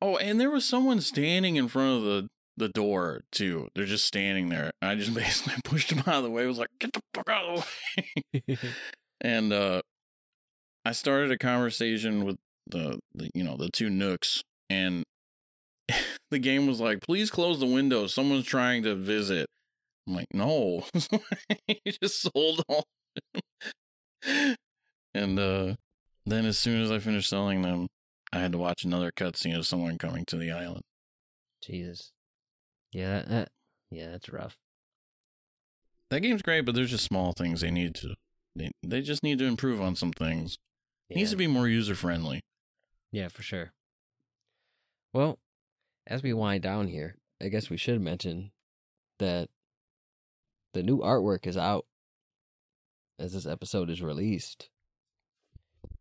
Oh, 0.00 0.16
and 0.16 0.40
there 0.40 0.50
was 0.50 0.64
someone 0.64 1.00
standing 1.00 1.56
in 1.56 1.68
front 1.68 1.98
of 1.98 2.02
the, 2.04 2.28
the 2.56 2.68
door, 2.68 3.22
too. 3.32 3.68
They're 3.74 3.84
just 3.84 4.06
standing 4.06 4.48
there. 4.48 4.70
I 4.82 4.94
just 4.94 5.14
basically 5.14 5.54
pushed 5.64 5.90
them 5.90 6.00
out 6.00 6.16
of 6.16 6.22
the 6.24 6.30
way. 6.30 6.44
I 6.44 6.46
was 6.46 6.58
like, 6.58 6.68
get 6.78 6.92
the 6.92 7.00
fuck 7.14 7.28
out 7.28 7.44
of 7.44 7.78
the 8.32 8.40
way 8.48 8.58
and 9.24 9.52
uh 9.52 9.80
I 10.84 10.92
started 10.92 11.32
a 11.32 11.38
conversation 11.38 12.24
with 12.24 12.36
the, 12.66 13.00
the 13.14 13.30
you 13.34 13.42
know 13.42 13.56
the 13.56 13.70
two 13.70 13.90
nooks 13.90 14.42
and 14.70 15.02
the 16.30 16.38
game 16.38 16.66
was 16.66 16.80
like 16.80 17.00
please 17.00 17.30
close 17.30 17.58
the 17.58 17.66
window 17.66 18.06
someone's 18.06 18.46
trying 18.46 18.82
to 18.84 18.94
visit 18.94 19.46
I'm 20.06 20.14
like 20.14 20.26
no 20.32 20.84
you 21.66 21.92
just 22.02 22.20
sold 22.20 22.62
all 22.68 22.84
and 25.14 25.38
uh 25.38 25.74
then 26.26 26.46
as 26.46 26.58
soon 26.58 26.80
as 26.82 26.90
I 26.90 26.98
finished 26.98 27.28
selling 27.28 27.62
them 27.62 27.88
I 28.32 28.38
had 28.40 28.52
to 28.52 28.58
watch 28.58 28.84
another 28.84 29.12
cutscene 29.12 29.56
of 29.56 29.66
someone 29.66 29.98
coming 29.98 30.24
to 30.26 30.36
the 30.36 30.50
island 30.50 30.82
Jesus. 31.62 32.12
Yeah, 32.92 33.18
that, 33.20 33.28
that 33.28 33.48
yeah, 33.90 34.10
that's 34.10 34.28
rough. 34.28 34.56
that 36.10 36.20
game's 36.20 36.42
great 36.42 36.62
but 36.62 36.74
there's 36.74 36.90
just 36.90 37.04
small 37.04 37.32
things 37.32 37.60
they 37.60 37.70
need 37.70 37.94
to 37.96 38.14
they, 38.56 38.70
they 38.82 39.00
just 39.02 39.22
need 39.22 39.38
to 39.38 39.44
improve 39.46 39.80
on 39.80 39.96
some 39.96 40.12
things 40.12 40.56
it 41.10 41.16
needs 41.16 41.30
to 41.30 41.36
be 41.36 41.46
more 41.46 41.68
user 41.68 41.94
friendly 41.94 42.40
Yeah, 43.12 43.28
for 43.28 43.42
sure. 43.42 43.72
Well, 45.12 45.38
as 46.06 46.22
we 46.22 46.32
wind 46.32 46.62
down 46.62 46.88
here, 46.88 47.16
I 47.40 47.48
guess 47.48 47.70
we 47.70 47.76
should 47.76 48.00
mention 48.00 48.50
that 49.18 49.48
the 50.72 50.82
new 50.82 50.98
artwork 50.98 51.46
is 51.46 51.56
out 51.56 51.86
as 53.18 53.32
this 53.32 53.46
episode 53.46 53.90
is 53.90 54.02
released. 54.02 54.68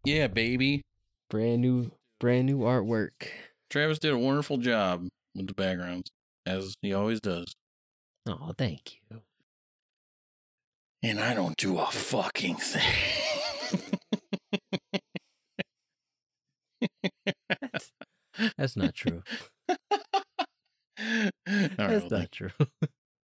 yeah 0.06 0.28
baby 0.28 0.82
Brand 1.30 1.62
new 1.62 1.92
brand 2.20 2.46
new 2.46 2.60
artwork. 2.60 3.28
Travis 3.70 3.98
did 3.98 4.14
a 4.14 4.18
wonderful 4.18 4.58
job 4.58 5.08
with 5.34 5.48
the 5.48 5.54
backgrounds, 5.56 6.12
as 6.46 6.76
he 6.82 6.94
always 6.94 7.20
does. 7.20 7.56
Oh, 8.28 8.54
thank 8.56 9.00
you. 9.10 9.22
And 11.02 11.20
I 11.20 11.34
don't 11.34 11.58
do 11.58 11.80
a 11.80 11.88
fucking 11.88 12.58
thing. 12.58 12.82
That's, 17.50 17.92
that's 18.58 18.78
not 18.78 18.94
true. 18.94 19.24
That's 21.48 22.12
not 22.12 22.32
true. 22.32 22.52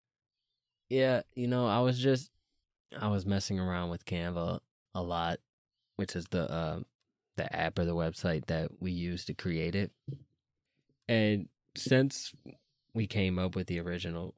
yeah, 0.89 1.23
you 1.37 1.47
know, 1.47 1.67
I 1.67 1.81
was 1.81 1.99
just 1.99 2.31
I 2.99 3.09
was 3.09 3.27
messing 3.27 3.59
around 3.59 3.91
with 3.91 4.05
Canva 4.05 4.61
a 4.95 5.03
lot, 5.03 5.39
which 5.97 6.15
is 6.17 6.27
the 6.31 6.51
uh, 6.51 6.81
the 7.37 7.55
app 7.55 7.79
or 7.79 7.85
the 7.85 7.95
website 7.95 8.47
that 8.47 8.71
we 8.81 8.91
use 8.93 9.25
to 9.27 9.35
create 9.35 9.75
it. 9.75 9.93
And 11.09 11.49
since 11.77 12.33
we 12.95 13.07
came 13.07 13.39
up 13.39 13.55
with 13.55 13.67
the 13.67 13.81
original, 13.81 14.35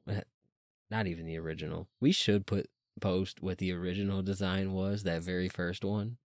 not 0.90 1.06
even 1.06 1.26
the 1.26 1.38
original, 1.38 1.88
we 2.00 2.12
should 2.12 2.46
put 2.46 2.68
post 3.00 3.42
what 3.42 3.58
the 3.58 3.72
original 3.72 4.22
design 4.22 4.72
was. 4.72 5.04
That 5.04 5.22
very 5.22 5.48
first 5.48 5.84
one. 5.84 6.18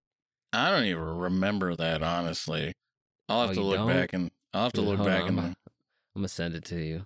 I 0.54 0.72
don't 0.72 0.86
even 0.86 1.04
remember 1.04 1.76
that 1.76 2.02
honestly. 2.02 2.74
I'll 3.28 3.42
have 3.48 3.52
Oh, 3.52 3.54
to 3.56 3.62
look 3.62 3.78
don't? 3.78 3.88
back 3.88 4.14
and 4.14 4.32
I'll 4.54 4.64
have 4.64 4.74
to 4.74 4.82
look 4.82 5.04
back 5.04 5.24
on, 5.24 5.30
and 5.30 5.40
I'm, 5.40 5.56
gonna 6.16 6.28
send 6.28 6.56
it 6.56 6.64
to 6.66 6.80
you. 6.82 7.06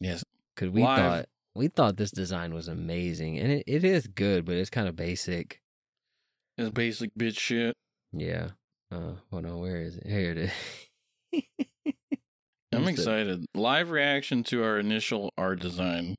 yes, 0.00 0.24
Cause 0.56 0.70
we 0.70 0.82
Live. 0.82 0.98
thought 0.98 1.28
we 1.58 1.66
thought 1.66 1.96
this 1.96 2.12
design 2.12 2.54
was 2.54 2.68
amazing, 2.68 3.36
and 3.38 3.50
it, 3.50 3.64
it 3.66 3.82
is 3.84 4.06
good, 4.06 4.44
but 4.44 4.54
it's 4.54 4.70
kind 4.70 4.86
of 4.86 4.94
basic. 4.94 5.60
it's 6.56 6.70
basic 6.70 7.10
bitch 7.18 7.38
shit. 7.38 7.74
Yeah. 8.12 8.50
Uh, 8.92 9.14
hold 9.30 9.44
on, 9.44 9.58
where 9.58 9.82
is 9.82 9.96
it? 9.96 10.06
Here 10.06 10.30
it 10.30 10.38
is. 11.32 11.54
I'm 12.72 12.86
excited. 12.86 13.44
Live 13.56 13.90
reaction 13.90 14.44
to 14.44 14.62
our 14.62 14.78
initial 14.78 15.30
art 15.36 15.58
design. 15.58 16.14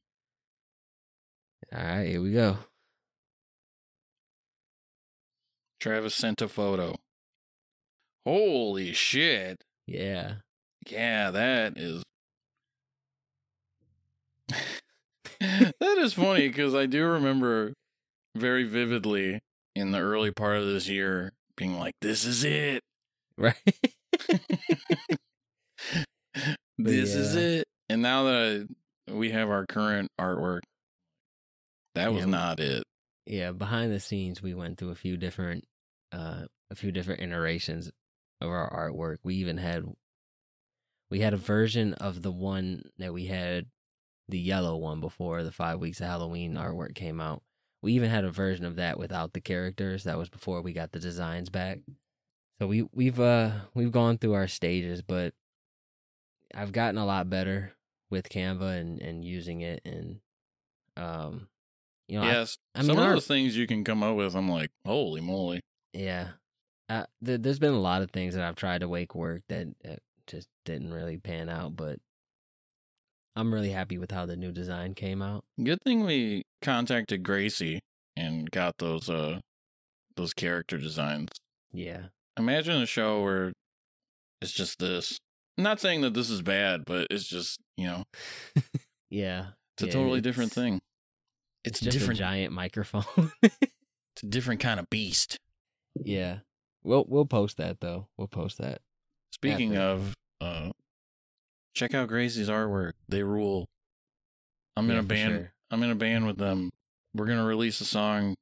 All 1.73 1.81
right, 1.81 2.07
here 2.07 2.21
we 2.21 2.33
go. 2.33 2.57
Travis 5.79 6.15
sent 6.15 6.41
a 6.41 6.49
photo. 6.49 6.95
Holy 8.25 8.91
shit. 8.91 9.63
Yeah. 9.87 10.33
Yeah, 10.89 11.31
that 11.31 11.77
is. 11.77 12.03
That 15.39 15.97
is 15.97 16.13
funny 16.13 16.47
because 16.47 16.75
I 16.75 16.85
do 16.85 17.05
remember 17.05 17.73
very 18.35 18.63
vividly 18.63 19.39
in 19.75 19.91
the 19.91 19.99
early 19.99 20.31
part 20.31 20.57
of 20.57 20.65
this 20.65 20.87
year 20.87 21.33
being 21.55 21.77
like, 21.77 21.93
"This 22.01 22.25
is 22.25 22.43
it. 22.43 22.81
Right. 23.37 23.55
this 26.77 27.15
is 27.15 27.35
it." 27.35 27.65
And 27.89 28.01
now 28.01 28.23
that 28.25 28.67
I, 29.07 29.13
we 29.13 29.31
have 29.31 29.49
our 29.49 29.65
current 29.65 30.09
artwork, 30.19 30.59
That 31.95 32.13
was 32.13 32.25
Yeah, 32.25 32.31
not 32.31 32.59
it. 32.59 32.83
Yeah, 33.25 33.51
behind 33.51 33.91
the 33.91 33.99
scenes, 33.99 34.41
we 34.41 34.53
went 34.53 34.77
through 34.77 34.89
a 34.91 34.95
few 34.95 35.17
different, 35.17 35.65
uh, 36.11 36.45
a 36.69 36.75
few 36.75 36.91
different 36.91 37.21
iterations 37.21 37.89
of 38.41 38.49
our 38.49 38.69
artwork. 38.69 39.17
We 39.23 39.35
even 39.35 39.57
had, 39.57 39.85
we 41.09 41.19
had 41.21 41.33
a 41.33 41.37
version 41.37 41.93
of 41.95 42.21
the 42.21 42.31
one 42.31 42.83
that 42.97 43.13
we 43.13 43.25
had, 43.27 43.67
the 44.29 44.39
yellow 44.39 44.77
one 44.77 44.99
before 45.01 45.43
the 45.43 45.51
five 45.51 45.79
weeks 45.79 45.99
of 46.01 46.07
Halloween 46.07 46.53
artwork 46.55 46.95
came 46.95 47.19
out. 47.19 47.41
We 47.81 47.93
even 47.93 48.09
had 48.09 48.25
a 48.25 48.31
version 48.31 48.65
of 48.65 48.75
that 48.75 48.99
without 48.99 49.33
the 49.33 49.41
characters. 49.41 50.03
That 50.03 50.17
was 50.17 50.29
before 50.29 50.61
we 50.61 50.73
got 50.73 50.91
the 50.91 50.99
designs 50.99 51.49
back. 51.49 51.79
So 52.59 52.67
we 52.67 52.83
we've 52.93 53.19
uh 53.19 53.51
we've 53.73 53.91
gone 53.91 54.17
through 54.17 54.33
our 54.33 54.47
stages, 54.47 55.01
but 55.01 55.33
I've 56.53 56.71
gotten 56.71 56.97
a 56.97 57.05
lot 57.05 57.29
better 57.29 57.73
with 58.09 58.29
Canva 58.29 58.79
and 58.79 59.01
and 59.01 59.23
using 59.23 59.61
it 59.61 59.81
and 59.85 60.19
um 60.97 61.47
you 62.07 62.19
know 62.19 62.25
yes. 62.25 62.57
I 62.75 62.79
mean, 62.79 62.87
Some 62.87 62.97
of 62.97 63.03
our- 63.05 63.13
those 63.13 63.27
things 63.27 63.55
you 63.55 63.67
can 63.67 63.83
come 63.83 64.03
up 64.03 64.15
with, 64.15 64.35
I'm 64.35 64.49
like, 64.49 64.71
holy 64.85 65.21
moly. 65.21 65.61
Yeah. 65.93 66.29
Uh, 66.89 67.05
th- 67.23 67.41
there's 67.41 67.59
been 67.59 67.73
a 67.73 67.79
lot 67.79 68.01
of 68.01 68.09
things 68.11 68.33
that 68.33 68.43
I've 68.43 68.55
tried 68.55 68.81
to 68.81 68.87
make 68.87 69.13
work 69.13 69.43
that 69.47 69.67
uh, 69.87 69.95
just 70.25 70.47
didn't 70.65 70.91
really 70.91 71.17
pan 71.17 71.47
out, 71.47 71.75
but 71.75 71.99
I'm 73.35 73.53
really 73.53 73.69
happy 73.71 73.97
with 73.97 74.11
how 74.11 74.25
the 74.25 74.35
new 74.35 74.51
design 74.51 74.93
came 74.95 75.21
out. 75.21 75.43
Good 75.63 75.81
thing 75.83 76.05
we 76.05 76.43
contacted 76.61 77.23
Gracie 77.23 77.79
and 78.17 78.49
got 78.51 78.77
those 78.79 79.09
uh 79.09 79.39
those 80.15 80.33
character 80.33 80.77
designs. 80.77 81.29
Yeah. 81.71 82.07
Imagine 82.37 82.81
a 82.81 82.85
show 82.85 83.21
where 83.21 83.53
it's 84.41 84.51
just 84.51 84.79
this. 84.79 85.19
I'm 85.57 85.63
not 85.63 85.79
saying 85.79 86.01
that 86.01 86.13
this 86.13 86.29
is 86.29 86.41
bad, 86.41 86.83
but 86.85 87.07
it's 87.11 87.25
just, 87.27 87.59
you 87.77 87.85
know, 87.85 88.03
Yeah. 89.09 89.47
it's 89.75 89.83
a 89.83 89.85
Yeah, 89.87 89.91
totally 89.93 90.21
different 90.21 90.51
thing. 90.51 90.79
It's 91.63 91.79
It's 91.79 91.79
just 91.81 91.97
different 91.97 92.19
a 92.19 92.23
giant 92.23 92.53
microphone. 92.53 93.31
it's 93.43 94.23
a 94.23 94.27
different 94.27 94.61
kind 94.61 94.79
of 94.79 94.89
beast. 94.89 95.37
yeah. 95.95 96.39
We'll 96.83 97.05
we'll 97.09 97.25
post 97.25 97.57
that 97.57 97.81
though. 97.81 98.07
We'll 98.17 98.29
post 98.29 98.57
that. 98.59 98.79
Speaking 99.33 99.75
After. 99.75 99.81
of 99.81 100.13
uh 100.41 100.69
check 101.75 101.93
out 101.93 102.07
Gracie's 102.09 102.49
artwork. 102.49 102.93
They 103.07 103.23
rule. 103.23 103.65
I'm 104.75 104.89
in 104.89 104.95
Yeah, 104.95 105.01
a 105.01 105.03
band 105.03 105.33
sure. 105.33 105.51
I'm 105.71 105.83
in 105.83 105.89
a 105.91 105.95
band 105.95 106.25
with 106.27 106.37
them. 106.37 106.69
We're 107.13 107.25
gonna 107.25 107.45
release 107.45 107.81
a 107.81 107.85
song. 107.85 108.35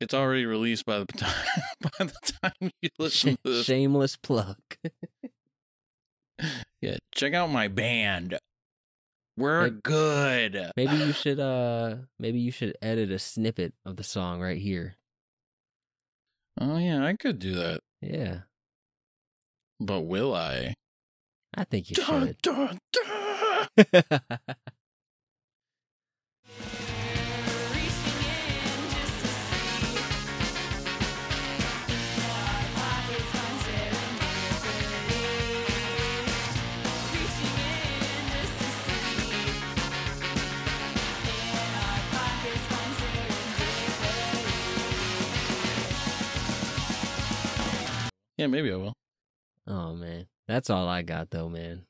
It's 0.00 0.12
already 0.14 0.44
released 0.46 0.84
by 0.86 0.98
the 1.00 1.06
time 1.06 1.44
by 1.80 1.90
the 2.06 2.32
time 2.42 2.70
you 2.82 2.88
listen 2.98 3.36
to 3.44 3.50
this. 3.52 3.66
shameless 3.66 4.16
plug. 4.16 4.56
Yeah, 6.82 6.96
check 7.14 7.32
out 7.32 7.48
my 7.50 7.68
band. 7.68 8.36
We're 9.38 9.62
Maybe- 9.64 9.80
good. 9.84 10.70
maybe 10.76 10.96
you 10.96 11.12
should 11.12 11.40
uh 11.40 11.96
maybe 12.18 12.38
you 12.40 12.50
should 12.50 12.76
edit 12.82 13.10
a 13.10 13.18
snippet 13.18 13.72
of 13.86 13.96
the 13.96 14.04
song 14.04 14.40
right 14.40 14.58
here. 14.60 14.96
Oh 16.60 16.76
yeah, 16.78 17.04
I 17.04 17.14
could 17.14 17.38
do 17.38 17.54
that. 17.54 17.80
Yeah. 18.02 18.40
But 19.80 20.02
will 20.02 20.34
I? 20.34 20.74
I 21.56 21.64
think 21.64 21.90
you 21.90 21.96
Dun, 21.96 22.26
should. 22.28 22.42
dun, 22.42 22.78
dun. 22.92 24.10
Yeah, 48.36 48.46
maybe 48.48 48.72
I 48.72 48.76
will. 48.76 48.92
oh 49.66 49.94
man. 49.94 50.26
That's 50.46 50.70
all 50.70 50.88
I 50.88 51.02
got 51.02 51.30
though, 51.30 51.48
man. 51.48 51.84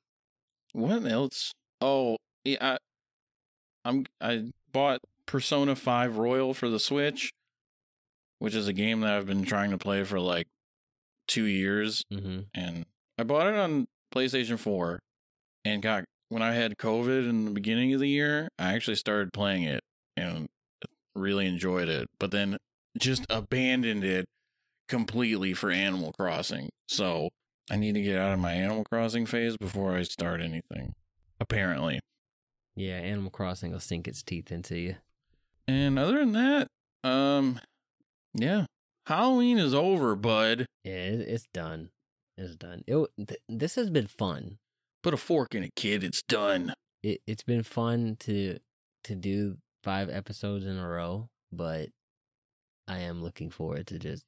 What 0.72 1.04
else? 1.06 1.52
Oh, 1.80 2.16
yeah, 2.44 2.56
I, 2.60 2.78
I'm 3.84 4.06
I 4.20 4.50
bought 4.72 5.00
Persona 5.26 5.76
5 5.76 6.16
Royal 6.16 6.54
for 6.54 6.68
the 6.68 6.78
Switch, 6.80 7.30
which 8.38 8.54
is 8.54 8.68
a 8.68 8.72
game 8.72 9.00
that 9.00 9.14
I've 9.14 9.26
been 9.26 9.44
trying 9.44 9.70
to 9.70 9.78
play 9.78 10.04
for 10.04 10.20
like 10.20 10.46
2 11.28 11.44
years 11.44 12.04
Mm-hmm. 12.12 12.40
and 12.54 12.84
I 13.18 13.22
bought 13.22 13.46
it 13.46 13.54
on 13.54 13.86
PlayStation 14.14 14.58
4 14.58 14.98
and 15.64 15.80
got 15.82 16.04
when 16.28 16.42
I 16.42 16.52
had 16.52 16.76
COVID 16.76 17.28
in 17.28 17.44
the 17.44 17.50
beginning 17.52 17.94
of 17.94 18.00
the 18.00 18.08
year, 18.08 18.48
I 18.58 18.74
actually 18.74 18.96
started 18.96 19.32
playing 19.32 19.62
it 19.62 19.80
and 20.16 20.46
really 21.14 21.46
enjoyed 21.46 21.88
it, 21.88 22.08
but 22.18 22.30
then 22.32 22.58
just 22.98 23.24
abandoned 23.30 24.04
it 24.04 24.26
completely 24.88 25.54
for 25.54 25.70
Animal 25.70 26.12
Crossing. 26.18 26.70
So, 26.88 27.28
I 27.70 27.76
need 27.76 27.94
to 27.94 28.02
get 28.02 28.18
out 28.18 28.32
of 28.32 28.38
my 28.40 28.52
Animal 28.52 28.84
Crossing 28.84 29.26
phase 29.26 29.56
before 29.56 29.96
I 29.96 30.02
start 30.02 30.40
anything. 30.40 30.94
Apparently. 31.40 32.00
Yeah, 32.76 32.96
Animal 32.96 33.30
Crossing 33.30 33.72
will 33.72 33.80
sink 33.80 34.06
its 34.06 34.22
teeth 34.22 34.52
into 34.52 34.78
you. 34.78 34.96
And 35.66 35.98
other 35.98 36.18
than 36.18 36.32
that, 36.32 36.68
um 37.08 37.60
yeah, 38.34 38.66
Halloween 39.06 39.58
is 39.58 39.74
over, 39.74 40.16
bud. 40.16 40.66
Yeah, 40.82 40.92
it's 40.92 41.46
done. 41.54 41.90
It's 42.36 42.56
done. 42.56 42.82
It, 42.86 43.08
th- 43.16 43.40
this 43.48 43.76
has 43.76 43.90
been 43.90 44.08
fun. 44.08 44.58
Put 45.02 45.14
a 45.14 45.18
fork 45.18 45.54
in 45.54 45.62
it, 45.62 45.74
kid. 45.76 46.02
It's 46.02 46.22
done. 46.22 46.74
It 47.02 47.20
it's 47.26 47.42
been 47.44 47.62
fun 47.62 48.16
to 48.20 48.58
to 49.04 49.14
do 49.14 49.58
five 49.82 50.10
episodes 50.10 50.64
in 50.64 50.78
a 50.78 50.88
row, 50.88 51.28
but 51.52 51.90
I 52.88 52.98
am 53.00 53.22
looking 53.22 53.50
forward 53.50 53.86
to 53.88 53.98
just 53.98 54.24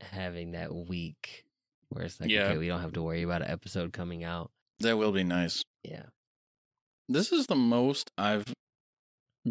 having 0.00 0.52
that 0.52 0.74
week 0.74 1.44
where 1.90 2.04
it's 2.04 2.20
like, 2.20 2.30
Yeah. 2.30 2.44
okay, 2.46 2.58
we 2.58 2.66
don't 2.68 2.80
have 2.80 2.92
to 2.94 3.02
worry 3.02 3.22
about 3.22 3.42
an 3.42 3.50
episode 3.50 3.92
coming 3.92 4.24
out. 4.24 4.50
That 4.80 4.96
will 4.96 5.12
be 5.12 5.24
nice. 5.24 5.62
Yeah. 5.84 6.04
this 7.08 7.32
is 7.32 7.46
the 7.46 7.54
most 7.56 8.10
I've 8.16 8.44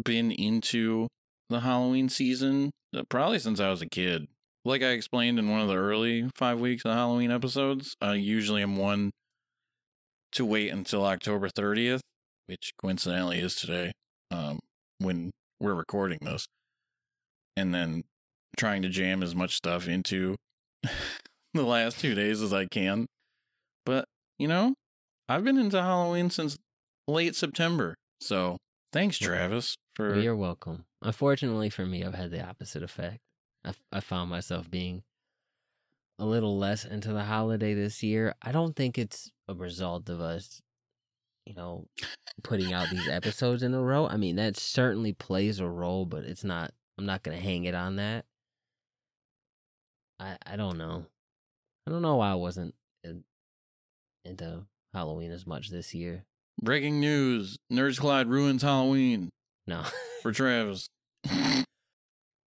been 0.04 0.30
into 0.32 1.08
the 1.50 1.60
Halloween 1.60 2.08
season, 2.08 2.70
uh, 2.96 3.02
probably 3.08 3.38
since 3.38 3.60
I 3.60 3.68
was 3.70 3.82
a 3.82 3.88
kid. 3.88 4.26
Like 4.64 4.82
I 4.82 4.90
explained 4.90 5.38
in 5.38 5.48
one 5.50 5.60
of 5.60 5.68
the 5.68 5.76
early 5.76 6.28
five 6.36 6.60
weeks 6.60 6.84
of 6.84 6.92
Halloween 6.92 7.30
episodes, 7.30 7.94
I 8.00 8.14
usually 8.14 8.62
am 8.62 8.76
one 8.76 9.10
to 10.32 10.44
wait 10.44 10.70
until 10.70 11.04
October 11.04 11.48
30th, 11.48 12.00
which 12.46 12.72
coincidentally 12.80 13.40
is 13.40 13.54
today, 13.56 13.92
um, 14.30 14.58
when 14.98 15.30
we're 15.60 15.74
recording 15.74 16.18
this, 16.22 16.46
and 17.56 17.74
then 17.74 18.04
trying 18.56 18.82
to 18.82 18.88
jam 18.88 19.22
as 19.22 19.34
much 19.34 19.56
stuff 19.56 19.88
into 19.88 20.36
the 21.54 21.62
last 21.62 21.98
two 22.00 22.14
days 22.14 22.42
as 22.42 22.52
I 22.52 22.66
can. 22.66 23.06
But, 23.84 24.04
you 24.38 24.48
know, 24.48 24.74
I've 25.28 25.44
been 25.44 25.58
into 25.58 25.80
Halloween 25.80 26.30
since 26.30 26.56
late 27.08 27.34
September. 27.34 27.94
So 28.20 28.58
thanks, 28.92 29.18
Travis, 29.18 29.76
for 29.94 30.18
you're 30.18 30.36
welcome. 30.36 30.84
Unfortunately 31.02 31.70
for 31.70 31.86
me, 31.86 32.04
I've 32.04 32.14
had 32.14 32.30
the 32.30 32.46
opposite 32.46 32.82
effect. 32.82 33.18
I, 33.64 33.72
I 33.92 34.00
found 34.00 34.30
myself 34.30 34.70
being 34.70 35.02
a 36.18 36.24
little 36.24 36.58
less 36.58 36.84
into 36.84 37.12
the 37.12 37.24
holiday 37.24 37.74
this 37.74 38.02
year. 38.02 38.34
I 38.42 38.52
don't 38.52 38.76
think 38.76 38.98
it's 38.98 39.30
a 39.48 39.54
result 39.54 40.08
of 40.08 40.20
us, 40.20 40.60
you 41.46 41.54
know, 41.54 41.86
putting 42.42 42.72
out 42.72 42.90
these 42.90 43.08
episodes 43.08 43.62
in 43.62 43.72
a 43.74 43.82
row. 43.82 44.06
I 44.06 44.16
mean, 44.16 44.36
that 44.36 44.56
certainly 44.56 45.12
plays 45.14 45.60
a 45.60 45.66
role, 45.66 46.04
but 46.04 46.24
it's 46.24 46.44
not, 46.44 46.72
I'm 46.98 47.06
not 47.06 47.22
going 47.22 47.36
to 47.36 47.42
hang 47.42 47.64
it 47.64 47.74
on 47.74 47.96
that. 47.96 48.26
I, 50.18 50.36
I 50.44 50.56
don't 50.56 50.76
know. 50.76 51.06
I 51.86 51.90
don't 51.90 52.02
know 52.02 52.16
why 52.16 52.30
I 52.30 52.34
wasn't 52.34 52.74
in, 53.04 53.24
into 54.24 54.64
Halloween 54.92 55.30
as 55.32 55.46
much 55.46 55.70
this 55.70 55.94
year. 55.94 56.24
breaking 56.62 57.00
news. 57.00 57.58
Nerds 57.72 57.98
Collide 57.98 58.28
ruins 58.28 58.62
Halloween 58.62 59.30
No. 59.66 59.84
for 60.22 60.32
Travis. 60.32 60.88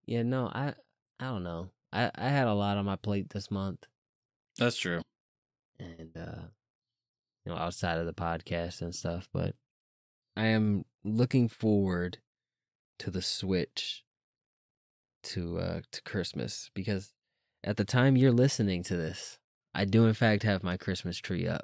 Yeah, 0.05 0.22
no, 0.24 0.47
I 0.49 0.74
I 1.20 1.26
don't 1.26 1.45
know. 1.45 1.70
I 1.93 2.11
I 2.16 2.28
had 2.28 2.49
a 2.49 2.53
lot 2.55 2.76
on 2.76 2.85
my 2.85 2.97
plate 2.97 3.30
this 3.30 3.51
month, 3.53 3.87
That's 4.59 4.76
true. 4.76 5.01
and 5.78 6.11
uh, 6.16 6.43
you 7.47 7.53
know, 7.53 7.57
outside 7.57 7.99
of 7.99 8.07
the 8.07 8.12
podcast 8.12 8.83
and 8.83 8.93
stuff, 8.93 9.28
but 9.33 9.55
I 10.37 10.47
am 10.47 10.85
looking 11.05 11.49
forward 11.49 12.18
to 12.99 13.12
the 13.12 13.22
switch 13.22 14.03
to 15.22 15.59
uh 15.59 15.80
to 15.93 16.03
Christmas 16.03 16.68
because 16.74 17.12
at 17.64 17.76
the 17.76 17.84
time 17.84 18.16
you're 18.16 18.32
listening 18.32 18.82
to 18.84 18.96
this, 18.96 19.38
I 19.74 19.84
do 19.84 20.06
in 20.06 20.14
fact 20.14 20.42
have 20.42 20.62
my 20.62 20.76
Christmas 20.76 21.18
tree 21.18 21.46
up. 21.46 21.62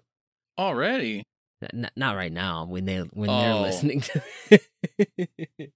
Already? 0.58 1.24
N- 1.72 1.90
not 1.96 2.14
right 2.16 2.32
now 2.32 2.64
when 2.66 2.84
they 2.84 2.98
when 2.98 3.28
they're 3.28 3.52
Oh. 3.54 3.62
listening 3.62 4.00
to 4.02 4.22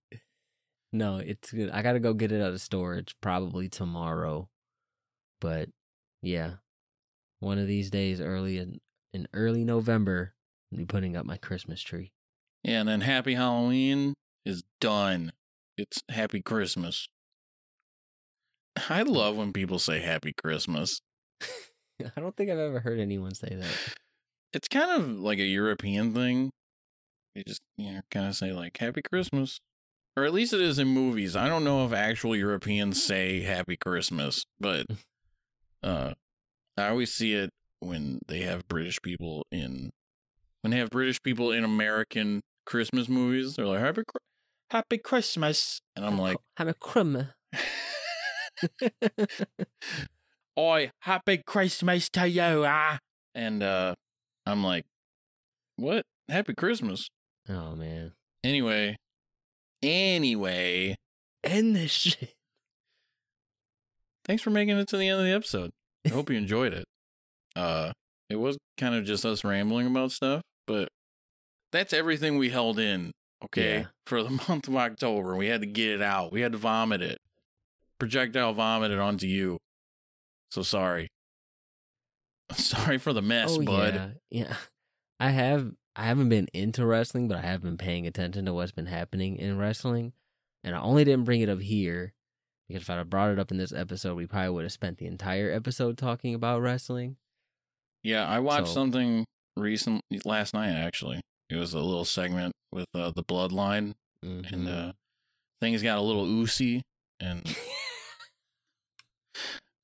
no 0.92 1.16
it's 1.16 1.50
good 1.50 1.70
i 1.70 1.82
gotta 1.82 1.98
go 1.98 2.12
get 2.14 2.30
it 2.32 2.40
out 2.42 2.52
of 2.52 2.60
storage 2.60 3.16
probably 3.20 3.68
tomorrow 3.68 4.48
but 5.40 5.68
yeah 6.22 6.52
one 7.40 7.58
of 7.58 7.66
these 7.66 7.90
days 7.90 8.20
early 8.20 8.58
in, 8.58 8.78
in 9.12 9.26
early 9.32 9.64
november 9.64 10.34
i'll 10.72 10.78
be 10.78 10.84
putting 10.84 11.16
up 11.16 11.24
my 11.26 11.36
christmas 11.36 11.80
tree 11.82 12.12
Yeah, 12.62 12.80
and 12.80 12.88
then 12.88 13.00
Happy 13.00 13.34
Halloween 13.34 14.14
is 14.44 14.62
done. 14.80 15.32
it's 15.76 16.02
Happy 16.10 16.40
Christmas. 16.42 17.08
I 18.88 19.02
love 19.02 19.36
when 19.36 19.52
people 19.52 19.78
say 19.78 20.00
Happy 20.00 20.32
Christmas. 20.32 21.00
I 22.16 22.20
don't 22.20 22.36
think 22.36 22.50
I've 22.50 22.58
ever 22.58 22.80
heard 22.80 22.98
anyone 22.98 23.34
say 23.34 23.54
that. 23.54 23.94
It's 24.52 24.68
kind 24.68 24.90
of 24.90 25.08
like 25.18 25.38
a 25.38 25.44
European 25.44 26.12
thing. 26.12 26.50
They 27.34 27.42
just, 27.46 27.62
you 27.76 27.92
know, 27.92 28.00
kind 28.10 28.26
of 28.26 28.34
say 28.34 28.52
like 28.52 28.76
Happy 28.76 29.02
Christmas. 29.02 29.60
Or 30.16 30.24
at 30.24 30.34
least 30.34 30.52
it 30.52 30.60
is 30.60 30.78
in 30.78 30.88
movies. 30.88 31.36
I 31.36 31.48
don't 31.48 31.64
know 31.64 31.86
if 31.86 31.92
actual 31.92 32.36
Europeans 32.36 33.02
say 33.02 33.40
Happy 33.40 33.76
Christmas, 33.76 34.44
but 34.60 34.86
uh 35.82 36.14
I 36.76 36.88
always 36.88 37.12
see 37.12 37.34
it 37.34 37.50
when 37.80 38.20
they 38.28 38.40
have 38.40 38.68
British 38.68 39.00
people 39.02 39.46
in 39.50 39.90
when 40.62 40.70
they 40.70 40.78
have 40.78 40.90
British 40.90 41.22
people 41.22 41.50
in 41.50 41.64
American 41.64 42.42
Christmas 42.66 43.08
movies. 43.08 43.56
They're 43.56 43.66
like 43.66 43.80
Happy 43.80 44.02
Happy 44.70 44.98
Christmas, 44.98 45.80
and 45.96 46.04
I'm 46.04 46.18
like, 46.18 46.38
I'm 46.56 46.68
a 46.68 46.74
crumb. 46.74 47.28
Oi, 50.58 50.90
Happy 51.00 51.38
Christmas 51.46 52.08
to 52.10 52.28
you, 52.28 52.64
ah! 52.66 52.98
And 53.34 53.62
uh 53.62 53.94
I'm 54.46 54.62
like, 54.64 54.84
what? 55.76 56.04
Happy 56.28 56.54
Christmas. 56.54 57.08
Oh 57.48 57.74
man. 57.74 58.12
Anyway, 58.44 58.96
anyway, 59.82 60.96
End 61.44 61.74
this 61.76 61.90
shit. 61.92 62.34
thanks 64.24 64.42
for 64.42 64.50
making 64.50 64.76
it 64.78 64.88
to 64.88 64.96
the 64.96 65.08
end 65.08 65.20
of 65.20 65.26
the 65.26 65.32
episode. 65.32 65.70
I 66.06 66.10
hope 66.10 66.30
you 66.30 66.36
enjoyed 66.36 66.72
it. 66.74 66.84
Uh, 67.56 67.92
it 68.28 68.36
was 68.36 68.58
kind 68.78 68.94
of 68.94 69.04
just 69.04 69.24
us 69.24 69.44
rambling 69.44 69.86
about 69.86 70.10
stuff, 70.12 70.42
but 70.66 70.88
that's 71.70 71.92
everything 71.92 72.36
we 72.38 72.50
held 72.50 72.78
in. 72.78 73.12
Okay, 73.44 73.78
Yeah. 73.80 73.86
for 74.06 74.22
the 74.22 74.30
month 74.48 74.68
of 74.68 74.76
October, 74.76 75.36
we 75.36 75.46
had 75.48 75.60
to 75.62 75.66
get 75.66 75.88
it 75.90 76.02
out. 76.02 76.32
We 76.32 76.40
had 76.42 76.52
to 76.52 76.58
vomit 76.58 77.02
it, 77.02 77.18
projectile 78.02 78.52
vomited 78.52 78.98
onto 78.98 79.26
you. 79.28 79.58
So 80.50 80.62
sorry. 80.62 81.08
Sorry 82.52 82.98
for 82.98 83.12
the 83.12 83.22
mess, 83.22 83.56
oh 83.56 83.62
bud. 83.62 83.94
yeah, 84.30 84.44
yeah. 84.46 84.56
I 85.20 85.30
have. 85.30 85.70
I 85.94 86.04
haven't 86.04 86.28
been 86.30 86.48
into 86.52 86.84
wrestling, 86.84 87.28
but 87.28 87.38
I 87.38 87.42
have 87.42 87.62
been 87.62 87.76
paying 87.78 88.06
attention 88.06 88.44
to 88.46 88.52
what's 88.52 88.72
been 88.72 88.86
happening 88.86 89.36
in 89.36 89.56
wrestling, 89.56 90.12
and 90.64 90.74
I 90.74 90.80
only 90.80 91.04
didn't 91.04 91.24
bring 91.24 91.40
it 91.42 91.48
up 91.48 91.60
here 91.60 92.12
because 92.68 92.82
if 92.82 92.90
I'd 92.90 92.96
have 92.96 93.08
brought 93.10 93.30
it 93.30 93.38
up 93.38 93.50
in 93.52 93.56
this 93.58 93.72
episode, 93.72 94.16
we 94.16 94.26
probably 94.26 94.50
would 94.50 94.64
have 94.64 94.72
spent 94.72 94.98
the 94.98 95.06
entire 95.06 95.50
episode 95.52 95.96
talking 95.96 96.34
about 96.34 96.60
wrestling. 96.60 97.16
Yeah, 98.02 98.26
I 98.26 98.40
watched 98.40 98.66
So- 98.68 98.74
something 98.74 99.24
recent 99.56 100.00
last 100.24 100.52
night. 100.54 100.70
Actually, 100.72 101.20
it 101.48 101.56
was 101.56 101.72
a 101.72 101.78
little 101.80 102.04
segment 102.04 102.52
with 102.72 102.86
uh, 102.94 103.12
the 103.12 103.22
Bloodline, 103.22 103.92
and 104.22 104.44
Mhm. 104.46 104.68
uh, 104.68 104.92
things 105.60 105.82
got 105.82 105.98
a 105.98 106.02
little 106.02 106.26
oozy, 106.26 106.82
and 107.20 107.44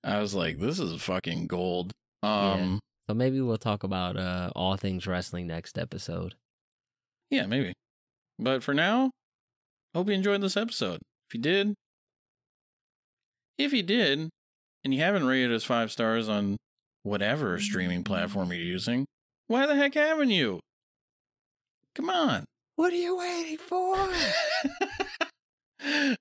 I 0.05 0.21
was 0.21 0.35
like, 0.35 0.59
"This 0.59 0.79
is 0.79 1.03
fucking 1.03 1.47
gold." 1.47 1.93
Um, 2.23 2.81
so 3.09 3.15
maybe 3.15 3.41
we'll 3.41 3.59
talk 3.59 3.85
about 3.85 4.17
uh, 4.17 4.51
all 4.55 4.77
things 4.77 5.07
wrestling 5.07 5.47
next 5.47 5.79
episode. 5.79 6.35
yeah. 7.31 7.47
maybe. 7.47 7.73
But 8.39 8.63
for 8.63 8.75
now, 8.75 9.11
hope 9.95 10.09
you 10.09 10.15
enjoyed 10.15 10.41
this 10.41 10.57
episode. 10.57 11.01
If 11.29 11.35
you 11.35 11.41
did, 11.41 11.75
if 13.59 13.73
you 13.73 13.83
did, 13.83 14.31
and 14.85 14.95
you 14.95 15.01
haven't 15.01 15.27
rated 15.27 15.53
us 15.53 15.65
five 15.65 15.91
stars 15.91 16.29
on 16.29 16.57
whatever 17.03 17.59
streaming 17.59 18.05
platform 18.05 18.53
you're 18.53 18.63
using, 18.63 19.07
why 19.49 19.67
the 19.67 19.75
heck 19.75 19.95
haven't 19.95 20.31
you? 20.31 20.61
Come 21.95 22.11
on. 22.11 22.45
What 22.77 22.93
are 22.93 22.97
you 22.97 23.17
waiting 23.17 23.59
for? 23.59 23.97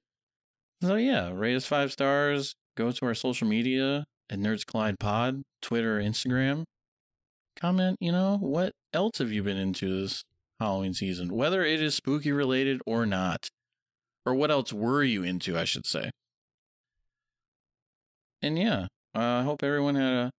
so 0.81 0.95
yeah, 0.95 1.31
rate 1.31 1.55
us 1.55 1.65
five 1.65 1.91
stars. 1.91 2.55
Go 2.77 2.91
to 2.91 3.05
our 3.07 3.15
social 3.15 3.47
media 3.47 4.05
at 4.29 4.37
Nerds 4.37 4.63
Collide 4.63 4.99
Pod, 4.99 5.41
Twitter, 5.63 5.99
Instagram. 5.99 6.63
Comment, 7.59 7.97
you 7.99 8.11
know, 8.11 8.37
what 8.39 8.73
else 8.93 9.17
have 9.17 9.31
you 9.31 9.41
been 9.41 9.57
into 9.57 10.03
this 10.03 10.23
Halloween 10.59 10.93
season? 10.93 11.33
Whether 11.33 11.65
it 11.65 11.81
is 11.81 11.95
spooky 11.95 12.31
related 12.31 12.79
or 12.85 13.07
not. 13.07 13.47
Or 14.27 14.35
what 14.35 14.51
else 14.51 14.71
were 14.71 15.03
you 15.03 15.23
into, 15.23 15.57
I 15.57 15.63
should 15.63 15.87
say. 15.87 16.11
And 18.43 18.59
yeah, 18.59 18.85
uh, 19.15 19.19
I 19.19 19.41
hope 19.41 19.63
everyone 19.63 19.95
had 19.95 20.13
a 20.13 20.31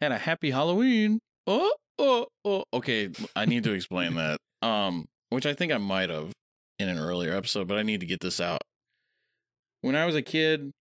had 0.00 0.10
a 0.10 0.18
happy 0.18 0.50
Halloween. 0.50 1.20
Oh, 1.46 1.74
oh, 2.00 2.26
oh. 2.44 2.64
Okay, 2.72 3.10
I 3.36 3.44
need 3.44 3.62
to 3.64 3.72
explain 3.72 4.14
that. 4.16 4.38
Um, 4.62 5.04
which 5.30 5.46
I 5.46 5.54
think 5.54 5.70
I 5.70 5.78
might 5.78 6.10
have 6.10 6.32
in 6.80 6.88
an 6.88 6.98
earlier 6.98 7.36
episode, 7.36 7.68
but 7.68 7.78
I 7.78 7.84
need 7.84 8.00
to 8.00 8.06
get 8.06 8.18
this 8.18 8.40
out. 8.40 8.62
When 9.82 9.94
I 9.94 10.06
was 10.06 10.16
a 10.16 10.22
kid, 10.22 10.72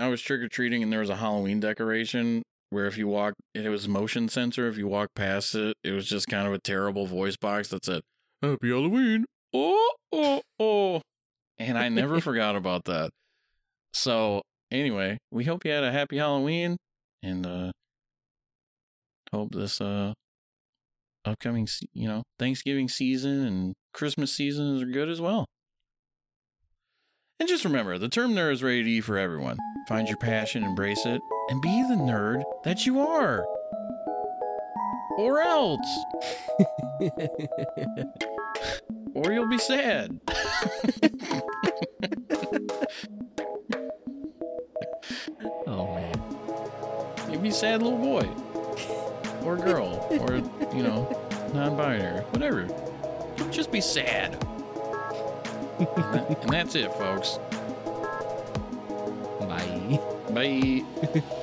I 0.00 0.08
was 0.08 0.22
trick 0.22 0.40
or 0.40 0.48
treating, 0.48 0.82
and 0.82 0.92
there 0.92 1.00
was 1.00 1.10
a 1.10 1.16
Halloween 1.16 1.60
decoration 1.60 2.42
where 2.70 2.86
if 2.86 2.96
you 2.96 3.08
walk, 3.08 3.34
it 3.54 3.68
was 3.68 3.88
motion 3.88 4.28
sensor. 4.28 4.68
If 4.68 4.78
you 4.78 4.86
walk 4.86 5.08
past 5.14 5.54
it, 5.54 5.76
it 5.84 5.92
was 5.92 6.08
just 6.08 6.28
kind 6.28 6.46
of 6.46 6.52
a 6.54 6.58
terrible 6.58 7.06
voice 7.06 7.36
box 7.36 7.68
that 7.68 7.84
said 7.84 8.02
"Happy 8.42 8.68
Halloween." 8.68 9.24
Oh, 9.52 9.94
oh, 10.12 10.42
oh, 10.58 11.02
and 11.58 11.76
I 11.76 11.88
never 11.88 12.20
forgot 12.20 12.56
about 12.56 12.84
that. 12.84 13.10
So 13.92 14.42
anyway, 14.70 15.18
we 15.30 15.44
hope 15.44 15.64
you 15.64 15.72
had 15.72 15.84
a 15.84 15.92
happy 15.92 16.18
Halloween, 16.18 16.76
and 17.22 17.46
uh 17.46 17.72
hope 19.32 19.52
this 19.52 19.80
uh 19.80 20.12
upcoming, 21.24 21.68
you 21.92 22.08
know, 22.08 22.22
Thanksgiving 22.38 22.88
season 22.88 23.46
and 23.46 23.74
Christmas 23.92 24.32
seasons 24.32 24.82
are 24.82 24.86
good 24.86 25.08
as 25.08 25.20
well. 25.20 25.46
And 27.40 27.48
just 27.48 27.64
remember, 27.64 27.96
the 27.98 28.08
term 28.08 28.34
nerd 28.34 28.52
is 28.52 28.62
rated 28.62 28.86
E 28.86 29.00
for 29.00 29.18
everyone. 29.18 29.56
Find 29.88 30.06
your 30.06 30.18
passion, 30.18 30.62
embrace 30.62 31.04
it, 31.06 31.20
and 31.48 31.60
be 31.62 31.82
the 31.88 31.96
nerd 31.96 32.42
that 32.64 32.86
you 32.86 33.00
are. 33.00 33.44
Or 35.16 35.40
else. 35.40 35.80
Or 39.14 39.32
you'll 39.32 39.48
be 39.48 39.58
sad. 39.58 40.20
oh 45.66 45.94
man. 45.94 46.22
You'll 47.28 47.40
be 47.40 47.48
a 47.48 47.52
sad 47.52 47.82
little 47.82 47.98
boy. 47.98 48.28
Or 49.42 49.56
girl. 49.56 50.06
Or, 50.20 50.36
you 50.76 50.84
know, 50.84 51.08
non 51.52 51.76
binary. 51.76 52.20
Whatever. 52.26 52.68
You'll 53.36 53.50
just 53.50 53.72
be 53.72 53.80
sad. 53.80 54.36
And, 55.80 56.50
that's 56.50 56.74
it, 56.74 56.92
folks. 56.94 57.38
Bye. 59.40 60.00
Bye. 60.30 61.22